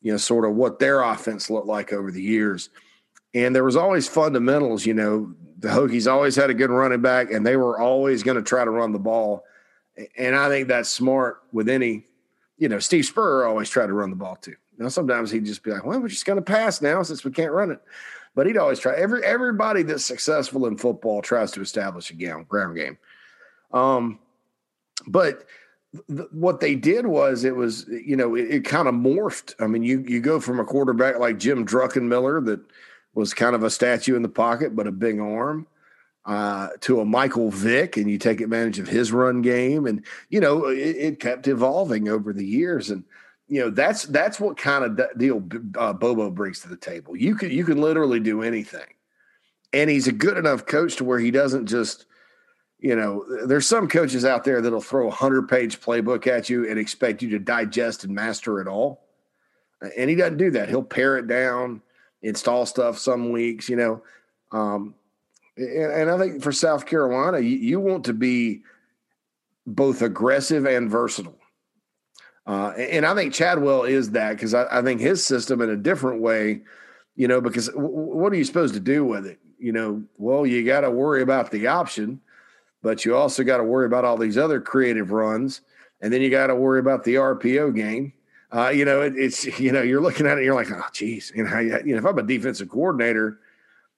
you 0.02 0.12
know, 0.12 0.18
sort 0.18 0.44
of 0.44 0.54
what 0.54 0.78
their 0.78 1.00
offense 1.00 1.48
looked 1.48 1.66
like 1.66 1.94
over 1.94 2.10
the 2.10 2.22
years. 2.22 2.68
And 3.32 3.54
there 3.54 3.64
was 3.64 3.76
always 3.76 4.06
fundamentals, 4.06 4.84
you 4.84 4.92
know, 4.92 5.34
the 5.58 5.68
Hokies 5.68 6.10
always 6.10 6.36
had 6.36 6.50
a 6.50 6.54
good 6.54 6.70
running 6.70 7.00
back 7.00 7.30
and 7.30 7.46
they 7.46 7.56
were 7.56 7.80
always 7.80 8.22
going 8.22 8.36
to 8.36 8.42
try 8.42 8.64
to 8.64 8.70
run 8.70 8.92
the 8.92 8.98
ball. 8.98 9.44
And 10.18 10.36
I 10.36 10.48
think 10.48 10.68
that's 10.68 10.90
smart 10.90 11.42
with 11.52 11.70
any, 11.70 12.04
you 12.58 12.68
know, 12.68 12.78
Steve 12.78 13.04
Spurrier 13.04 13.46
always 13.46 13.68
tried 13.70 13.86
to 13.86 13.92
run 13.92 14.10
the 14.10 14.16
ball 14.16 14.36
too. 14.36 14.56
Now, 14.78 14.88
sometimes 14.88 15.30
he'd 15.30 15.44
just 15.44 15.62
be 15.62 15.70
like, 15.70 15.84
well, 15.84 16.00
we're 16.00 16.08
just 16.08 16.26
going 16.26 16.38
to 16.38 16.42
pass 16.42 16.82
now 16.82 17.02
since 17.02 17.24
we 17.24 17.30
can't 17.30 17.52
run 17.52 17.70
it. 17.70 17.80
But 18.34 18.46
he'd 18.46 18.58
always 18.58 18.78
try. 18.78 18.94
Every 18.94 19.24
everybody 19.24 19.82
that's 19.82 20.04
successful 20.04 20.66
in 20.66 20.76
football 20.76 21.22
tries 21.22 21.52
to 21.52 21.62
establish 21.62 22.10
a 22.10 22.14
game, 22.14 22.44
ground 22.44 22.76
game. 22.76 22.98
Um, 23.72 24.18
but 25.06 25.46
th- 26.08 26.28
what 26.32 26.60
they 26.60 26.74
did 26.74 27.06
was 27.06 27.44
it 27.44 27.56
was 27.56 27.86
you 27.88 28.14
know 28.14 28.34
it, 28.34 28.50
it 28.50 28.64
kind 28.66 28.88
of 28.88 28.94
morphed. 28.94 29.54
I 29.58 29.66
mean, 29.66 29.82
you 29.82 30.04
you 30.06 30.20
go 30.20 30.38
from 30.38 30.60
a 30.60 30.64
quarterback 30.64 31.18
like 31.18 31.38
Jim 31.38 31.66
Druckenmiller 31.66 32.44
that– 32.46 32.60
was 33.16 33.32
kind 33.32 33.56
of 33.56 33.64
a 33.64 33.70
statue 33.70 34.14
in 34.14 34.22
the 34.22 34.28
pocket, 34.28 34.76
but 34.76 34.86
a 34.86 34.92
big 34.92 35.18
arm. 35.18 35.66
Uh, 36.26 36.70
to 36.80 37.00
a 37.00 37.04
Michael 37.04 37.52
Vick, 37.52 37.96
and 37.96 38.10
you 38.10 38.18
take 38.18 38.40
advantage 38.40 38.80
of 38.80 38.88
his 38.88 39.12
run 39.12 39.42
game, 39.42 39.86
and 39.86 40.04
you 40.28 40.40
know 40.40 40.66
it, 40.66 40.96
it 40.96 41.20
kept 41.20 41.46
evolving 41.46 42.08
over 42.08 42.32
the 42.32 42.44
years, 42.44 42.90
and 42.90 43.04
you 43.46 43.60
know 43.60 43.70
that's 43.70 44.02
that's 44.06 44.40
what 44.40 44.56
kind 44.56 44.84
of 44.84 45.18
deal 45.18 45.40
uh, 45.78 45.92
Bobo 45.92 46.30
brings 46.30 46.58
to 46.60 46.68
the 46.68 46.76
table. 46.76 47.16
You 47.16 47.36
can 47.36 47.52
you 47.52 47.64
can 47.64 47.80
literally 47.80 48.18
do 48.18 48.42
anything, 48.42 48.88
and 49.72 49.88
he's 49.88 50.08
a 50.08 50.12
good 50.12 50.36
enough 50.36 50.66
coach 50.66 50.96
to 50.96 51.04
where 51.04 51.20
he 51.20 51.30
doesn't 51.30 51.66
just, 51.66 52.06
you 52.80 52.96
know, 52.96 53.24
there's 53.46 53.68
some 53.68 53.86
coaches 53.86 54.24
out 54.24 54.42
there 54.42 54.60
that'll 54.60 54.80
throw 54.80 55.06
a 55.06 55.12
hundred 55.12 55.48
page 55.48 55.80
playbook 55.80 56.26
at 56.26 56.50
you 56.50 56.68
and 56.68 56.76
expect 56.76 57.22
you 57.22 57.30
to 57.30 57.38
digest 57.38 58.02
and 58.02 58.12
master 58.12 58.60
it 58.60 58.66
all, 58.66 59.06
and 59.96 60.10
he 60.10 60.16
doesn't 60.16 60.38
do 60.38 60.50
that. 60.50 60.68
He'll 60.68 60.82
pare 60.82 61.18
it 61.18 61.28
down 61.28 61.82
install 62.22 62.66
stuff 62.66 62.98
some 62.98 63.30
weeks, 63.30 63.68
you 63.68 63.76
know. 63.76 64.02
Um, 64.52 64.94
and, 65.56 65.92
and, 65.92 66.10
I 66.10 66.18
think 66.18 66.42
for 66.42 66.52
South 66.52 66.86
Carolina, 66.86 67.40
you, 67.40 67.56
you 67.56 67.80
want 67.80 68.04
to 68.04 68.12
be 68.12 68.62
both 69.66 70.02
aggressive 70.02 70.66
and 70.66 70.90
versatile. 70.90 71.38
Uh, 72.46 72.72
and 72.76 73.04
I 73.04 73.14
think 73.14 73.32
Chadwell 73.32 73.84
is 73.84 74.10
that 74.10 74.32
because 74.32 74.54
I, 74.54 74.78
I, 74.78 74.82
think 74.82 75.00
his 75.00 75.24
system 75.24 75.60
in 75.60 75.70
a 75.70 75.76
different 75.76 76.20
way, 76.20 76.62
you 77.16 77.26
know, 77.26 77.40
because 77.40 77.68
w- 77.68 77.88
what 77.88 78.32
are 78.32 78.36
you 78.36 78.44
supposed 78.44 78.74
to 78.74 78.80
do 78.80 79.04
with 79.04 79.26
it? 79.26 79.40
You 79.58 79.72
know, 79.72 80.04
well, 80.16 80.46
you 80.46 80.64
got 80.64 80.82
to 80.82 80.90
worry 80.90 81.22
about 81.22 81.50
the 81.50 81.66
option, 81.66 82.20
but 82.82 83.04
you 83.04 83.16
also 83.16 83.42
got 83.42 83.56
to 83.56 83.64
worry 83.64 83.86
about 83.86 84.04
all 84.04 84.16
these 84.16 84.38
other 84.38 84.60
creative 84.60 85.10
runs. 85.10 85.62
And 86.00 86.12
then 86.12 86.22
you 86.22 86.30
got 86.30 86.48
to 86.48 86.54
worry 86.54 86.78
about 86.78 87.02
the 87.02 87.14
RPO 87.14 87.74
game 87.74 88.12
uh, 88.52 88.68
you 88.68 88.84
know, 88.84 89.02
it, 89.02 89.14
it's 89.16 89.44
you 89.58 89.72
know, 89.72 89.82
you're 89.82 90.00
looking 90.00 90.26
at 90.26 90.38
it, 90.38 90.44
you're 90.44 90.54
like, 90.54 90.70
oh, 90.70 90.86
geez, 90.92 91.32
you 91.34 91.44
know, 91.44 91.58
you 91.58 91.92
know, 91.92 91.98
if 91.98 92.04
I'm 92.04 92.18
a 92.18 92.22
defensive 92.22 92.68
coordinator, 92.68 93.40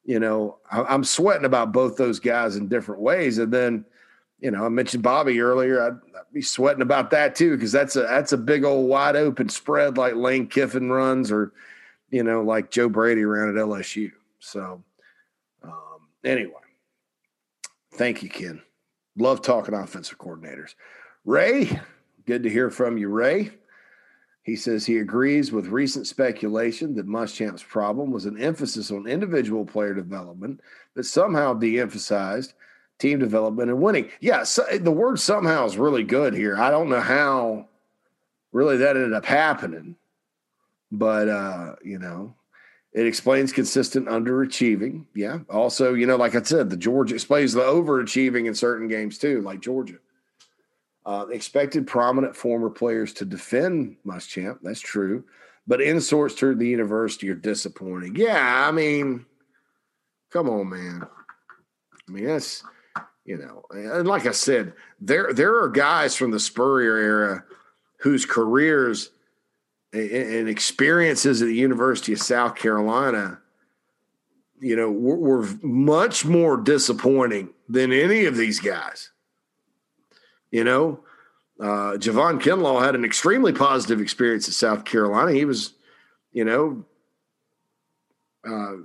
you 0.08 0.18
know, 0.18 0.56
I, 0.70 0.94
am 0.94 1.04
sweating 1.04 1.44
about 1.44 1.70
both 1.70 1.98
those 1.98 2.18
guys 2.18 2.56
in 2.56 2.66
different 2.66 3.02
ways. 3.02 3.36
And 3.36 3.52
then, 3.52 3.84
you 4.40 4.50
know, 4.50 4.64
I 4.64 4.70
mentioned 4.70 5.02
Bobby 5.02 5.38
earlier. 5.38 5.82
I'd, 5.82 5.92
I'd 6.16 6.32
be 6.32 6.40
sweating 6.40 6.80
about 6.80 7.10
that 7.10 7.34
too 7.34 7.54
because 7.54 7.72
that's 7.72 7.94
a 7.94 8.00
that's 8.00 8.32
a 8.32 8.38
big 8.38 8.64
old 8.64 8.88
wide 8.88 9.16
open 9.16 9.50
spread 9.50 9.98
like 9.98 10.14
Lane 10.14 10.46
Kiffin 10.46 10.90
runs, 10.90 11.30
or 11.30 11.52
you 12.08 12.22
know, 12.22 12.40
like 12.42 12.70
Joe 12.70 12.88
Brady 12.88 13.26
ran 13.26 13.50
at 13.50 13.62
LSU. 13.62 14.10
So, 14.38 14.82
um, 15.62 16.08
anyway, 16.24 16.52
thank 17.92 18.22
you, 18.22 18.30
Ken. 18.30 18.62
Love 19.18 19.42
talking 19.42 19.74
offensive 19.74 20.16
coordinators. 20.16 20.74
Ray, 21.26 21.78
good 22.24 22.44
to 22.44 22.48
hear 22.48 22.70
from 22.70 22.96
you, 22.96 23.10
Ray. 23.10 23.50
He 24.48 24.56
says 24.56 24.86
he 24.86 24.96
agrees 24.96 25.52
with 25.52 25.66
recent 25.66 26.06
speculation 26.06 26.94
that 26.94 27.06
Muschamp's 27.06 27.62
problem 27.62 28.10
was 28.10 28.24
an 28.24 28.40
emphasis 28.40 28.90
on 28.90 29.06
individual 29.06 29.66
player 29.66 29.92
development 29.92 30.62
that 30.94 31.04
somehow 31.04 31.52
de 31.52 31.78
emphasized 31.78 32.54
team 32.98 33.18
development 33.18 33.68
and 33.68 33.82
winning. 33.82 34.08
Yeah, 34.20 34.44
so 34.44 34.64
the 34.80 34.90
word 34.90 35.20
somehow 35.20 35.66
is 35.66 35.76
really 35.76 36.02
good 36.02 36.32
here. 36.32 36.56
I 36.56 36.70
don't 36.70 36.88
know 36.88 37.02
how 37.02 37.68
really 38.50 38.78
that 38.78 38.96
ended 38.96 39.12
up 39.12 39.26
happening, 39.26 39.96
but, 40.90 41.28
uh, 41.28 41.74
you 41.84 41.98
know, 41.98 42.34
it 42.94 43.06
explains 43.06 43.52
consistent 43.52 44.06
underachieving. 44.08 45.04
Yeah. 45.14 45.40
Also, 45.50 45.92
you 45.92 46.06
know, 46.06 46.16
like 46.16 46.34
I 46.34 46.40
said, 46.40 46.70
the 46.70 46.78
Georgia 46.78 47.16
explains 47.16 47.52
the 47.52 47.60
overachieving 47.60 48.46
in 48.46 48.54
certain 48.54 48.88
games 48.88 49.18
too, 49.18 49.42
like 49.42 49.60
Georgia. 49.60 49.98
Uh, 51.08 51.24
expected 51.28 51.86
prominent 51.86 52.36
former 52.36 52.68
players 52.68 53.14
to 53.14 53.24
defend 53.24 53.96
Muschamp. 54.04 54.58
That's 54.62 54.78
true. 54.78 55.24
But 55.66 55.80
insorts 55.80 56.34
to 56.34 56.54
the 56.54 56.68
university 56.68 57.30
are 57.30 57.34
disappointing. 57.34 58.14
Yeah, 58.14 58.68
I 58.68 58.70
mean, 58.72 59.24
come 60.30 60.50
on, 60.50 60.68
man. 60.68 61.06
I 62.06 62.12
mean, 62.12 62.26
that's 62.26 62.62
you 63.24 63.38
know, 63.38 63.62
and 63.70 64.06
like 64.06 64.26
I 64.26 64.32
said, 64.32 64.74
there 65.00 65.32
there 65.32 65.58
are 65.58 65.70
guys 65.70 66.14
from 66.14 66.30
the 66.30 66.38
Spurrier 66.38 66.98
era 66.98 67.44
whose 68.00 68.26
careers 68.26 69.08
and 69.94 70.46
experiences 70.46 71.40
at 71.40 71.46
the 71.46 71.54
University 71.54 72.12
of 72.12 72.20
South 72.20 72.54
Carolina, 72.54 73.40
you 74.60 74.76
know, 74.76 74.90
were, 74.90 75.16
were 75.16 75.48
much 75.62 76.26
more 76.26 76.58
disappointing 76.58 77.48
than 77.66 77.92
any 77.94 78.26
of 78.26 78.36
these 78.36 78.60
guys. 78.60 79.10
You 80.50 80.64
know, 80.64 81.00
uh, 81.60 81.96
Javon 81.98 82.40
Kinlaw 82.40 82.82
had 82.82 82.94
an 82.94 83.04
extremely 83.04 83.52
positive 83.52 84.00
experience 84.00 84.48
at 84.48 84.54
South 84.54 84.84
Carolina. 84.84 85.32
He 85.32 85.44
was, 85.44 85.74
you 86.32 86.44
know, 86.44 86.84
uh, 88.48 88.76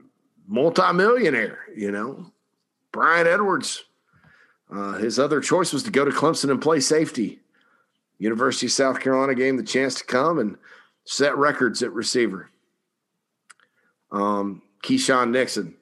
multimillionaire. 0.47 1.59
You 1.75 1.91
know, 1.91 2.31
Bryan 2.91 3.27
Edwards. 3.27 3.83
Uh, 4.71 4.93
his 4.93 5.19
other 5.19 5.39
choice 5.39 5.71
was 5.71 5.83
to 5.83 5.91
go 5.91 6.03
to 6.03 6.11
Clemson 6.11 6.49
and 6.49 6.61
play 6.61 6.79
safety. 6.79 7.39
University 8.17 8.65
of 8.67 8.71
South 8.71 8.99
Carolina 8.99 9.35
gave 9.35 9.51
him 9.51 9.57
the 9.57 9.63
chance 9.63 9.95
to 9.95 10.05
come 10.05 10.39
and 10.39 10.57
set 11.05 11.37
records 11.37 11.83
at 11.83 11.91
receiver. 11.91 12.49
Um, 14.11 14.61
Keisean 14.81 15.31
Nixon 15.31 15.75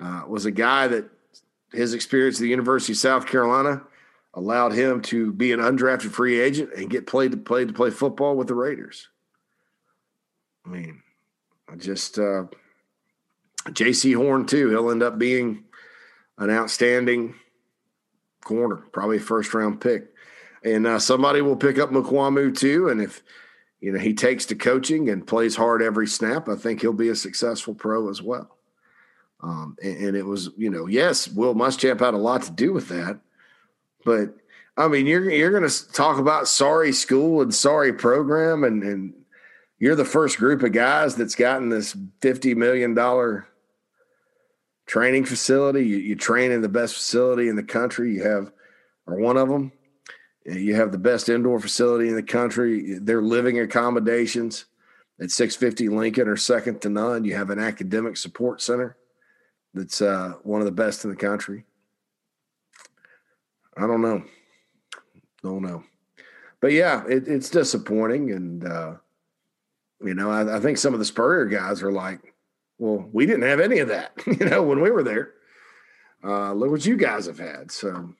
uh, 0.00 0.24
was 0.26 0.44
a 0.44 0.50
guy 0.50 0.88
that 0.88 1.08
his 1.72 1.94
experience 1.94 2.38
at 2.38 2.42
the 2.42 2.48
University 2.48 2.92
of 2.92 2.98
South 2.98 3.26
Carolina 3.26 3.82
allowed 4.34 4.72
him 4.72 5.02
to 5.02 5.32
be 5.32 5.52
an 5.52 5.60
undrafted 5.60 6.10
free 6.10 6.40
agent 6.40 6.70
and 6.76 6.90
get 6.90 7.06
played 7.06 7.32
to 7.32 7.36
play 7.36 7.64
to 7.64 7.72
play 7.72 7.90
football 7.90 8.36
with 8.36 8.48
the 8.48 8.54
Raiders. 8.54 9.08
I 10.64 10.68
mean, 10.68 11.02
I 11.68 11.76
just 11.76 12.18
uh, 12.18 12.44
Jaycee 13.68 14.16
Horn 14.16 14.46
too. 14.46 14.70
He'll 14.70 14.90
end 14.90 15.02
up 15.02 15.18
being 15.18 15.64
an 16.38 16.50
outstanding 16.50 17.34
corner, 18.44 18.76
probably 18.92 19.18
first 19.18 19.52
round 19.54 19.80
pick. 19.80 20.08
And 20.64 20.86
uh, 20.86 20.98
somebody 20.98 21.40
will 21.40 21.56
pick 21.56 21.78
up 21.78 21.90
Mukuamu 21.90 22.56
too. 22.56 22.88
And 22.88 23.00
if 23.00 23.22
you 23.80 23.92
know 23.92 23.98
he 23.98 24.12
takes 24.12 24.46
to 24.46 24.54
coaching 24.54 25.08
and 25.08 25.26
plays 25.26 25.56
hard 25.56 25.82
every 25.82 26.06
snap, 26.06 26.48
I 26.48 26.56
think 26.56 26.80
he'll 26.80 26.92
be 26.92 27.08
a 27.08 27.16
successful 27.16 27.74
pro 27.74 28.10
as 28.10 28.20
well. 28.20 28.56
Um, 29.42 29.76
and, 29.82 29.96
and, 30.08 30.16
it 30.18 30.26
was, 30.26 30.50
you 30.58 30.68
know, 30.68 30.86
yes, 30.86 31.26
Will 31.26 31.54
Muschamp 31.54 32.00
had 32.00 32.12
a 32.12 32.18
lot 32.18 32.42
to 32.42 32.50
do 32.50 32.74
with 32.74 32.88
that, 32.88 33.20
but 34.04 34.34
I 34.76 34.88
mean, 34.88 35.06
you're 35.06 35.28
you're 35.30 35.50
going 35.50 35.68
to 35.68 35.92
talk 35.92 36.18
about 36.18 36.48
sorry 36.48 36.92
school 36.92 37.42
and 37.42 37.54
sorry 37.54 37.92
program, 37.92 38.64
and 38.64 38.82
and 38.82 39.14
you're 39.78 39.96
the 39.96 40.04
first 40.04 40.38
group 40.38 40.62
of 40.62 40.72
guys 40.72 41.14
that's 41.14 41.34
gotten 41.34 41.68
this 41.68 41.96
fifty 42.20 42.54
million 42.54 42.94
dollar 42.94 43.46
training 44.86 45.24
facility. 45.24 45.86
You, 45.86 45.96
you, 45.98 46.16
train 46.16 46.50
in 46.50 46.62
the 46.62 46.68
best 46.68 46.94
facility 46.94 47.48
in 47.48 47.56
the 47.56 47.62
country. 47.62 48.14
You 48.14 48.24
have, 48.24 48.52
or 49.06 49.20
one 49.20 49.36
of 49.36 49.48
them. 49.48 49.72
You 50.46 50.74
have 50.74 50.90
the 50.90 50.98
best 50.98 51.28
indoor 51.28 51.60
facility 51.60 52.08
in 52.08 52.16
the 52.16 52.22
country. 52.22 52.98
Their 52.98 53.20
living 53.20 53.60
accommodations 53.60 54.64
at 55.20 55.30
650 55.30 55.88
Lincoln 55.94 56.28
are 56.28 56.36
second 56.36 56.80
to 56.80 56.88
none. 56.88 57.24
You 57.24 57.36
have 57.36 57.50
an 57.50 57.58
academic 57.58 58.16
support 58.16 58.62
center 58.62 58.96
that's 59.74 60.00
uh, 60.00 60.34
one 60.42 60.60
of 60.60 60.64
the 60.64 60.72
best 60.72 61.04
in 61.04 61.10
the 61.10 61.16
country. 61.16 61.66
I 63.76 63.86
don't 63.86 64.02
know. 64.02 64.22
Don't 65.42 65.62
know. 65.62 65.84
But 66.60 66.72
yeah, 66.72 67.04
it, 67.06 67.26
it's 67.26 67.48
disappointing. 67.48 68.30
And, 68.32 68.64
uh, 68.64 68.94
you 70.02 70.14
know, 70.14 70.30
I, 70.30 70.56
I 70.56 70.60
think 70.60 70.78
some 70.78 70.92
of 70.92 70.98
the 70.98 71.04
Spurrier 71.06 71.46
guys 71.46 71.82
are 71.82 71.92
like, 71.92 72.34
well, 72.78 73.08
we 73.12 73.26
didn't 73.26 73.42
have 73.42 73.60
any 73.60 73.78
of 73.78 73.88
that, 73.88 74.12
you 74.26 74.46
know, 74.46 74.62
when 74.62 74.80
we 74.80 74.90
were 74.90 75.02
there. 75.02 75.34
Uh, 76.22 76.52
look 76.52 76.70
what 76.70 76.84
you 76.84 76.96
guys 76.96 77.26
have 77.26 77.38
had. 77.38 77.70
So, 77.70 78.14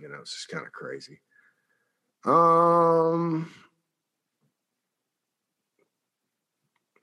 you 0.00 0.08
know, 0.08 0.18
it's 0.20 0.34
just 0.34 0.48
kind 0.48 0.66
of 0.66 0.72
crazy. 0.72 1.20
Um, 2.24 3.52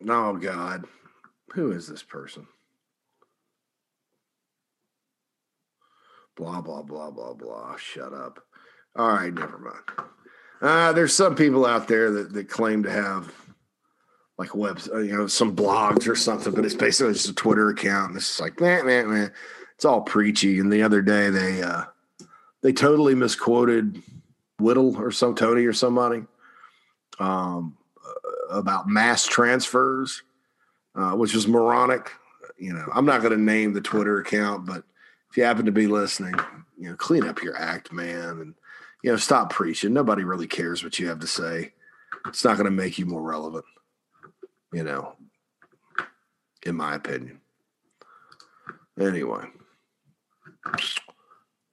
oh 0.09 0.35
God, 0.35 0.85
who 1.53 1.71
is 1.71 1.87
this 1.87 2.03
person? 2.03 2.47
Blah 6.35 6.61
blah 6.61 6.81
blah 6.81 7.11
blah 7.11 7.33
blah. 7.33 7.75
Shut 7.77 8.13
up. 8.13 8.43
All 8.95 9.09
right, 9.09 9.33
never 9.33 9.57
mind. 9.57 10.09
Uh, 10.61 10.93
there's 10.93 11.13
some 11.13 11.35
people 11.35 11.65
out 11.65 11.87
there 11.87 12.11
that, 12.11 12.33
that 12.33 12.49
claim 12.49 12.83
to 12.83 12.91
have 12.91 13.33
like 14.37 14.55
webs, 14.55 14.89
uh, 14.91 14.99
you 14.99 15.15
know, 15.15 15.27
some 15.27 15.55
blogs 15.55 16.07
or 16.07 16.15
something, 16.15 16.53
but 16.53 16.65
it's 16.65 16.75
basically 16.75 17.13
just 17.13 17.29
a 17.29 17.33
Twitter 17.33 17.69
account. 17.69 18.09
And 18.09 18.17
it's 18.17 18.39
like, 18.39 18.59
man, 18.59 18.85
man, 18.85 19.09
man, 19.09 19.31
it's 19.75 19.85
all 19.85 20.01
preachy. 20.01 20.59
And 20.59 20.71
the 20.71 20.83
other 20.83 21.01
day 21.01 21.29
they 21.29 21.61
uh, 21.61 21.83
they 22.61 22.73
totally 22.73 23.15
misquoted 23.15 24.01
Whittle 24.59 24.95
or 24.97 25.11
some 25.11 25.35
Tony 25.35 25.65
or 25.65 25.73
somebody 25.73 26.23
um, 27.19 27.77
uh, 28.05 28.55
about 28.55 28.87
mass 28.87 29.25
transfers, 29.25 30.23
uh, 30.95 31.11
which 31.11 31.33
was 31.33 31.47
moronic. 31.47 32.11
You 32.57 32.73
know, 32.73 32.85
I'm 32.93 33.05
not 33.05 33.21
going 33.21 33.33
to 33.35 33.41
name 33.41 33.73
the 33.73 33.81
Twitter 33.81 34.19
account, 34.19 34.65
but 34.65 34.83
if 35.31 35.37
you 35.37 35.43
happen 35.43 35.65
to 35.65 35.71
be 35.71 35.87
listening, 35.87 36.35
you 36.77 36.89
know, 36.89 36.95
clean 36.95 37.25
up 37.25 37.41
your 37.41 37.57
act, 37.57 37.91
man, 37.91 38.39
and 38.39 38.55
you 39.03 39.09
know, 39.09 39.17
stop 39.17 39.49
preaching. 39.51 39.93
Nobody 39.93 40.23
really 40.23 40.47
cares 40.47 40.83
what 40.83 40.99
you 40.99 41.07
have 41.07 41.19
to 41.21 41.27
say. 41.27 41.73
It's 42.27 42.43
not 42.43 42.57
going 42.57 42.65
to 42.65 42.71
make 42.71 42.99
you 42.99 43.07
more 43.07 43.23
relevant 43.23 43.65
you 44.71 44.83
know, 44.83 45.15
in 46.65 46.75
my 46.75 46.95
opinion. 46.95 47.41
Anyway, 48.99 49.45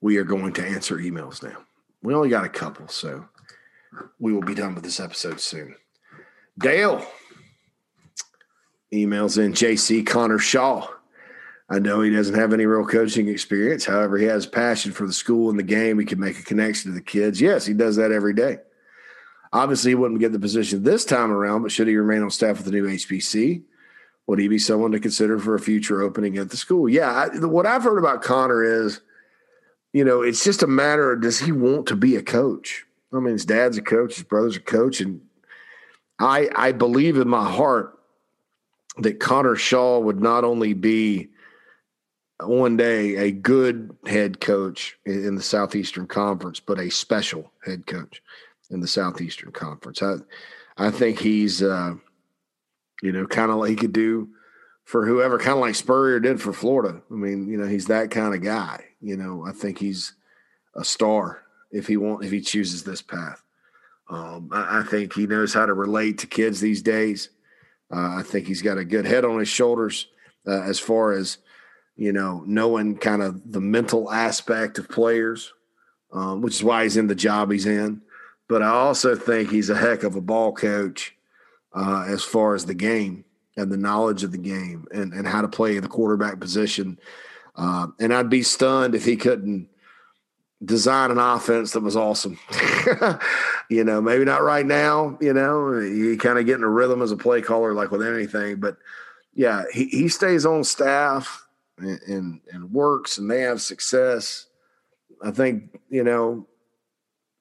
we 0.01 0.17
are 0.17 0.25
going 0.25 0.53
to 0.55 0.67
answer 0.67 0.99
emails 0.99 1.43
now. 1.43 1.57
We 2.03 2.15
only 2.15 2.29
got 2.29 2.45
a 2.45 2.49
couple, 2.49 2.89
so 2.89 3.27
we 4.19 4.33
will 4.33 4.43
be 4.43 4.55
done 4.55 4.75
with 4.75 4.85
this 4.85 5.01
episode 5.01 5.41
soon. 5.41 5.75
Dale 6.59 7.05
emails 8.93 9.43
in 9.43 9.53
JC 9.53 10.07
Connor 10.07 10.39
Shaw. 10.39 10.89
I 11.71 11.79
know 11.79 12.01
he 12.01 12.11
doesn't 12.11 12.35
have 12.35 12.55
any 12.55 12.65
real 12.65 12.87
coaching 12.87 13.29
experience. 13.29 13.85
However, 13.85 14.17
he 14.17 14.25
has 14.25 14.47
passion 14.47 14.93
for 14.93 15.07
the 15.07 15.13
school 15.13 15.51
and 15.51 15.59
the 15.59 15.65
game. 15.65 15.99
He 15.99 16.07
can 16.07 16.19
make 16.19 16.39
a 16.39 16.43
connection 16.43 16.91
to 16.91 16.95
the 16.95 17.05
kids. 17.05 17.41
Yes, 17.41 17.67
he 17.67 17.75
does 17.75 17.97
that 17.97 18.11
every 18.11 18.33
day. 18.33 18.59
Obviously, 19.53 19.91
he 19.91 19.95
wouldn't 19.95 20.21
get 20.21 20.33
the 20.33 20.39
position 20.39 20.83
this 20.83 21.05
time 21.05 21.31
around, 21.31 21.63
but 21.63 21.73
should 21.73 21.89
he 21.89 21.97
remain 21.97 22.23
on 22.23 22.31
staff 22.31 22.57
with 22.57 22.67
the 22.67 22.73
new 22.73 22.87
HBC, 22.87 23.63
would 24.27 24.39
he 24.39 24.49
be 24.49 24.59
someone 24.59 24.93
to 24.93 25.01
consider 25.01 25.39
for 25.39 25.55
a 25.55 25.61
future 25.61 26.03
opening 26.03 26.37
at 26.37 26.51
the 26.51 26.57
school? 26.57 26.89
Yeah, 26.89 27.11
I, 27.11 27.47
what 27.47 27.67
I've 27.67 27.83
heard 27.83 27.99
about 27.99 28.23
Connor 28.23 28.63
is, 28.63 29.01
you 29.93 30.05
know, 30.05 30.21
it's 30.23 30.45
just 30.45 30.63
a 30.63 30.67
matter 30.67 31.13
of 31.13 31.23
does 31.23 31.41
he 31.41 31.51
want 31.53 31.87
to 31.87 31.97
be 31.97 32.17
a 32.17 32.23
coach? 32.23 32.85
I 33.13 33.21
mean, 33.21 33.33
his 33.33 33.47
dad's 33.47 33.79
a 33.79 33.83
coach, 33.83 34.17
his 34.17 34.25
brother's 34.25 34.57
a 34.57 34.61
coach, 34.61 35.01
and 35.01 35.23
I 36.19 36.51
I 36.55 36.73
believe 36.73 37.17
in 37.17 37.27
my 37.27 37.51
heart 37.51 37.99
that 38.99 39.19
Connor 39.19 39.57
Shaw 39.57 39.99
would 39.99 40.21
not 40.21 40.45
only 40.45 40.75
be 40.75 41.31
one 42.43 42.77
day 42.77 43.17
a 43.17 43.33
good 43.33 43.97
head 44.07 44.41
coach 44.41 44.97
in 45.05 45.35
the 45.35 45.43
Southeastern 45.43 46.07
Conference, 46.07 46.61
but 46.61 46.79
a 46.79 46.91
special 46.91 47.53
head 47.65 47.87
coach 47.87 48.23
in 48.71 48.81
the 48.81 48.87
Southeastern 48.87 49.53
Conference. 49.53 50.03
I 50.03 50.17
I 50.77 50.91
think 50.91 51.19
he's 51.19 51.63
uh, 51.63 51.95
you 53.03 53.13
know 53.13 53.27
kind 53.27 53.51
of 53.51 53.59
like 53.59 53.71
he 53.71 53.77
could 53.77 53.93
do 53.93 54.29
for 54.85 55.05
whoever, 55.05 55.39
kind 55.39 55.53
of 55.53 55.59
like 55.59 55.75
Spurrier 55.75 56.21
did 56.21 56.41
for 56.41 56.53
Florida. 56.53 57.03
I 57.11 57.15
mean, 57.15 57.47
you 57.49 57.59
know, 57.59 57.67
he's 57.67 57.87
that 57.89 58.11
kind 58.11 58.35
of 58.35 58.43
guy. 58.43 58.85
You 59.03 59.17
know, 59.17 59.45
I 59.47 59.53
think 59.53 59.79
he's 59.79 60.15
a 60.75 60.85
star 60.85 61.43
if 61.71 61.87
he 61.87 61.97
want 61.97 62.25
if 62.25 62.31
he 62.31 62.41
chooses 62.41 62.85
this 62.85 63.03
path. 63.03 63.43
Um, 64.09 64.49
I, 64.51 64.79
I, 64.79 64.83
think 64.85 65.13
he 65.13 65.27
knows 65.27 65.53
how 65.53 65.67
to 65.67 65.75
relate 65.75 66.17
to 66.19 66.27
kids 66.27 66.61
these 66.61 66.81
days. 66.81 67.29
Uh, 67.95 68.17
I 68.17 68.23
think 68.23 68.47
he's 68.47 68.63
got 68.63 68.79
a 68.79 68.85
good 68.85 69.05
head 69.05 69.27
on 69.27 69.39
his 69.39 69.49
shoulders 69.49 70.09
uh, 70.47 70.63
as 70.63 70.81
far 70.81 71.13
as 71.13 71.37
you 71.99 72.13
know 72.13 72.43
knowing 72.47 72.97
kind 72.97 73.23
of 73.23 73.53
the 73.53 73.61
mental 73.61 74.11
aspect 74.11 74.79
of 74.79 74.89
players, 74.89 75.53
um, 76.13 76.41
which 76.41 76.55
is 76.55 76.65
why 76.65 76.85
he's 76.85 76.97
in 76.97 77.09
the 77.09 77.15
job 77.15 77.53
he's 77.53 77.67
in 77.67 78.01
but 78.49 78.63
I 78.63 78.69
also 78.69 79.15
think 79.15 79.51
he's 79.51 79.71
a 79.71 79.77
heck 79.77 80.03
of 80.03 80.17
a 80.17 80.21
ball 80.21 80.53
coach 80.53 81.15
uh, 81.75 82.07
as 82.09 82.25
far 82.25 82.55
as 82.55 82.65
the 82.65 82.75
game 82.75 83.25
and 83.57 83.71
the 83.71 83.77
knowledge 83.77 84.25
of 84.25 84.33
the 84.33 84.39
game 84.39 84.87
and, 84.91 85.13
and 85.13 85.27
how 85.27 85.43
to 85.43 85.49
play 85.49 85.79
the 85.79 85.89
quarterback 85.89 86.41
position. 86.41 86.99
Uh, 87.55 87.89
and 88.01 88.13
I'd 88.15 88.31
be 88.31 88.43
stunned 88.43 88.95
if 88.95 89.05
he 89.05 89.17
couldn't 89.17 89.69
design 90.65 91.11
an 91.11 91.19
offense 91.19 91.73
that 91.73 91.83
was 91.83 91.97
awesome. 91.97 92.39
you 93.69 93.85
know, 93.85 94.01
maybe 94.01 94.25
not 94.25 94.43
right 94.43 94.67
now, 94.67 95.19
you 95.21 95.35
know, 95.35 95.79
you 95.79 96.17
kind 96.17 96.39
of 96.39 96.47
get 96.47 96.57
in 96.57 96.65
a 96.65 96.69
rhythm 96.69 97.03
as 97.03 97.13
a 97.13 97.17
play 97.17 97.43
caller, 97.43 97.75
like 97.75 97.91
with 97.91 98.03
anything. 98.03 98.57
But 98.57 98.79
yeah, 99.35 99.65
he, 99.73 99.87
he 99.87 100.09
stays 100.09 100.47
on 100.47 100.65
staff 100.65 101.47
and, 101.79 102.41
and, 102.51 102.73
works 102.73 103.19
and 103.19 103.31
they 103.31 103.43
have 103.43 103.61
success. 103.61 104.47
I 105.23 105.31
think, 105.31 105.79
you 105.89 106.05
know, 106.05 106.47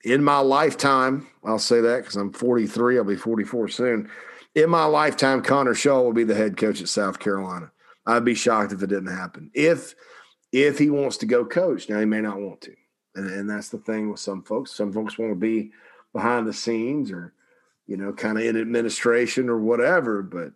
in 0.03 0.23
my 0.23 0.39
lifetime, 0.39 1.27
I'll 1.43 1.59
say 1.59 1.81
that 1.81 1.97
because 1.99 2.15
I'm 2.15 2.31
43, 2.31 2.97
I'll 2.97 3.03
be 3.03 3.15
44 3.15 3.67
soon. 3.69 4.09
In 4.55 4.69
my 4.69 4.85
lifetime, 4.85 5.41
Connor 5.41 5.73
Shaw 5.73 6.01
will 6.01 6.13
be 6.13 6.23
the 6.23 6.35
head 6.35 6.57
coach 6.57 6.81
at 6.81 6.89
South 6.89 7.19
Carolina. 7.19 7.71
I'd 8.05 8.25
be 8.25 8.35
shocked 8.35 8.71
if 8.71 8.81
it 8.81 8.87
didn't 8.87 9.15
happen. 9.15 9.51
If 9.53 9.93
if 10.53 10.79
he 10.79 10.89
wants 10.89 11.17
to 11.17 11.25
go 11.25 11.43
coach, 11.45 11.89
now 11.89 11.99
he 11.99 12.05
may 12.05 12.21
not 12.21 12.39
want 12.39 12.61
to, 12.61 12.73
and, 13.15 13.29
and 13.29 13.49
that's 13.49 13.67
the 13.67 13.79
thing 13.79 14.09
with 14.09 14.19
some 14.21 14.43
folks. 14.43 14.71
Some 14.71 14.93
folks 14.93 15.17
want 15.17 15.31
to 15.31 15.35
be 15.35 15.71
behind 16.13 16.47
the 16.47 16.53
scenes 16.53 17.11
or 17.11 17.33
you 17.87 17.95
know, 17.95 18.13
kind 18.13 18.37
of 18.37 18.43
in 18.43 18.59
administration 18.59 19.49
or 19.49 19.57
whatever. 19.57 20.21
But 20.21 20.51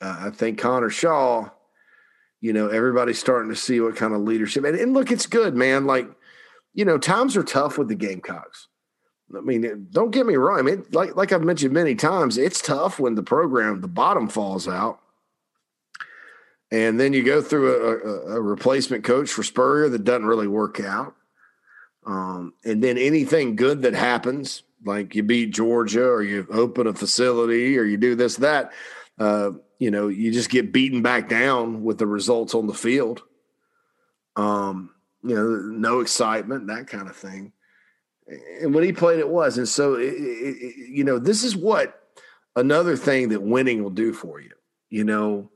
uh, 0.00 0.16
I 0.26 0.30
think 0.30 0.58
Connor 0.58 0.90
Shaw, 0.90 1.50
you 2.40 2.52
know, 2.52 2.68
everybody's 2.68 3.18
starting 3.18 3.50
to 3.50 3.56
see 3.56 3.80
what 3.80 3.96
kind 3.96 4.14
of 4.14 4.20
leadership. 4.20 4.64
And, 4.64 4.78
and 4.78 4.94
look, 4.94 5.10
it's 5.10 5.26
good, 5.26 5.54
man. 5.54 5.86
Like, 5.86 6.08
you 6.74 6.84
know, 6.84 6.98
times 6.98 7.36
are 7.36 7.42
tough 7.42 7.78
with 7.78 7.88
the 7.88 7.94
Gamecocks. 7.94 8.68
I 9.36 9.40
mean, 9.40 9.88
don't 9.90 10.10
get 10.10 10.26
me 10.26 10.36
wrong. 10.36 10.58
I 10.58 10.62
mean, 10.62 10.84
like 10.92 11.14
like 11.14 11.32
I've 11.32 11.42
mentioned 11.42 11.74
many 11.74 11.94
times, 11.94 12.38
it's 12.38 12.62
tough 12.62 12.98
when 12.98 13.14
the 13.14 13.22
program 13.22 13.82
the 13.82 13.88
bottom 13.88 14.26
falls 14.26 14.66
out, 14.66 15.00
and 16.70 16.98
then 16.98 17.12
you 17.12 17.22
go 17.22 17.42
through 17.42 17.74
a, 17.74 18.34
a, 18.34 18.36
a 18.36 18.40
replacement 18.40 19.04
coach 19.04 19.28
for 19.28 19.42
Spurrier 19.42 19.90
that 19.90 20.04
doesn't 20.04 20.24
really 20.24 20.46
work 20.46 20.80
out, 20.80 21.14
um, 22.06 22.54
and 22.64 22.82
then 22.82 22.96
anything 22.96 23.54
good 23.54 23.82
that 23.82 23.92
happens, 23.92 24.62
like 24.82 25.14
you 25.14 25.22
beat 25.22 25.50
Georgia 25.50 26.06
or 26.06 26.22
you 26.22 26.46
open 26.50 26.86
a 26.86 26.94
facility 26.94 27.76
or 27.76 27.84
you 27.84 27.98
do 27.98 28.14
this 28.14 28.36
that, 28.36 28.72
uh, 29.18 29.50
you 29.78 29.90
know, 29.90 30.08
you 30.08 30.32
just 30.32 30.50
get 30.50 30.72
beaten 30.72 31.02
back 31.02 31.28
down 31.28 31.82
with 31.82 31.98
the 31.98 32.06
results 32.06 32.54
on 32.54 32.66
the 32.66 32.74
field. 32.74 33.22
Um, 34.36 34.90
you 35.22 35.34
know, 35.34 35.46
no 35.46 36.00
excitement, 36.00 36.68
that 36.68 36.86
kind 36.86 37.08
of 37.08 37.16
thing 37.16 37.52
and 38.60 38.74
when 38.74 38.84
he 38.84 38.92
played, 38.92 39.18
it 39.18 39.28
was. 39.28 39.58
And 39.58 39.68
so, 39.68 39.94
it, 39.94 40.12
it, 40.14 40.76
you 40.90 41.04
know, 41.04 41.18
this 41.18 41.44
is 41.44 41.56
what 41.56 42.00
another 42.56 42.96
thing 42.96 43.30
that 43.30 43.42
winning 43.42 43.82
will 43.82 43.90
do 43.90 44.12
for 44.12 44.40
you. 44.40 44.50
You 44.90 45.04
know, 45.04 45.50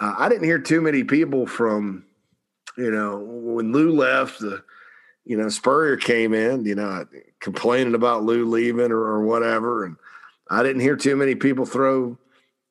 uh, 0.00 0.14
I 0.18 0.28
didn't 0.28 0.44
hear 0.44 0.58
too 0.58 0.80
many 0.80 1.04
people 1.04 1.46
from, 1.46 2.04
you 2.76 2.90
know, 2.90 3.18
when 3.18 3.72
Lou 3.72 3.92
left, 3.92 4.40
the, 4.40 4.62
you 5.24 5.36
know, 5.36 5.48
Spurrier 5.48 5.96
came 5.96 6.34
in, 6.34 6.64
you 6.64 6.74
know, 6.74 7.06
complaining 7.40 7.94
about 7.94 8.24
Lou 8.24 8.46
leaving 8.46 8.92
or, 8.92 9.00
or 9.00 9.24
whatever. 9.24 9.84
And 9.84 9.96
I 10.48 10.62
didn't 10.62 10.82
hear 10.82 10.96
too 10.96 11.16
many 11.16 11.34
people 11.34 11.66
throw 11.66 12.18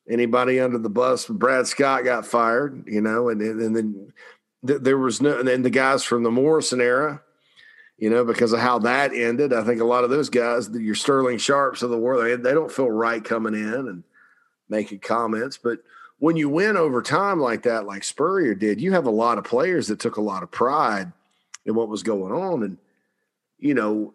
anybody 0.10 0.60
under 0.60 0.78
the 0.78 0.90
bus. 0.90 1.26
Brad 1.26 1.68
Scott 1.68 2.04
got 2.04 2.26
fired, 2.26 2.84
you 2.88 3.02
know, 3.02 3.30
and, 3.30 3.42
and 3.42 3.76
then 3.76 4.14
there 4.62 4.98
was 4.98 5.22
no, 5.22 5.40
and 5.40 5.48
then 5.48 5.62
the 5.62 5.70
guys 5.70 6.04
from 6.04 6.24
the 6.24 6.32
Morrison 6.32 6.82
era, 6.82 7.22
you 7.98 8.10
know, 8.10 8.26
because 8.26 8.54
of 8.54 8.60
how 8.60 8.80
that 8.80 9.14
ended. 9.14 9.54
I 9.54 9.64
think 9.64 9.82
a 9.82 9.86
lot 9.86 10.04
of 10.04 10.10
those 10.10 10.30
guys, 10.30 10.70
your 10.70 10.96
Sterling 10.96 11.38
Sharpes 11.38 11.82
of 11.82 11.90
the 11.90 11.98
world, 11.98 12.26
they, 12.26 12.36
they 12.36 12.54
don't 12.54 12.72
feel 12.72 12.90
right 12.90 13.24
coming 13.24 13.54
in 13.54 13.74
and 13.74 14.04
making 14.68 15.00
comments. 15.00 15.58
But 15.58 15.80
when 16.20 16.36
you 16.36 16.50
win 16.50 16.78
over 16.78 17.02
time 17.02 17.40
like 17.40 17.64
that, 17.64 17.86
like 17.86 18.04
Spurrier 18.04 18.56
did, 18.56 18.82
you 18.82 18.92
have 18.94 19.06
a 19.06 19.12
lot 19.12 19.38
of 19.38 19.44
players 19.44 19.88
that 19.88 20.00
took 20.00 20.18
a 20.18 20.22
lot 20.22 20.44
of 20.44 20.52
pride 20.52 21.12
in 21.66 21.76
what 21.76 21.90
was 21.90 22.04
going 22.04 22.32
on. 22.32 22.64
And, 22.64 22.78
you 23.60 23.74
know, 23.74 24.14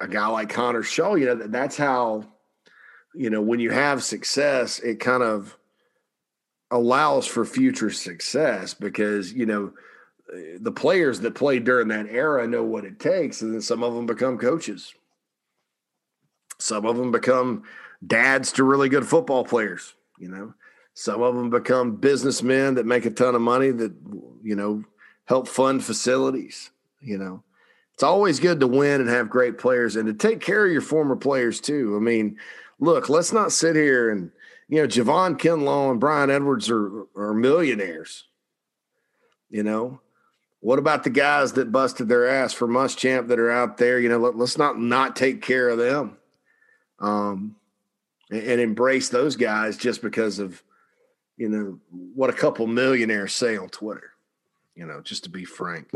a 0.00 0.08
guy 0.08 0.26
like 0.28 0.48
Connor 0.48 0.82
Shaw, 0.82 1.14
you 1.14 1.26
know, 1.26 1.34
that's 1.34 1.76
how, 1.76 2.24
you 3.14 3.30
know, 3.30 3.40
when 3.40 3.60
you 3.60 3.70
have 3.70 4.02
success, 4.02 4.78
it 4.80 5.00
kind 5.00 5.22
of 5.22 5.56
allows 6.70 7.26
for 7.26 7.44
future 7.44 7.90
success 7.90 8.74
because, 8.74 9.32
you 9.32 9.46
know, 9.46 9.72
eh, 10.32 10.58
the 10.60 10.72
players 10.72 11.20
that 11.20 11.34
played 11.34 11.64
during 11.64 11.88
that 11.88 12.06
era 12.06 12.46
know 12.46 12.62
what 12.62 12.84
it 12.84 13.00
takes, 13.00 13.42
and 13.42 13.52
then 13.52 13.60
some 13.60 13.82
of 13.82 13.94
them 13.94 14.06
become 14.06 14.38
coaches. 14.38 14.94
Some 16.58 16.86
of 16.86 16.96
them 16.96 17.10
become 17.10 17.64
dads 18.06 18.52
to 18.52 18.64
really 18.64 18.88
good 18.88 19.06
football 19.06 19.44
players. 19.44 19.94
You 20.18 20.28
know, 20.28 20.54
some 20.94 21.22
of 21.22 21.34
them 21.34 21.50
become 21.50 21.96
businessmen 21.96 22.74
that 22.74 22.86
make 22.86 23.06
a 23.06 23.10
ton 23.10 23.34
of 23.34 23.40
money 23.40 23.70
that 23.70 23.92
you 24.42 24.54
know 24.54 24.84
help 25.24 25.48
fund 25.48 25.82
facilities. 25.82 26.70
You 27.00 27.16
know, 27.16 27.42
it's 27.94 28.02
always 28.02 28.38
good 28.40 28.60
to 28.60 28.66
win 28.66 29.00
and 29.00 29.08
have 29.08 29.30
great 29.30 29.58
players 29.58 29.96
and 29.96 30.06
to 30.06 30.14
take 30.14 30.40
care 30.40 30.66
of 30.66 30.72
your 30.72 30.82
former 30.82 31.16
players 31.16 31.60
too. 31.60 31.96
I 31.96 32.00
mean, 32.00 32.36
look, 32.80 33.08
let's 33.08 33.32
not 33.32 33.52
sit 33.52 33.76
here 33.76 34.10
and 34.10 34.32
you 34.68 34.80
know 34.80 34.88
Javon 34.88 35.38
Kinlaw 35.38 35.92
and 35.92 36.00
Bryan 36.00 36.30
Edwards 36.30 36.68
are 36.70 37.06
are 37.14 37.34
millionaires. 37.34 38.24
You 39.50 39.62
know, 39.62 40.00
what 40.60 40.78
about 40.78 41.04
the 41.04 41.10
guys 41.10 41.52
that 41.54 41.72
busted 41.72 42.08
their 42.08 42.28
ass 42.28 42.52
for 42.52 42.66
Muschamp 42.66 43.28
that 43.28 43.38
are 43.38 43.50
out 43.50 43.76
there? 43.76 44.00
You 44.00 44.08
know, 44.08 44.18
let, 44.18 44.34
us 44.36 44.56
not 44.56 44.78
not 44.78 45.16
take 45.16 45.42
care 45.42 45.68
of 45.68 45.78
them, 45.78 46.16
um, 46.98 47.56
and, 48.30 48.42
and, 48.42 48.60
embrace 48.60 49.08
those 49.08 49.36
guys 49.36 49.76
just 49.76 50.02
because 50.02 50.38
of 50.38 50.62
you 51.36 51.48
know 51.48 51.80
what 52.14 52.30
a 52.30 52.34
couple 52.34 52.66
millionaires 52.66 53.32
say 53.32 53.56
on 53.56 53.68
Twitter. 53.68 54.12
You 54.76 54.86
know, 54.86 55.00
just 55.00 55.24
to 55.24 55.30
be 55.30 55.44
frank, 55.44 55.90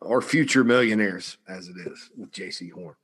or 0.00 0.22
future 0.22 0.62
millionaires 0.62 1.38
as 1.48 1.68
it 1.68 1.76
is 1.76 2.10
with 2.16 2.30
Jaycee 2.30 2.72
Horn. 2.72 2.94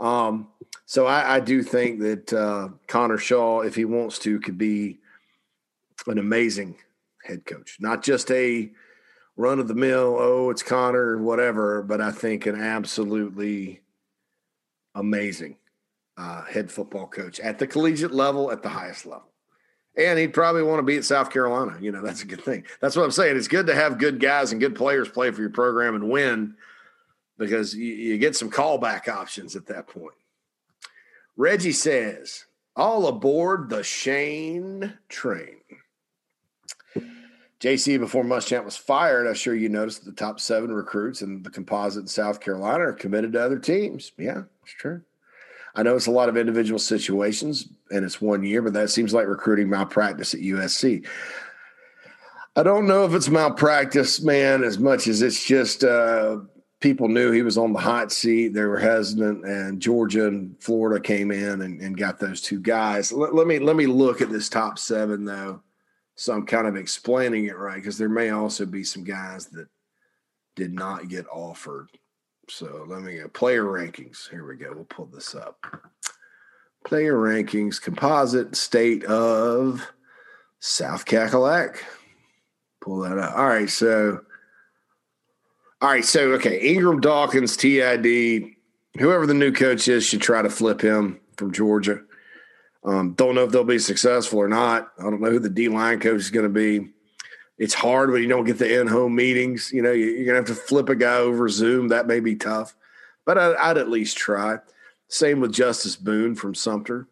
Um, 0.00 0.48
so 0.86 1.06
I, 1.06 1.36
I, 1.36 1.40
do 1.40 1.62
think 1.62 2.00
that 2.00 2.32
uh, 2.32 2.68
Connor 2.88 3.16
Shaw, 3.16 3.60
if 3.60 3.74
he 3.74 3.84
wants 3.84 4.18
to, 4.20 4.40
could 4.40 4.58
be 4.58 4.98
an 6.06 6.18
amazing 6.18 6.76
head 7.22 7.46
coach, 7.46 7.78
not 7.80 8.02
just 8.02 8.30
a 8.30 8.70
run 9.36 9.58
of 9.58 9.68
the 9.68 9.74
mill, 9.74 10.16
oh, 10.18 10.50
it's 10.50 10.62
Connor, 10.62 11.18
whatever, 11.18 11.82
but 11.82 12.00
I 12.00 12.10
think 12.10 12.46
an 12.46 12.60
absolutely 12.60 13.80
amazing 14.94 15.56
uh, 16.16 16.44
head 16.44 16.70
football 16.70 17.06
coach 17.06 17.40
at 17.40 17.58
the 17.58 17.66
collegiate 17.66 18.12
level, 18.12 18.50
at 18.50 18.62
the 18.62 18.68
highest 18.68 19.06
level. 19.06 19.28
And 19.96 20.18
he'd 20.18 20.34
probably 20.34 20.64
want 20.64 20.80
to 20.80 20.84
be 20.84 20.96
at 20.96 21.04
South 21.04 21.30
Carolina. 21.30 21.78
You 21.80 21.92
know, 21.92 22.02
that's 22.02 22.22
a 22.22 22.26
good 22.26 22.42
thing. 22.42 22.64
That's 22.80 22.96
what 22.96 23.04
I'm 23.04 23.12
saying. 23.12 23.36
It's 23.36 23.48
good 23.48 23.66
to 23.68 23.74
have 23.74 23.98
good 23.98 24.18
guys 24.18 24.50
and 24.50 24.60
good 24.60 24.74
players 24.74 25.08
play 25.08 25.30
for 25.30 25.40
your 25.40 25.50
program 25.50 25.94
and 25.94 26.10
win 26.10 26.56
because 27.38 27.74
you, 27.74 27.92
you 27.94 28.18
get 28.18 28.36
some 28.36 28.50
callback 28.50 29.08
options 29.08 29.56
at 29.56 29.66
that 29.66 29.86
point. 29.86 30.14
Reggie 31.36 31.72
says, 31.72 32.46
all 32.76 33.06
aboard 33.06 33.68
the 33.68 33.82
Shane 33.82 34.94
train. 35.08 35.58
JC, 37.60 37.98
before 37.98 38.24
Muschamp 38.24 38.64
was 38.64 38.76
fired, 38.76 39.26
I'm 39.26 39.34
sure 39.34 39.54
you 39.54 39.70
noticed 39.70 40.04
that 40.04 40.10
the 40.10 40.16
top 40.16 40.38
seven 40.38 40.70
recruits 40.70 41.22
in 41.22 41.42
the 41.42 41.50
composite 41.50 42.02
in 42.02 42.06
South 42.06 42.40
Carolina 42.40 42.88
are 42.88 42.92
committed 42.92 43.32
to 43.32 43.42
other 43.42 43.58
teams. 43.58 44.12
Yeah, 44.18 44.42
it's 44.62 44.72
true. 44.72 45.00
I 45.74 45.82
know 45.82 45.96
it's 45.96 46.06
a 46.06 46.12
lot 46.12 46.28
of 46.28 46.36
individual 46.36 46.78
situations 46.78 47.68
and 47.90 48.04
it's 48.04 48.20
one 48.20 48.44
year, 48.44 48.62
but 48.62 48.74
that 48.74 48.90
seems 48.90 49.14
like 49.14 49.26
recruiting 49.26 49.68
malpractice 49.68 50.34
at 50.34 50.40
USC. 50.40 51.06
I 52.54 52.62
don't 52.62 52.86
know 52.86 53.04
if 53.04 53.14
it's 53.14 53.28
malpractice, 53.28 54.20
man, 54.20 54.62
as 54.62 54.78
much 54.78 55.08
as 55.08 55.22
it's 55.22 55.42
just 55.42 55.82
uh, 55.82 56.38
people 56.84 57.08
knew 57.08 57.32
he 57.32 57.42
was 57.42 57.58
on 57.58 57.72
the 57.72 57.80
hot 57.80 58.12
seat. 58.12 58.48
They 58.48 58.62
were 58.62 58.78
hesitant, 58.78 59.44
and 59.44 59.80
Georgia 59.80 60.28
and 60.28 60.54
Florida 60.62 61.00
came 61.00 61.32
in 61.32 61.62
and, 61.62 61.80
and 61.80 61.96
got 61.96 62.20
those 62.20 62.40
two 62.40 62.60
guys. 62.60 63.10
Let, 63.10 63.34
let 63.34 63.48
me 63.48 63.58
let 63.58 63.74
me 63.74 63.86
look 63.86 64.20
at 64.20 64.30
this 64.30 64.48
top 64.48 64.78
seven 64.78 65.24
though 65.24 65.60
so 66.16 66.32
I'm 66.32 66.46
kind 66.46 66.66
of 66.66 66.76
explaining 66.76 67.46
it 67.46 67.56
right 67.56 67.76
because 67.76 67.98
there 67.98 68.08
may 68.08 68.30
also 68.30 68.66
be 68.66 68.84
some 68.84 69.04
guys 69.04 69.46
that 69.46 69.68
did 70.54 70.72
not 70.72 71.08
get 71.08 71.26
offered. 71.28 71.88
So 72.48 72.84
let 72.86 73.02
me 73.02 73.16
go. 73.18 73.28
Player 73.28 73.64
rankings. 73.64 74.28
Here 74.30 74.46
we 74.46 74.56
go. 74.56 74.72
We'll 74.74 74.84
pull 74.84 75.06
this 75.06 75.34
up. 75.34 75.58
Player 76.84 77.14
rankings, 77.14 77.80
composite 77.80 78.54
state 78.54 79.04
of 79.04 79.84
South 80.60 81.04
Cackalack. 81.04 81.78
Pull 82.80 83.00
that 83.00 83.18
up. 83.18 83.36
All 83.36 83.48
right. 83.48 83.70
So, 83.70 84.20
all 85.84 85.90
right. 85.90 86.02
So, 86.02 86.32
okay. 86.32 86.58
Ingram 86.60 87.02
Dawkins, 87.02 87.58
TID, 87.58 88.54
whoever 88.98 89.26
the 89.26 89.34
new 89.34 89.52
coach 89.52 89.86
is, 89.86 90.06
should 90.06 90.22
try 90.22 90.40
to 90.40 90.48
flip 90.48 90.80
him 90.80 91.20
from 91.36 91.52
Georgia. 91.52 92.00
Um, 92.84 93.12
don't 93.12 93.34
know 93.34 93.44
if 93.44 93.50
they'll 93.50 93.64
be 93.64 93.78
successful 93.78 94.38
or 94.38 94.48
not. 94.48 94.88
I 94.98 95.02
don't 95.02 95.20
know 95.20 95.30
who 95.30 95.38
the 95.38 95.50
D 95.50 95.68
line 95.68 96.00
coach 96.00 96.20
is 96.20 96.30
going 96.30 96.46
to 96.46 96.48
be. 96.48 96.88
It's 97.58 97.74
hard 97.74 98.10
when 98.10 98.22
you 98.22 98.28
don't 98.28 98.46
get 98.46 98.56
the 98.56 98.80
in 98.80 98.86
home 98.86 99.14
meetings. 99.14 99.72
You 99.74 99.82
know, 99.82 99.92
you're 99.92 100.24
going 100.24 100.42
to 100.42 100.50
have 100.50 100.58
to 100.58 100.64
flip 100.66 100.88
a 100.88 100.96
guy 100.96 101.16
over 101.16 101.50
Zoom. 101.50 101.88
That 101.88 102.06
may 102.06 102.20
be 102.20 102.34
tough, 102.34 102.74
but 103.26 103.36
I'd, 103.36 103.76
at 103.76 103.90
least 103.90 104.16
try. 104.16 104.60
Same 105.08 105.38
with 105.38 105.52
Justice 105.52 105.96
Boone 105.96 106.34
from 106.34 106.54
Sumter. 106.54 107.08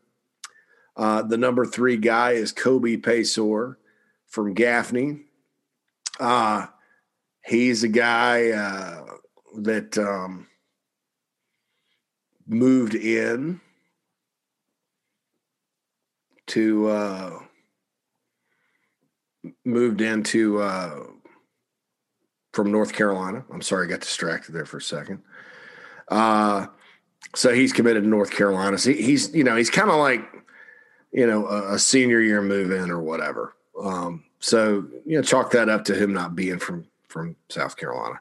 Uh, 0.96 1.20
the 1.20 1.36
number 1.36 1.66
three 1.66 1.98
guy 1.98 2.30
is 2.30 2.52
Kobe 2.52 2.96
Paysour 2.96 3.76
from 4.28 4.54
Gaffney. 4.54 5.24
Uh, 6.18 6.68
he's 7.44 7.82
a 7.82 7.88
guy 7.88 8.50
uh, 8.50 9.04
that 9.58 9.98
um, 9.98 10.46
moved 12.46 12.94
in 12.94 13.60
to 16.48 16.88
uh, 16.88 17.38
moved 19.64 20.00
into 20.00 20.60
uh, 20.60 21.04
from 22.52 22.70
North 22.70 22.92
Carolina. 22.92 23.44
I'm 23.52 23.62
sorry, 23.62 23.86
I 23.86 23.90
got 23.90 24.00
distracted 24.00 24.52
there 24.52 24.66
for 24.66 24.78
a 24.78 24.82
second. 24.82 25.22
Uh, 26.08 26.66
so 27.34 27.54
he's 27.54 27.72
committed 27.72 28.02
to 28.02 28.08
North 28.08 28.30
Carolina. 28.30 28.76
So 28.78 28.90
he, 28.90 29.02
he's 29.02 29.34
you 29.34 29.44
know 29.44 29.56
he's 29.56 29.70
kind 29.70 29.90
of 29.90 29.96
like 29.96 30.22
you 31.12 31.26
know 31.26 31.46
a, 31.46 31.74
a, 31.74 31.78
senior 31.78 32.20
year 32.20 32.42
move 32.42 32.70
in 32.70 32.90
or 32.90 33.00
whatever. 33.00 33.54
Um, 33.80 34.24
so 34.40 34.86
you 35.06 35.16
know 35.16 35.22
chalk 35.22 35.52
that 35.52 35.68
up 35.68 35.84
to 35.86 35.94
him 35.94 36.12
not 36.12 36.36
being 36.36 36.58
from 36.58 36.86
from 37.12 37.36
South 37.48 37.76
Carolina. 37.76 38.20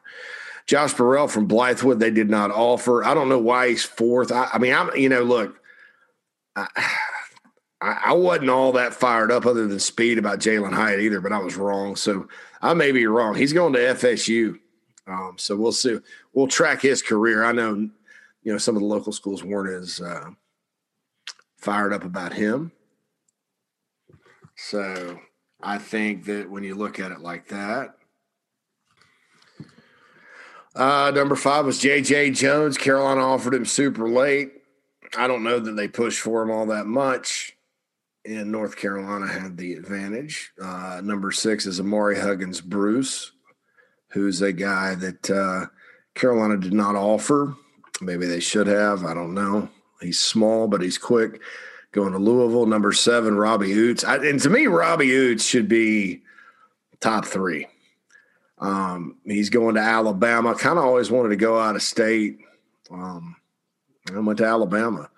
Josh 0.66 0.94
Burrell 0.94 1.28
from 1.28 1.48
Blythewood, 1.48 1.98
they 1.98 2.10
did 2.10 2.30
not 2.30 2.50
offer. 2.50 3.04
I 3.04 3.14
don't 3.14 3.28
know 3.28 3.38
why 3.38 3.70
he's 3.70 3.84
fourth. 3.84 4.30
I, 4.30 4.48
I 4.52 4.58
mean, 4.58 4.74
I'm 4.74 4.94
you 4.96 5.08
know 5.08 5.22
look. 5.22 5.58
I, 6.56 7.98
I, 8.04 8.12
wasn't 8.12 8.50
all 8.50 8.70
that 8.72 8.94
fired 8.94 9.32
up 9.32 9.44
other 9.44 9.66
than 9.66 9.80
speed 9.80 10.16
about 10.16 10.38
Jalin 10.38 10.72
Hyatt 10.72 11.00
either, 11.00 11.20
but 11.20 11.32
I 11.32 11.38
was 11.38 11.56
wrong. 11.56 11.96
So 11.96 12.28
I 12.60 12.74
may 12.74 12.92
be 12.92 13.06
wrong. 13.06 13.34
He's 13.34 13.52
going 13.52 13.72
to 13.72 13.80
FSU. 13.80 14.60
Um, 15.08 15.34
so 15.36 15.56
we'll 15.56 15.72
see. 15.72 15.98
We'll 16.32 16.46
track 16.46 16.80
his 16.80 17.02
career. 17.02 17.42
I 17.42 17.50
know, 17.50 17.74
you 17.74 18.52
know, 18.52 18.58
some 18.58 18.76
of 18.76 18.82
the 18.82 18.86
local 18.86 19.12
schools 19.12 19.42
weren't 19.42 19.82
as 19.82 20.00
uh, 20.00 20.30
fired 21.56 21.92
up 21.92 22.04
about 22.04 22.32
him. 22.32 22.70
So 24.56 25.18
I 25.60 25.78
think 25.78 26.24
that 26.26 26.48
when 26.48 26.62
you 26.62 26.74
look 26.74 27.00
at 27.00 27.10
it 27.10 27.20
like 27.20 27.48
that, 27.48 27.96
uh, 30.74 31.12
number 31.14 31.36
five 31.36 31.66
was 31.66 31.78
J.J. 31.78 32.30
Jones. 32.30 32.78
Carolina 32.78 33.20
offered 33.20 33.54
him 33.54 33.64
super 33.64 34.08
late. 34.08 34.52
I 35.16 35.26
don't 35.26 35.42
know 35.42 35.58
that 35.58 35.72
they 35.72 35.88
pushed 35.88 36.20
for 36.20 36.42
him 36.42 36.50
all 36.50 36.66
that 36.66 36.86
much 36.86 37.56
in 38.24 38.50
North 38.50 38.76
Carolina 38.76 39.26
had 39.26 39.56
the 39.56 39.74
advantage. 39.74 40.52
Uh, 40.62 41.00
number 41.02 41.32
six 41.32 41.66
is 41.66 41.80
Ahmari 41.80 42.20
Huggins 42.20 42.60
Bruce, 42.60 43.32
who's 44.08 44.42
a 44.42 44.52
guy 44.52 44.94
that 44.94 45.30
uh, 45.30 45.66
Carolina 46.14 46.56
did 46.56 46.72
not 46.72 46.94
offer. 46.94 47.54
Maybe 48.00 48.26
they 48.26 48.40
should 48.40 48.66
have. 48.66 49.04
I 49.04 49.14
don't 49.14 49.34
know. 49.34 49.68
He's 50.00 50.20
small, 50.20 50.68
but 50.68 50.82
he's 50.82 50.98
quick. 50.98 51.40
Going 51.92 52.12
to 52.12 52.18
Louisville, 52.18 52.66
number 52.66 52.92
seven, 52.92 53.36
Robbie 53.36 53.74
Ouzts. 53.74 54.04
I, 54.04 54.16
and 54.26 54.40
to 54.40 54.50
me, 54.50 54.66
Robbie 54.66 55.08
Ouzts 55.08 55.48
should 55.48 55.68
be 55.68 56.22
top 57.00 57.26
three. 57.26 57.66
Um, 58.62 59.16
he's 59.24 59.50
going 59.50 59.74
to 59.74 59.80
Alabama. 59.80 60.54
Kind 60.54 60.78
of 60.78 60.84
always 60.84 61.10
wanted 61.10 61.30
to 61.30 61.36
go 61.36 61.58
out 61.58 61.74
of 61.74 61.82
state. 61.82 62.38
Um, 62.90 63.36
I 64.14 64.18
went 64.20 64.38
to 64.38 64.46
Alabama. 64.46 65.10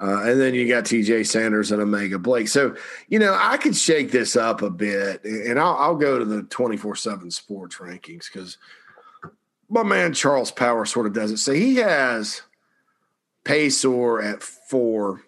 Uh, 0.00 0.22
and 0.24 0.40
then 0.40 0.54
you 0.54 0.68
got 0.68 0.84
TJ 0.84 1.26
Sanders 1.26 1.72
and 1.72 1.80
O'Mega 1.80 2.18
Blake. 2.18 2.48
So, 2.48 2.76
you 3.08 3.18
know, 3.18 3.34
I 3.40 3.56
could 3.56 3.74
shake 3.74 4.10
this 4.10 4.36
up 4.36 4.60
a 4.60 4.68
bit 4.68 5.24
and 5.24 5.58
I'll, 5.58 5.76
I'll 5.76 5.96
go 5.96 6.18
to 6.18 6.24
the 6.24 6.42
24 6.42 6.96
7 6.96 7.30
sports 7.30 7.76
rankings 7.76 8.26
because 8.30 8.58
my 9.70 9.82
man 9.82 10.12
Charles 10.12 10.50
Power 10.50 10.84
sort 10.84 11.06
of 11.06 11.14
does 11.14 11.30
it. 11.30 11.38
So 11.38 11.52
he 11.52 11.76
has 11.76 12.42
Paysour 13.44 14.22
at 14.22 14.42
four, 14.42 15.22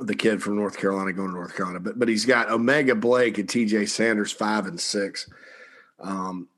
the 0.00 0.16
kid 0.16 0.42
from 0.42 0.56
North 0.56 0.78
Carolina 0.78 1.12
going 1.12 1.28
to 1.28 1.34
North 1.34 1.54
Carolina, 1.54 1.80
but 1.80 1.98
but 1.98 2.08
he's 2.08 2.24
got 2.24 2.50
O'Mega 2.50 2.94
Blake 2.94 3.38
and 3.38 3.48
TJ 3.48 3.88
Sanders 3.88 4.32
five 4.32 4.66
and 4.66 4.80
six. 4.80 5.30
Um, 6.00 6.48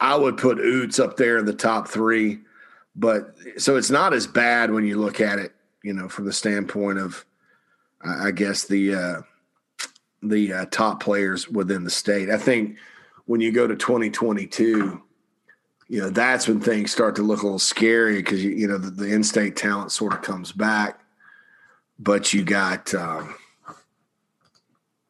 I 0.00 0.16
would 0.16 0.36
put 0.36 0.58
Ouzts 0.58 1.02
up 1.02 1.16
there 1.16 1.38
in 1.38 1.44
the 1.44 1.52
top 1.52 1.88
three, 1.88 2.40
but 2.94 3.34
so 3.56 3.76
it's 3.76 3.90
not 3.90 4.12
as 4.12 4.26
bad 4.26 4.70
when 4.70 4.86
you 4.86 4.98
look 4.98 5.20
at 5.20 5.38
it, 5.38 5.52
you 5.82 5.92
know, 5.92 6.08
from 6.08 6.24
the 6.24 6.32
standpoint 6.32 6.98
of, 6.98 7.24
I 8.04 8.30
guess 8.30 8.64
the 8.64 8.94
uh, 8.94 9.22
the 10.22 10.52
uh, 10.52 10.66
top 10.70 11.02
players 11.02 11.48
within 11.48 11.84
the 11.84 11.90
state. 11.90 12.30
I 12.30 12.36
think 12.36 12.76
when 13.26 13.40
you 13.40 13.52
go 13.52 13.66
to 13.66 13.76
2022 13.76 15.02
you 15.88 16.00
know 16.00 16.10
that's 16.10 16.46
when 16.46 16.60
things 16.60 16.92
start 16.92 17.16
to 17.16 17.22
look 17.22 17.40
a 17.42 17.44
little 17.44 17.58
scary 17.58 18.16
because 18.16 18.44
you, 18.44 18.50
you 18.50 18.68
know 18.68 18.78
the, 18.78 18.90
the, 18.90 19.06
in-state 19.06 19.56
talent 19.56 19.90
sort 19.90 20.12
of 20.12 20.22
comes 20.22 20.52
back 20.52 21.00
but 21.98 22.32
you 22.32 22.44
got 22.44 22.94
um, 22.94 23.34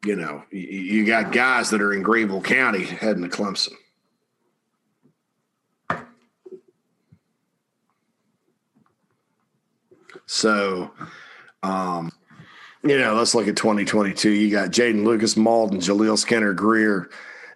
you 0.05 0.15
know 0.15 0.43
you, 0.51 1.05
got 1.05 1.31
guys 1.31 1.69
that 1.69 1.81
are 1.81 1.93
in 1.93 2.01
greenville 2.01 2.41
county 2.41 2.83
heading 2.83 3.23
to 3.23 3.29
clemson 3.29 3.73
so 10.25 10.91
um, 11.63 12.11
you 12.83 12.97
know 12.97 13.13
let's 13.15 13.35
look 13.35 13.47
at 13.47 13.57
2022 13.57 14.29
you 14.29 14.49
got 14.49 14.69
jaden 14.69 15.03
lucas 15.03 15.35
Mauldin 15.35 15.75
jaleel 15.75 16.17
skinner 16.17 16.53
greer 16.53 17.09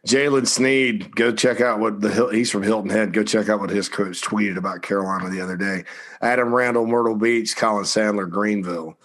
Jalen 0.05 0.45
Sneed, 0.45 1.15
go 1.15 1.31
check 1.31 1.61
out 1.61 1.79
what 1.79 2.01
the 2.01 2.27
he's 2.27 2.51
from 2.51 2.63
Hilton 2.63 2.89
Head. 2.89 3.13
Go 3.13 3.23
check 3.23 3.47
out 3.47 3.61
what 3.61 3.69
his 3.69 3.87
coach 3.87 4.21
tweeted 4.21 4.57
about 4.57 4.81
Carolina 4.81 5.29
the 5.29 5.39
other 5.39 5.55
day. 5.55 5.85
Adam 6.21 6.53
Randall, 6.53 6.85
Myrtle 6.85 7.15
Beach, 7.15 7.55
Colin 7.55 7.85
Sandler, 7.85 8.29
Greenville. 8.29 8.97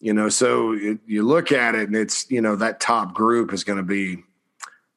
You 0.00 0.14
know, 0.14 0.28
so 0.30 0.72
it, 0.72 0.98
you 1.06 1.22
look 1.22 1.52
at 1.52 1.74
it 1.74 1.88
and 1.88 1.96
it's 1.96 2.30
you 2.30 2.40
know 2.40 2.56
that 2.56 2.80
top 2.80 3.14
group 3.14 3.52
is 3.52 3.64
going 3.64 3.76
to 3.76 3.82
be, 3.84 4.24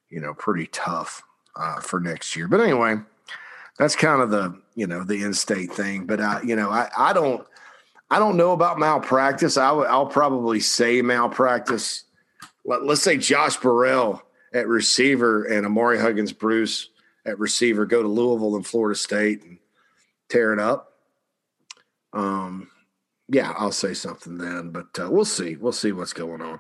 you 0.10 0.22
know, 0.22 0.34
pretty 0.34 0.68
tough 0.68 1.24
uh, 1.56 1.82
for 1.82 2.00
next 2.00 2.36
year. 2.36 2.48
But 2.48 2.62
anyway, 2.62 2.96
that's 3.78 3.96
kind 3.96 4.22
of 4.22 4.30
the 4.30 4.60
you 4.76 4.88
know 4.88 5.04
the 5.04 5.24
in-state 5.24 5.74
thing. 5.74 6.06
But 6.06 6.22
I 6.22 6.42
you 6.42 6.56
know 6.56 6.70
I 6.70 6.90
I 6.98 7.14
don't 7.14 7.46
I 8.10 8.20
don't 8.20 8.38
know 8.38 8.52
about 8.52 8.80
malpractice. 8.80 9.58
I 9.58 9.70
w- 9.70 9.88
I'll 9.88 10.06
probably 10.06 10.60
say 10.60 11.02
malpractice. 11.02 12.06
Let, 12.64 12.84
let's 12.84 13.02
say 13.02 13.18
Josh 13.18 13.58
Burrell 13.58 14.22
at 14.54 14.68
receiver 14.68 15.46
and 15.46 15.66
Ahmari 15.66 16.00
Huggins 16.00 16.32
Bruce 16.32 16.90
at 17.26 17.40
receiver 17.40 17.86
go 17.86 18.02
to 18.02 18.08
Louisville 18.08 18.56
and 18.56 18.66
Florida 18.66 18.98
State 18.98 19.44
and 19.44 19.58
tear 20.30 20.54
it 20.54 20.60
up. 20.60 20.94
Um, 22.14 22.70
yeah, 23.30 23.54
I'll 23.58 23.72
say 23.72 23.94
something 23.94 24.38
then, 24.38 24.70
but 24.70 24.88
uh, 25.00 25.10
we'll 25.10 25.26
see. 25.26 25.56
We'll 25.56 25.72
see 25.72 25.92
what's 25.92 26.14
going 26.14 26.42
on. 26.42 26.60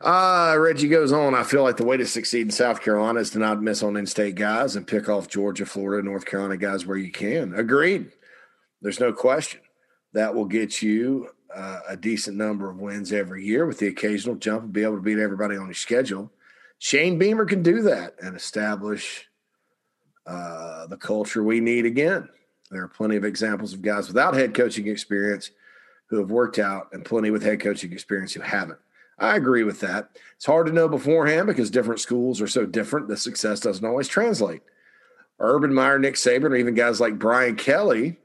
Uh, 0.00 0.56
Reggie 0.58 0.88
goes 0.88 1.12
on. 1.12 1.34
I 1.34 1.42
feel 1.42 1.62
like 1.62 1.76
the 1.76 1.84
way 1.84 1.96
to 1.96 2.06
succeed 2.06 2.42
in 2.42 2.50
South 2.50 2.80
Carolina 2.80 3.20
is 3.20 3.30
to 3.30 3.38
not 3.38 3.62
miss 3.62 3.82
on 3.82 3.96
in-state 3.96 4.34
guys 4.34 4.74
and 4.74 4.86
pick 4.86 5.08
off 5.08 5.28
Georgia, 5.28 5.66
Florida, 5.66 6.04
North 6.04 6.24
Carolina 6.24 6.56
guys 6.56 6.86
where 6.86 6.96
you 6.96 7.12
can. 7.12 7.54
Agreed. 7.54 8.10
There's 8.80 9.00
no 9.00 9.12
question 9.12 9.60
that 10.12 10.34
will 10.34 10.46
get 10.46 10.82
you 10.82 11.28
uh, 11.54 11.80
a 11.88 11.96
decent 11.96 12.36
number 12.36 12.70
of 12.70 12.80
wins 12.80 13.12
every 13.12 13.44
year 13.44 13.66
with 13.66 13.78
the 13.78 13.88
occasional 13.88 14.34
jump 14.34 14.64
and 14.64 14.72
be 14.72 14.82
able 14.82 14.96
to 14.96 15.02
beat 15.02 15.18
everybody 15.18 15.56
on 15.56 15.66
your 15.66 15.74
schedule. 15.74 16.32
Shane 16.78 17.18
Beamer 17.18 17.44
can 17.44 17.62
do 17.62 17.82
that 17.82 18.14
and 18.20 18.34
establish 18.34 19.28
uh, 20.26 20.86
the 20.86 20.96
culture 20.96 21.42
we 21.42 21.60
need 21.60 21.86
again. 21.86 22.28
There 22.70 22.82
are 22.82 22.88
plenty 22.88 23.16
of 23.16 23.24
examples 23.24 23.72
of 23.72 23.82
guys 23.82 24.08
without 24.08 24.34
head 24.34 24.54
coaching 24.54 24.88
experience 24.88 25.50
who 26.12 26.18
have 26.18 26.30
worked 26.30 26.58
out, 26.58 26.90
and 26.92 27.06
plenty 27.06 27.30
with 27.30 27.42
head 27.42 27.58
coaching 27.58 27.90
experience 27.90 28.34
who 28.34 28.42
haven't. 28.42 28.78
I 29.18 29.34
agree 29.34 29.64
with 29.64 29.80
that. 29.80 30.10
It's 30.36 30.44
hard 30.44 30.66
to 30.66 30.72
know 30.72 30.88
beforehand 30.88 31.46
because 31.46 31.70
different 31.70 32.00
schools 32.00 32.38
are 32.42 32.46
so 32.46 32.66
different 32.66 33.08
that 33.08 33.16
success 33.16 33.60
doesn't 33.60 33.84
always 33.84 34.08
translate. 34.08 34.60
Urban 35.40 35.72
Meyer, 35.72 35.98
Nick 35.98 36.16
Saban, 36.16 36.50
or 36.50 36.56
even 36.56 36.74
guys 36.74 37.00
like 37.00 37.18
Brian 37.18 37.56
Kelly 37.56 38.18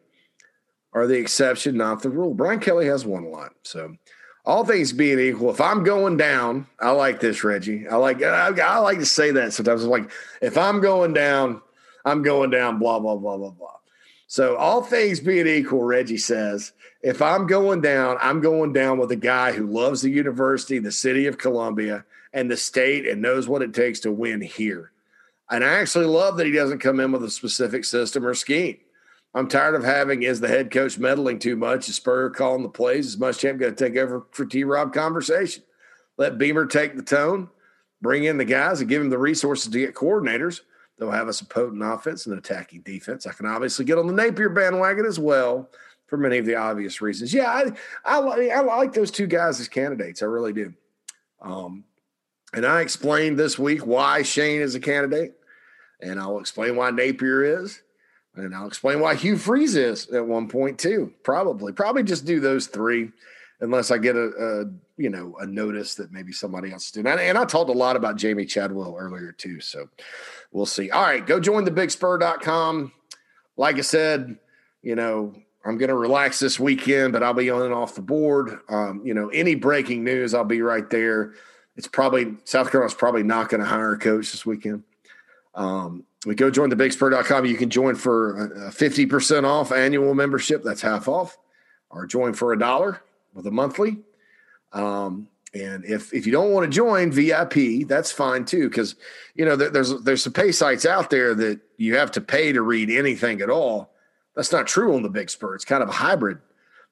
are 0.91 1.07
the 1.07 1.17
exception, 1.17 1.77
not 1.77 2.01
the 2.01 2.09
rule. 2.09 2.33
Brian 2.33 2.59
Kelly 2.59 2.87
has 2.87 3.05
won 3.05 3.23
a 3.23 3.29
lot. 3.29 3.53
So 3.63 3.95
all 4.43 4.65
things 4.65 4.91
being 4.91 5.19
equal, 5.19 5.49
if 5.49 5.61
I'm 5.61 5.85
going 5.85 6.17
down, 6.17 6.67
I 6.77 6.89
like 6.89 7.21
this, 7.21 7.41
Reggie. 7.41 7.87
I 7.87 7.95
like 7.95 8.21
I, 8.21 8.49
I, 8.49 8.77
like 8.79 8.99
to 8.99 9.05
say 9.05 9.31
that 9.31 9.53
sometimes. 9.53 9.85
I'm 9.85 9.89
like, 9.89 10.11
if 10.41 10.57
I'm 10.57 10.81
going 10.81 11.13
down, 11.13 11.61
I'm 12.03 12.21
going 12.21 12.49
down, 12.49 12.79
blah, 12.79 12.99
blah, 12.99 13.15
blah, 13.15 13.37
blah, 13.37 13.51
blah. 13.51 13.76
So 14.27 14.57
all 14.57 14.81
things 14.81 15.21
being 15.21 15.47
equal, 15.47 15.83
Reggie 15.83 16.17
says, 16.17 16.73
if 17.01 17.21
I'm 17.21 17.47
going 17.47 17.79
down, 17.79 18.17
I'm 18.21 18.41
going 18.41 18.73
down 18.73 18.97
with 18.97 19.09
a 19.11 19.15
guy 19.15 19.53
who 19.53 19.65
loves 19.65 20.01
the 20.01 20.09
university, 20.09 20.79
the 20.79 20.91
city 20.91 21.27
of 21.27 21.37
Columbia, 21.37 22.03
and 22.33 22.51
the 22.51 22.57
state 22.57 23.07
and 23.07 23.21
knows 23.21 23.47
what 23.47 23.61
it 23.61 23.73
takes 23.73 24.01
to 24.01 24.11
win 24.11 24.41
here. 24.41 24.91
And 25.49 25.63
I 25.63 25.79
actually 25.79 26.05
love 26.05 26.35
that 26.37 26.45
he 26.45 26.51
doesn't 26.51 26.79
come 26.79 26.99
in 26.99 27.13
with 27.13 27.23
a 27.23 27.29
specific 27.29 27.85
system 27.85 28.25
or 28.25 28.33
scheme. 28.33 28.77
I'm 29.33 29.47
tired 29.47 29.75
of 29.75 29.83
having 29.85 30.23
is 30.23 30.41
the 30.41 30.49
head 30.49 30.71
coach 30.71 30.97
meddling 30.97 31.39
too 31.39 31.55
much. 31.55 31.87
Is 31.87 31.95
Spurrier 31.95 32.29
calling 32.29 32.63
the 32.63 32.69
plays? 32.69 33.07
Is 33.07 33.17
Muschamp 33.17 33.59
going 33.59 33.75
to 33.75 33.89
take 33.89 33.97
over 33.97 34.25
for 34.31 34.45
T. 34.45 34.65
Rob 34.65 34.93
conversation? 34.93 35.63
Let 36.17 36.37
Beamer 36.37 36.65
take 36.65 36.97
the 36.97 37.03
tone, 37.03 37.49
bring 38.01 38.25
in 38.25 38.37
the 38.37 38.45
guys, 38.45 38.81
and 38.81 38.89
give 38.89 39.01
him 39.01 39.09
the 39.09 39.17
resources 39.17 39.71
to 39.71 39.79
get 39.79 39.95
coordinators. 39.95 40.61
They'll 40.97 41.11
have 41.11 41.27
us 41.27 41.41
a 41.41 41.45
potent 41.45 41.83
offense 41.83 42.25
and 42.25 42.33
an 42.33 42.39
attacking 42.39 42.81
defense. 42.81 43.27
I 43.27 43.33
can 43.33 43.45
obviously 43.45 43.85
get 43.85 43.97
on 43.97 44.07
the 44.07 44.13
Napier 44.13 44.49
bandwagon 44.49 45.05
as 45.05 45.19
well 45.19 45.69
for 46.07 46.17
many 46.17 46.37
of 46.37 46.45
the 46.45 46.55
obvious 46.55 47.01
reasons. 47.01 47.33
Yeah, 47.33 47.51
I, 48.05 48.19
I, 48.19 48.47
I 48.47 48.59
like 48.61 48.93
those 48.93 49.11
two 49.11 49.27
guys 49.27 49.59
as 49.59 49.67
candidates. 49.67 50.23
I 50.23 50.25
really 50.25 50.53
do. 50.53 50.73
Um, 51.41 51.83
and 52.53 52.65
I 52.65 52.81
explained 52.81 53.37
this 53.37 53.59
week 53.59 53.85
why 53.85 54.23
Shane 54.23 54.61
is 54.61 54.73
a 54.73 54.79
candidate, 54.79 55.35
and 56.01 56.19
I'll 56.19 56.39
explain 56.39 56.75
why 56.75 56.91
Napier 56.91 57.61
is. 57.61 57.81
And 58.35 58.53
I'll 58.53 58.67
explain 58.67 58.99
why 58.99 59.15
Hugh 59.15 59.35
Freeze 59.35 59.75
is 59.75 60.09
at 60.11 60.25
one 60.25 60.47
point 60.47 60.77
too. 60.77 61.11
Probably, 61.23 61.73
probably 61.73 62.03
just 62.03 62.25
do 62.25 62.39
those 62.39 62.67
three, 62.67 63.11
unless 63.61 63.89
I 63.89 63.97
get 63.97 64.15
a, 64.15 64.27
a 64.27 65.01
you 65.01 65.09
know 65.09 65.35
a 65.39 65.45
notice 65.47 65.95
that 65.95 66.11
maybe 66.11 66.31
somebody 66.31 66.71
else 66.71 66.91
doing. 66.91 67.07
And, 67.07 67.19
and 67.19 67.37
I 67.37 67.45
talked 67.45 67.71
a 67.71 67.73
lot 67.73 67.95
about 67.95 68.17
Jamey 68.17 68.47
Chadwell 68.47 68.95
earlier 68.97 69.31
too, 69.31 69.59
so 69.59 69.89
we'll 70.51 70.65
see. 70.65 70.89
All 70.89 71.01
right, 71.01 71.25
go 71.25 71.39
join 71.39 71.63
the 71.65 71.71
BigSpur.com. 71.71 72.91
Like 73.55 73.77
I 73.77 73.81
said, 73.81 74.37
you 74.81 74.95
know 74.95 75.35
I'm 75.67 75.77
going 75.77 75.89
to 75.89 75.95
relax 75.95 76.39
this 76.39 76.59
weekend, 76.59 77.11
but 77.11 77.21
I'll 77.21 77.33
be 77.33 77.49
on 77.49 77.63
and 77.63 77.73
off 77.73 77.95
the 77.95 78.01
board. 78.01 78.59
Um, 78.69 79.01
you 79.03 79.13
know, 79.13 79.27
any 79.29 79.53
breaking 79.55 80.05
news, 80.05 80.33
I'll 80.33 80.45
be 80.45 80.61
right 80.61 80.89
there. 80.89 81.33
It's 81.75 81.89
probably 81.89 82.37
South 82.45 82.71
Carolina's 82.71 82.93
probably 82.93 83.23
not 83.23 83.49
going 83.49 83.59
to 83.59 83.67
hire 83.67 83.91
a 83.91 83.99
coach 83.99 84.31
this 84.31 84.45
weekend. 84.45 84.83
Um, 85.53 86.05
we 86.25 86.35
go 86.35 86.49
join 86.49 86.69
the 86.69 86.77
bigspur.com. 86.77 87.45
You 87.45 87.57
can 87.57 87.69
join 87.69 87.95
for 87.95 88.67
a 88.67 88.69
50% 88.69 89.43
off 89.43 89.73
annual 89.73 90.13
membership. 90.13 90.63
That's 90.63 90.81
half 90.81 91.09
off 91.09 91.37
or 91.89 92.05
join 92.05 92.33
for 92.33 92.53
a 92.53 92.59
dollar 92.59 93.01
with 93.33 93.45
a 93.45 93.51
monthly. 93.51 93.97
Um, 94.71 95.27
and 95.61 95.85
if, 95.85 96.13
if 96.13 96.25
you 96.25 96.31
don't 96.31 96.51
want 96.51 96.65
to 96.65 96.75
join 96.75 97.11
VIP, 97.11 97.87
that's 97.87 98.11
fine 98.11 98.45
too. 98.45 98.69
Cause 98.69 98.95
you 99.35 99.45
know, 99.45 99.55
there's, 99.55 100.01
there's 100.01 100.23
some 100.23 100.33
pay 100.33 100.51
sites 100.51 100.85
out 100.85 101.09
there 101.09 101.35
that 101.35 101.59
you 101.77 101.95
have 101.95 102.11
to 102.11 102.21
pay 102.21 102.51
to 102.51 102.61
read 102.61 102.89
anything 102.89 103.41
at 103.41 103.49
all. 103.49 103.93
That's 104.35 104.51
not 104.51 104.67
true 104.67 104.95
on 104.95 105.03
the 105.03 105.09
big 105.09 105.29
spur. 105.29 105.55
It's 105.55 105.65
kind 105.65 105.83
of 105.83 105.89
a 105.89 105.93
hybrid. 105.93 106.39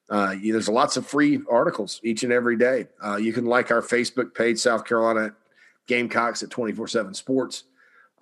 Uh, 0.08 0.34
you, 0.40 0.52
there's 0.52 0.68
lots 0.68 0.96
of 0.96 1.06
free 1.06 1.40
articles 1.50 2.00
each 2.04 2.22
and 2.22 2.32
every 2.32 2.56
day. 2.56 2.86
Uh, 3.04 3.16
you 3.16 3.32
can 3.32 3.44
like 3.44 3.70
our 3.70 3.82
Facebook 3.82 4.34
page, 4.34 4.58
South 4.58 4.84
Carolina 4.84 5.34
Gamecocks 5.86 6.42
at 6.42 6.50
24 6.50 6.88
seven 6.88 7.14
sports 7.14 7.64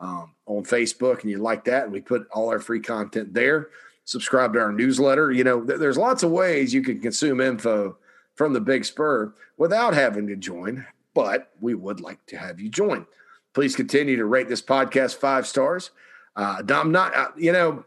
um, 0.00 0.32
on 0.46 0.64
Facebook 0.64 1.22
and 1.22 1.30
you 1.30 1.38
like 1.38 1.64
that, 1.64 1.84
and 1.84 1.92
we 1.92 2.00
put 2.00 2.26
all 2.32 2.48
our 2.48 2.58
free 2.58 2.80
content 2.80 3.32
there. 3.32 3.68
Subscribe 4.04 4.52
to 4.52 4.60
our 4.60 4.72
newsletter. 4.72 5.32
You 5.32 5.44
know, 5.44 5.64
th- 5.64 5.78
there's 5.78 5.96
lots 5.96 6.22
of 6.22 6.30
ways 6.30 6.74
you 6.74 6.82
can 6.82 7.00
consume 7.00 7.40
info 7.40 7.96
from 8.34 8.52
the 8.52 8.60
Big 8.60 8.84
Spur 8.84 9.32
without 9.56 9.94
having 9.94 10.26
to 10.26 10.36
join, 10.36 10.86
but 11.14 11.50
we 11.60 11.74
would 11.74 12.00
like 12.00 12.24
to 12.26 12.36
have 12.36 12.60
you 12.60 12.68
join. 12.68 13.06
Please 13.54 13.76
continue 13.76 14.16
to 14.16 14.24
rate 14.24 14.48
this 14.48 14.62
podcast 14.62 15.16
five 15.16 15.46
stars. 15.46 15.90
Uh, 16.36 16.62
I'm 16.68 16.90
not, 16.90 17.14
uh, 17.14 17.28
you 17.36 17.52
know, 17.52 17.84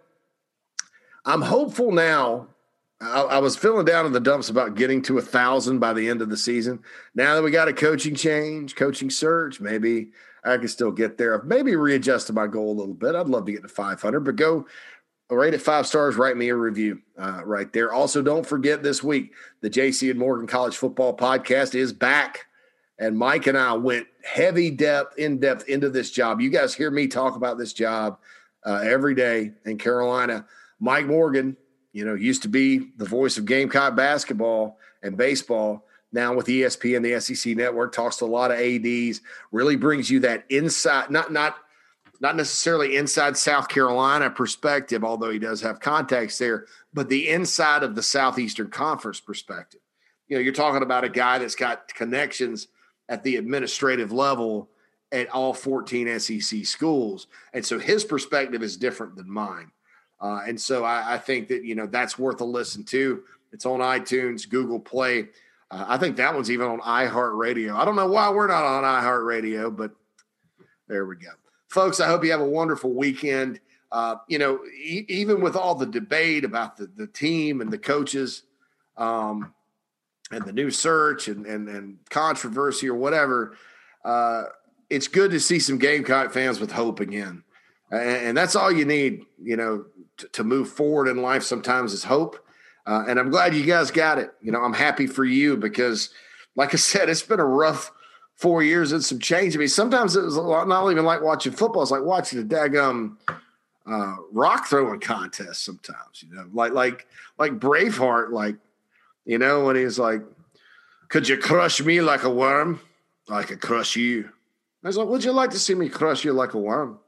I'm 1.25 1.41
hopeful 1.41 1.91
now. 1.91 2.47
I, 3.01 3.21
I, 3.21 3.37
was 3.39 3.57
feeling 3.57 3.85
down 3.85 4.05
in 4.05 4.13
the 4.13 4.19
dumps 4.19 4.49
about 4.49 4.75
getting 4.75 5.01
to 5.03 5.17
a 5.17 5.21
thousand 5.21 5.79
by 5.79 5.93
the 5.93 6.09
end 6.09 6.21
of 6.21 6.29
the 6.29 6.37
season. 6.37 6.79
Now 7.13 7.35
that 7.35 7.43
we 7.43 7.51
got 7.51 7.67
a 7.67 7.73
coaching 7.73 8.15
change, 8.15 8.75
coaching 8.75 9.09
search, 9.09 9.59
maybe 9.59 10.11
I 10.43 10.57
can 10.57 10.69
still 10.69 10.91
get 10.91 11.17
there. 11.17 11.43
Maybe 11.43 11.75
readjusted 11.75 12.33
my 12.33 12.47
goal 12.47 12.71
a 12.71 12.79
little 12.79 12.93
bit. 12.93 13.13
I'd 13.13 13.27
love 13.27 13.45
to 13.45 13.51
get 13.51 13.63
to 13.63 13.67
500, 13.67 14.21
but 14.21 14.35
go 14.37 14.65
rate 15.35 15.53
it 15.53 15.61
five 15.61 15.85
stars, 15.85 16.15
write 16.15 16.37
me 16.37 16.49
a 16.49 16.55
review 16.55 17.01
uh, 17.17 17.41
right 17.43 17.71
there. 17.73 17.91
Also, 17.91 18.21
don't 18.21 18.45
forget 18.45 18.81
this 18.81 19.03
week, 19.03 19.33
the 19.61 19.69
JC 19.69 20.09
and 20.09 20.19
Morgan 20.19 20.47
College 20.47 20.77
Football 20.77 21.15
Podcast 21.17 21.75
is 21.75 21.91
back. 21.91 22.45
And 22.99 23.17
Mike 23.17 23.45
and 23.45 23.57
I 23.57 23.73
went 23.73 24.07
heavy 24.23 24.71
depth, 24.71 25.19
in 25.19 25.39
depth 25.39 25.67
into 25.67 25.89
this 25.89 26.11
job. 26.11 26.41
You 26.41 26.49
guys 26.49 26.73
hear 26.73 26.89
me 26.89 27.07
talk 27.07 27.35
about 27.35 27.57
this 27.57 27.73
job 27.73 28.17
uh, 28.65 28.81
every 28.83 29.13
day 29.13 29.51
in 29.65 29.77
Carolina. 29.77 30.45
Mike 30.79 31.05
Morgan, 31.05 31.57
you 31.91 32.05
know, 32.05 32.15
used 32.15 32.41
to 32.43 32.47
be 32.47 32.91
the 32.97 33.05
voice 33.05 33.37
of 33.37 33.45
Gamecock 33.45 33.95
basketball 33.95 34.79
and 35.03 35.17
baseball. 35.17 35.85
Now 36.11 36.33
with 36.33 36.47
ESPN, 36.47 37.03
the 37.03 37.19
SEC 37.19 37.55
network, 37.55 37.93
talks 37.93 38.17
to 38.17 38.25
a 38.25 38.27
lot 38.27 38.51
of 38.51 38.57
ads. 38.59 39.21
Really 39.51 39.75
brings 39.75 40.09
you 40.09 40.21
that 40.21 40.45
inside, 40.49 41.11
not 41.11 41.31
not 41.31 41.57
not 42.19 42.35
necessarily 42.35 42.97
inside 42.97 43.37
South 43.37 43.67
Carolina 43.67 44.29
perspective, 44.29 45.03
although 45.03 45.29
he 45.29 45.39
does 45.39 45.61
have 45.61 45.79
contacts 45.79 46.37
there, 46.37 46.65
but 46.93 47.09
the 47.09 47.29
inside 47.29 47.83
of 47.83 47.95
the 47.95 48.03
Southeastern 48.03 48.69
Conference 48.69 49.19
perspective. 49.19 49.81
You 50.27 50.37
know, 50.37 50.41
you're 50.41 50.53
talking 50.53 50.83
about 50.83 51.03
a 51.03 51.09
guy 51.09 51.37
that's 51.37 51.55
got 51.55 51.93
connections 51.93 52.67
at 53.07 53.23
the 53.23 53.37
administrative 53.37 54.11
level 54.11 54.69
at 55.11 55.29
all 55.29 55.53
14 55.53 56.19
SEC 56.19 56.65
schools. 56.65 57.27
And 57.53 57.65
so 57.65 57.79
his 57.79 58.03
perspective 58.03 58.61
is 58.61 58.75
different 58.77 59.15
than 59.15 59.29
mine. 59.29 59.71
Uh, 60.19 60.41
and 60.45 60.59
so 60.59 60.83
I, 60.83 61.13
I, 61.13 61.17
think 61.17 61.47
that, 61.49 61.63
you 61.63 61.75
know, 61.75 61.85
that's 61.85 62.17
worth 62.17 62.41
a 62.41 62.45
listen 62.45 62.83
to. 62.85 63.23
It's 63.53 63.65
on 63.65 63.79
iTunes, 63.79 64.49
Google 64.49 64.79
Play. 64.79 65.29
Uh, 65.69 65.85
I 65.87 65.97
think 65.97 66.17
that 66.17 66.33
one's 66.33 66.51
even 66.51 66.67
on 66.67 66.79
iHeartRadio. 66.79 67.75
I 67.75 67.85
don't 67.85 67.95
know 67.95 68.07
why 68.07 68.29
we're 68.29 68.47
not 68.47 68.65
on 68.65 68.83
iHeartRadio, 68.83 69.75
but 69.75 69.91
there 70.87 71.05
we 71.05 71.15
go. 71.17 71.29
Folks, 71.67 71.99
I 71.99 72.07
hope 72.07 72.23
you 72.23 72.31
have 72.31 72.41
a 72.41 72.45
wonderful 72.45 72.93
weekend. 72.93 73.59
Uh, 73.91 74.15
you 74.27 74.37
know, 74.37 74.59
e- 74.65 75.05
even 75.07 75.41
with 75.41 75.55
all 75.55 75.75
the 75.75 75.85
debate 75.85 76.43
about 76.43 76.77
the, 76.77 76.87
the 76.95 77.07
team 77.07 77.61
and 77.61 77.71
the 77.71 77.77
coaches, 77.77 78.43
um, 78.97 79.53
and 80.31 80.45
the 80.45 80.53
new 80.53 80.69
search 80.69 81.27
and, 81.27 81.45
and, 81.45 81.69
and 81.69 81.97
controversy 82.09 82.89
or 82.89 82.95
whatever, 82.95 83.55
uh, 84.03 84.43
it's 84.89 85.07
good 85.07 85.31
to 85.31 85.39
see 85.39 85.59
some 85.59 85.77
Gamecock 85.77 86.31
fans 86.31 86.59
with 86.59 86.71
hope 86.71 86.99
again. 86.99 87.43
And, 87.91 88.01
and 88.01 88.37
that's 88.37 88.55
all 88.55 88.71
you 88.71 88.85
need, 88.85 89.23
you 89.41 89.55
know, 89.55 89.85
to, 90.17 90.27
to 90.29 90.43
move 90.43 90.69
forward 90.69 91.07
in 91.07 91.21
life 91.21 91.43
sometimes 91.43 91.93
is 91.93 92.03
hope. 92.03 92.43
Uh, 92.85 93.03
and 93.07 93.19
I'm 93.19 93.29
glad 93.29 93.53
you 93.53 93.65
guys 93.65 93.91
got 93.91 94.17
it. 94.17 94.31
You 94.41 94.51
know, 94.51 94.61
I'm 94.61 94.73
happy 94.73 95.07
for 95.07 95.25
you 95.25 95.57
because, 95.57 96.09
like 96.55 96.73
I 96.73 96.77
said, 96.77 97.09
it's 97.09 97.21
been 97.21 97.39
a 97.39 97.45
rough 97.45 97.91
four 98.37 98.63
years 98.63 98.91
and 98.91 99.03
some 99.03 99.19
change. 99.19 99.55
I 99.55 99.59
mean, 99.59 99.67
sometimes 99.67 100.15
it 100.15 100.23
was 100.23 100.37
not 100.37 100.89
even 100.89 101.05
like 101.05 101.21
watching 101.21 101.51
football. 101.51 101.81
It's 101.81 101.91
like 101.91 102.03
watching 102.03 102.39
a 102.39 102.43
daggum 102.43 103.17
uh, 103.85 104.15
rock 104.31 104.67
throwing 104.67 104.99
contest 104.99 105.65
sometimes, 105.65 106.23
you 106.23 106.33
know, 106.33 106.47
like, 106.53 106.71
like, 106.71 107.07
like 107.37 107.59
Braveheart, 107.59 108.31
like 108.31 108.55
you 109.27 109.37
know, 109.37 109.65
when 109.65 109.75
he's 109.75 109.99
like, 109.99 110.21
Could 111.09 111.27
you 111.27 111.37
crush 111.37 111.81
me 111.81 112.01
like 112.01 112.23
a 112.23 112.29
worm? 112.29 112.79
I 113.29 113.43
could 113.43 113.59
crush 113.59 113.95
you. 113.97 114.29
I 114.83 114.87
was 114.87 114.97
like, 114.97 115.09
Would 115.09 115.23
you 115.25 115.33
like 115.33 115.51
to 115.51 115.59
see 115.59 115.75
me 115.75 115.89
crush 115.89 116.23
you 116.23 116.31
like 116.31 116.53
a 116.53 116.57
worm? 116.57 116.99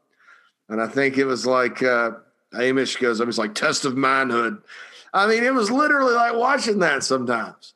And 0.68 0.82
I 0.82 0.88
think 0.88 1.18
it 1.18 1.26
was 1.26 1.48
like 1.48 1.82
uh 1.82 2.12
Hamish 2.54 2.98
goes, 2.98 3.22
I 3.22 3.24
was 3.24 3.38
like, 3.38 3.56
test 3.56 3.86
of 3.86 3.96
manhood. 3.96 4.62
I 5.14 5.28
mean, 5.28 5.44
it 5.44 5.54
was 5.54 5.72
literally 5.72 6.14
like 6.14 6.36
watching 6.36 6.80
that 6.80 7.04
sometimes, 7.04 7.74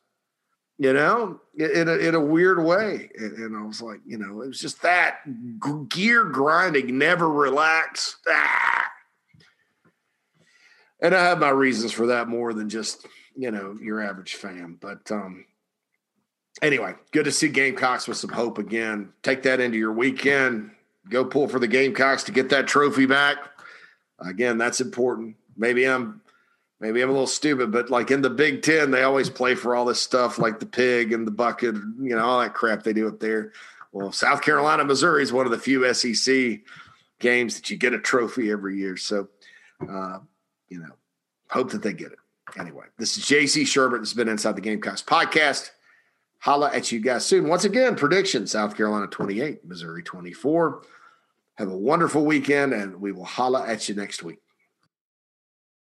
you 0.78 0.94
know, 0.94 1.40
in 1.56 1.88
a, 1.88 1.94
in 1.94 2.16
a 2.16 2.20
weird 2.20 2.64
way. 2.64 3.10
And, 3.18 3.56
I 3.56 3.62
was 3.62 3.82
like, 3.82 4.00
you 4.06 4.18
know, 4.18 4.42
it 4.42 4.48
was 4.48 4.60
just 4.60 4.82
that 4.82 5.20
gear 5.90 6.26
grinding, 6.26 6.98
never 6.98 7.30
relax. 7.30 8.18
Ah. 8.28 8.90
And 11.02 11.14
I 11.14 11.24
have 11.24 11.40
my 11.40 11.50
reasons 11.50 11.92
for 11.92 12.08
that 12.08 12.28
more 12.28 12.54
than 12.54 12.70
just 12.70 13.06
you 13.36 13.52
know 13.52 13.78
your 13.82 14.02
average 14.02 14.36
fan. 14.36 14.78
But 14.80 15.12
um, 15.12 15.46
anyway, 16.62 16.96
good 17.12 17.26
to 17.26 17.32
see 17.32 17.50
Gamecocks 17.50 18.08
with 18.08 18.18
some 18.18 18.32
hope 18.32 18.58
again. 18.58 19.12
Take 19.22 19.44
that 19.44 19.60
into 19.60 19.78
your 19.78 19.94
weekend. 19.94 20.72
Go 21.10 21.26
pull 21.26 21.48
for 21.48 21.60
the 21.60 21.68
Gamecocks 21.68 22.24
to 22.24 22.32
get 22.32 22.50
that 22.50 22.68
trophy 22.68 23.06
back. 23.06 23.38
Again, 24.20 24.58
that's 24.58 24.80
important. 24.80 25.36
Maybe 25.58 25.86
I'm 25.86 26.22
maybe 26.84 27.02
I'm 27.02 27.08
a 27.08 27.14
little 27.14 27.28
stupid, 27.28 27.72
but 27.72 27.90
like 27.90 28.12
in 28.12 28.22
the 28.22 28.30
Big 28.30 28.62
Ten, 28.62 28.92
they 28.92 29.04
always 29.04 29.30
play 29.30 29.56
for 29.56 29.74
all 29.74 29.86
this 29.86 30.02
stuff 30.02 30.38
like 30.38 30.60
the 30.60 30.66
pig 30.66 31.14
and 31.14 31.26
the 31.26 31.32
bucket, 31.32 31.76
you 31.76 32.14
know, 32.14 32.20
all 32.20 32.42
that 32.42 32.54
crap 32.54 32.84
they 32.84 32.92
do 32.92 33.08
up 33.08 33.22
there. 33.22 33.54
Well, 33.94 34.12
South 34.12 34.42
Carolina, 34.42 34.84
Missouri 34.84 35.24
is 35.24 35.32
one 35.32 35.46
of 35.46 35.54
the 35.54 35.58
few 35.58 35.92
SEC 35.94 36.60
games 37.20 37.56
that 37.56 37.70
you 37.70 37.78
get 37.78 37.94
a 37.94 38.00
trophy 38.00 38.52
every 38.52 38.78
year. 38.78 38.98
So, 38.98 39.30
uh, 39.90 40.20
you 40.68 40.80
know, 40.80 40.92
hope 41.50 41.72
that 41.72 41.84
they 41.84 41.94
get 41.94 42.12
it. 42.12 42.20
Anyway, 42.58 42.86
this 42.98 43.16
is 43.16 43.24
JC 43.24 43.62
Shurburtt. 43.62 44.02
This 44.02 44.10
has 44.10 44.18
been 44.18 44.28
Inside 44.28 44.58
the 44.58 44.62
Gamecocks 44.62 45.02
podcast. 45.02 45.72
Holla 46.40 46.70
at 46.74 46.92
you 46.92 47.00
guys 47.00 47.26
soon. 47.26 47.48
Once 47.48 47.64
again, 47.64 47.96
prediction 47.96 48.46
South 48.46 48.76
Carolina 48.76 49.08
28, 49.08 49.64
Missouri 49.64 50.04
24. 50.04 50.84
Have 51.56 51.70
a 51.70 51.78
wonderful 51.78 52.26
weekend, 52.26 52.74
and 52.74 53.00
we 53.00 53.14
will 53.14 53.24
holla 53.24 53.66
at 53.66 53.88
you 53.88 53.96
next 53.96 54.22
week. 54.22 54.40